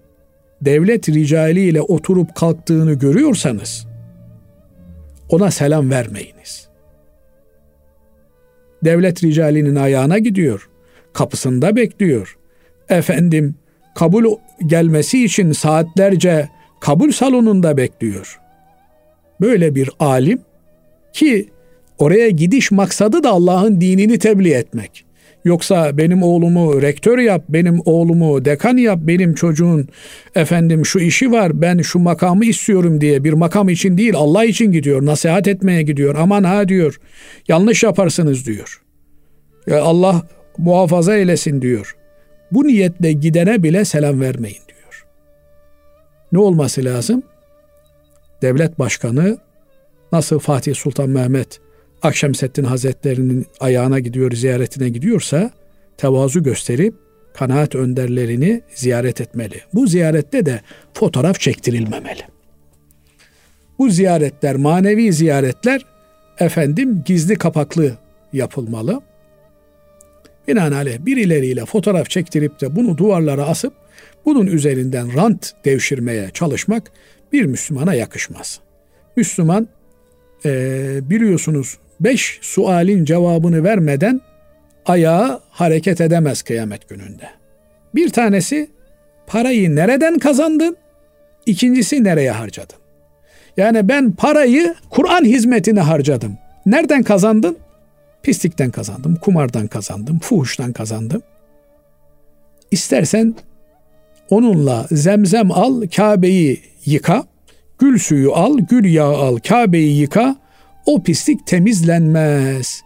devlet 0.62 1.10
ricali 1.10 1.62
ile 1.62 1.82
oturup 1.82 2.36
kalktığını 2.36 2.94
görüyorsanız 2.94 3.88
ona 5.30 5.52
selam 5.52 5.90
vermeyiniz. 5.90 6.68
Devlet 8.84 9.24
ricalinin 9.24 9.76
ayağına 9.76 10.18
gidiyor, 10.18 10.70
kapısında 11.14 11.76
bekliyor. 11.76 12.38
Efendim 12.90 13.56
kabul 13.96 14.36
gelmesi 14.66 15.24
için 15.24 15.52
saatlerce 15.52 16.50
kabul 16.80 17.12
salonunda 17.12 17.78
bekliyor. 17.78 18.40
Böyle 19.42 19.76
bir 19.76 19.90
alim 20.00 20.40
ki 21.14 21.50
oraya 21.98 22.30
gidiş 22.30 22.72
maksadı 22.72 23.24
da 23.24 23.30
Allah'ın 23.30 23.82
dinini 23.82 24.20
tebliğ 24.20 24.54
etmek. 24.54 25.07
Yoksa 25.46 25.98
benim 25.98 26.24
oğlumu 26.24 26.82
rektör 26.82 27.18
yap, 27.18 27.44
benim 27.50 27.82
oğlumu 27.86 28.46
dekan 28.46 28.78
yap, 28.78 29.00
benim 29.02 29.34
çocuğun 29.34 29.88
efendim 30.36 30.86
şu 30.86 31.00
işi 31.00 31.32
var, 31.32 31.62
ben 31.62 31.78
şu 31.78 32.00
makamı 32.00 32.46
istiyorum 32.46 33.02
diye 33.02 33.24
bir 33.24 33.34
makam 33.34 33.70
için 33.70 33.98
değil 33.98 34.14
Allah 34.16 34.46
için 34.46 34.72
gidiyor, 34.72 35.06
nasihat 35.06 35.48
etmeye 35.48 35.82
gidiyor. 35.82 36.16
Aman 36.20 36.44
ha 36.44 36.68
diyor, 36.68 37.00
yanlış 37.48 37.84
yaparsınız 37.84 38.46
diyor. 38.46 38.82
Ya 39.68 39.82
Allah 39.82 40.22
muhafaza 40.58 41.16
eylesin 41.16 41.62
diyor. 41.62 41.96
Bu 42.52 42.68
niyetle 42.68 43.12
gidene 43.12 43.64
bile 43.64 43.86
selam 43.86 44.22
vermeyin 44.22 44.62
diyor. 44.68 45.06
Ne 46.32 46.40
olması 46.40 46.86
lazım? 46.86 47.24
Devlet 48.42 48.80
başkanı 48.80 49.38
nasıl 50.12 50.40
Fatih 50.40 50.76
Sultan 50.76 51.10
Mehmet 51.10 51.60
Akşemseddin 52.02 52.64
Hazretlerinin 52.64 53.46
ayağına 53.60 54.00
gidiyor, 54.00 54.32
ziyaretine 54.32 54.90
gidiyorsa 54.90 55.52
tevazu 55.98 56.44
gösterip 56.44 56.96
kanaat 57.34 57.76
önderlerini 57.76 58.62
ziyaret 58.76 59.22
etmeli. 59.22 59.62
Bu 59.74 59.88
ziyarette 59.88 60.46
de 60.46 60.62
fotoğraf 60.94 61.40
çektirilmemeli. 61.40 62.22
Bu 63.80 63.90
ziyaretler, 63.90 64.56
manevi 64.56 65.14
ziyaretler 65.14 65.86
efendim 66.40 67.04
gizli 67.06 67.36
kapaklı 67.36 67.98
yapılmalı. 68.34 69.02
Binaenaleyh 70.48 71.00
birileriyle 71.00 71.66
fotoğraf 71.66 72.10
çektirip 72.10 72.62
de 72.62 72.76
bunu 72.76 72.98
duvarlara 72.98 73.48
asıp 73.48 73.74
bunun 74.26 74.48
üzerinden 74.48 75.14
rant 75.14 75.54
devşirmeye 75.66 76.30
çalışmak 76.30 76.92
bir 77.34 77.46
Müslümana 77.46 77.94
yakışmaz. 77.94 78.60
Müslüman 79.16 79.68
e, 80.46 81.00
biliyorsunuz 81.10 81.78
beş 82.00 82.40
sualin 82.42 83.06
cevabını 83.06 83.64
vermeden 83.64 84.22
ayağı 84.86 85.42
hareket 85.50 86.02
edemez 86.02 86.42
kıyamet 86.42 86.90
gününde. 86.90 87.30
Bir 87.96 88.10
tanesi 88.10 88.70
parayı 89.28 89.76
nereden 89.76 90.20
kazandın? 90.20 90.78
İkincisi 91.46 92.04
nereye 92.04 92.32
harcadın? 92.32 92.78
Yani 93.58 93.88
ben 93.88 94.12
parayı 94.12 94.76
Kur'an 94.90 95.26
hizmetine 95.26 95.80
harcadım. 95.80 96.38
Nereden 96.66 97.04
kazandın? 97.04 97.58
Pislikten 98.24 98.72
kazandım, 98.72 99.16
kumardan 99.16 99.68
kazandım, 99.68 100.20
fuhuştan 100.20 100.74
kazandım. 100.74 101.22
İstersen 102.72 103.36
onunla 104.30 104.88
zemzem 104.92 105.52
al, 105.52 105.82
Kabe'yi 105.96 106.62
yıka. 106.86 107.24
Gül 107.80 108.00
suyu 108.00 108.34
al, 108.34 108.58
gül 108.70 108.94
yağı 108.94 109.16
al, 109.16 109.38
Kabe'yi 109.48 109.98
yıka. 110.00 110.36
O 110.88 111.04
pislik 111.04 111.48
temizlenmez. 111.48 112.82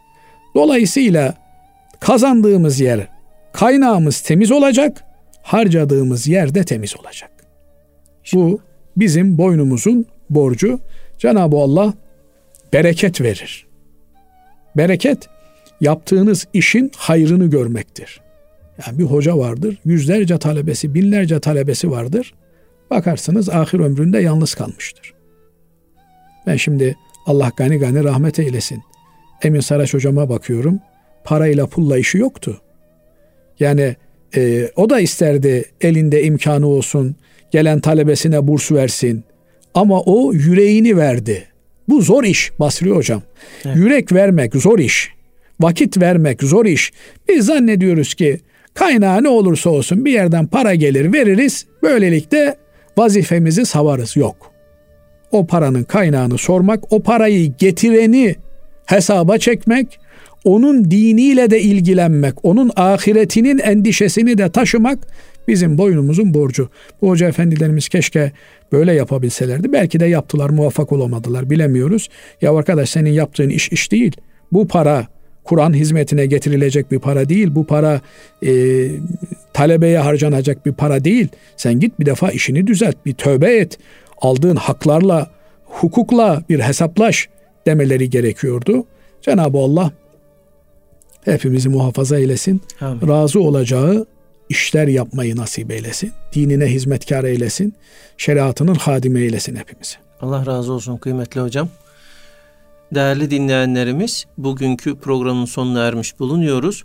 Dolayısıyla 0.56 1.36
kazandığımız 1.99 2.80
yer, 2.80 3.08
kaynağımız 3.54 4.22
temiz 4.22 4.52
olacak, 4.52 5.04
harcadığımız 5.41 6.28
yer 6.28 6.56
de 6.56 6.64
temiz 6.64 6.95
olacak. 6.97 7.32
Bu 8.34 8.60
bizim 8.97 9.38
boynumuzun 9.38 10.06
borcu. 10.30 10.80
Cenab-ı 11.18 11.58
Allah 11.58 11.93
bereket 12.74 13.22
verir. 13.22 13.68
Bereket 14.78 15.30
yaptığınız 15.82 16.47
işin 16.54 16.91
hayrını 16.97 17.49
görmektir. 17.49 18.22
Yani 18.86 18.99
bir 18.99 19.04
hoca 19.04 19.38
vardır, 19.38 19.78
yüzlerce 19.86 20.38
talebesi, 20.39 20.93
binlerce 20.93 21.39
talebesi 21.39 21.91
vardır. 21.91 22.34
Bakarsınız 22.89 23.49
ahir 23.49 23.80
ömründe 23.80 24.20
yalnız 24.20 24.56
kalmıştır. 24.56 25.14
Ben 26.47 26.56
şimdi 26.56 26.95
Allah 27.26 27.51
gani 27.57 27.78
gani 27.78 28.03
rahmet 28.03 28.39
eylesin. 28.39 28.84
Emin 29.43 29.59
Saraç 29.59 29.93
hocama 29.93 30.30
bakıyorum. 30.30 30.80
Parayla 31.24 31.67
pulla 31.67 31.97
işi 31.97 32.17
yoktu. 32.17 32.61
Yani 33.59 33.95
e, 34.36 34.69
o 34.76 34.89
da 34.89 34.99
isterdi 34.99 35.65
elinde 35.82 36.24
imkanı 36.24 36.67
olsun, 36.67 37.15
gelen 37.51 37.80
talebesine 37.80 38.47
burs 38.47 38.72
versin. 38.72 39.24
Ama 39.74 40.01
o 40.01 40.34
yüreğini 40.34 40.97
verdi. 40.97 41.47
Bu 41.89 42.01
zor 42.01 42.24
iş 42.24 42.51
Basri 42.59 42.89
hocam. 42.89 43.22
Evet. 43.65 43.76
Yürek 43.76 44.13
vermek 44.13 44.55
zor 44.55 44.80
iş. 44.80 45.09
Vakit 45.59 45.97
vermek 45.97 46.43
zor 46.43 46.65
iş. 46.65 46.91
Biz 47.30 47.45
zannediyoruz 47.45 48.13
ki 48.13 48.39
kaynağı 48.74 49.24
ne 49.24 49.30
olursa 49.30 49.69
olsun 49.69 50.05
bir 50.05 50.11
yerden 50.11 50.47
para 50.47 50.76
gelir 50.76 51.13
veririz. 51.13 51.65
Böylelikle 51.84 52.55
vazifemizi 52.97 53.65
savarız. 53.65 54.17
Yok. 54.17 54.51
O 55.32 55.47
paranın 55.47 55.84
kaynağını 55.84 56.38
sormak, 56.38 56.93
o 56.93 57.03
parayı 57.03 57.53
getireni 57.57 58.36
hesaba 58.86 59.38
çekmek, 59.38 59.99
onun 60.43 60.91
diniyle 60.91 61.51
de 61.51 61.61
ilgilenmek, 61.61 62.45
onun 62.45 62.71
ahiretinin 62.75 63.59
endişesini 63.59 64.38
de 64.38 64.49
taşımak 64.49 65.07
bizim 65.47 65.77
boynumuzun 65.77 66.34
borcu. 66.34 66.69
Bu 67.01 67.09
hoca 67.09 67.27
efendilerimiz 67.27 67.89
keşke 67.89 68.32
böyle 68.71 68.93
yapabilselerdi. 68.93 69.73
Belki 69.73 69.99
de 69.99 70.05
yaptılar, 70.05 70.49
muvaffak 70.49 70.91
olamadılar 70.91 71.49
bilemiyoruz. 71.49 72.09
Ya 72.41 72.55
arkadaş 72.55 72.89
senin 72.89 73.11
yaptığın 73.11 73.49
iş 73.49 73.71
iş 73.71 73.91
değil. 73.91 74.15
Bu 74.51 74.67
para 74.67 75.07
Kur'an 75.43 75.73
hizmetine 75.73 76.25
getirilecek 76.25 76.91
bir 76.91 76.99
para 76.99 77.29
değil. 77.29 77.55
Bu 77.55 77.65
para 77.65 78.01
e, 78.45 78.51
talebeye 79.53 79.99
harcanacak 79.99 80.65
bir 80.65 80.73
para 80.73 81.03
değil. 81.03 81.27
Sen 81.57 81.79
git 81.79 81.99
bir 81.99 82.05
defa 82.05 82.32
işini 82.32 82.67
düzelt, 82.67 82.95
bir 83.05 83.13
tövbe 83.13 83.57
et. 83.57 83.77
Aldığın 84.22 84.55
haklarla, 84.55 85.32
hukukla 85.65 86.43
bir 86.49 86.59
hesaplaş 86.59 87.30
demeleri 87.65 88.09
gerekiyordu. 88.09 88.86
Cenab-ı 89.22 89.57
Allah 89.57 89.91
hepimizi 91.26 91.69
muhafaza 91.69 92.17
eylesin. 92.17 92.61
Amin. 92.82 93.07
Razı 93.07 93.39
olacağı 93.39 94.05
işler 94.49 94.88
yapmayı 94.88 95.38
nasip 95.38 95.72
eylesin. 95.72 96.11
Dinine 96.34 96.65
hizmetkar 96.65 97.24
eylesin. 97.24 97.74
Şeriatının 98.17 98.76
hadime 98.76 99.22
eylesin 99.22 99.55
hepimizi. 99.55 99.95
Allah 100.22 100.45
razı 100.45 100.74
olsun 100.74 100.97
kıymetli 100.97 101.41
hocam. 101.41 101.69
Değerli 102.95 103.32
dinleyenlerimiz, 103.32 104.26
bugünkü 104.38 104.95
programın 104.95 105.45
sonuna 105.45 105.84
ermiş 105.84 106.19
bulunuyoruz. 106.19 106.84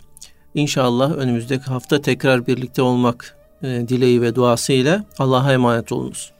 İnşallah 0.55 1.17
önümüzdeki 1.17 1.63
hafta 1.63 2.01
tekrar 2.01 2.47
birlikte 2.47 2.81
olmak 2.81 3.37
e, 3.63 3.67
dileği 3.67 4.21
ve 4.21 4.35
duasıyla 4.35 5.05
Allah'a 5.19 5.53
emanet 5.53 5.91
olunuz. 5.91 6.31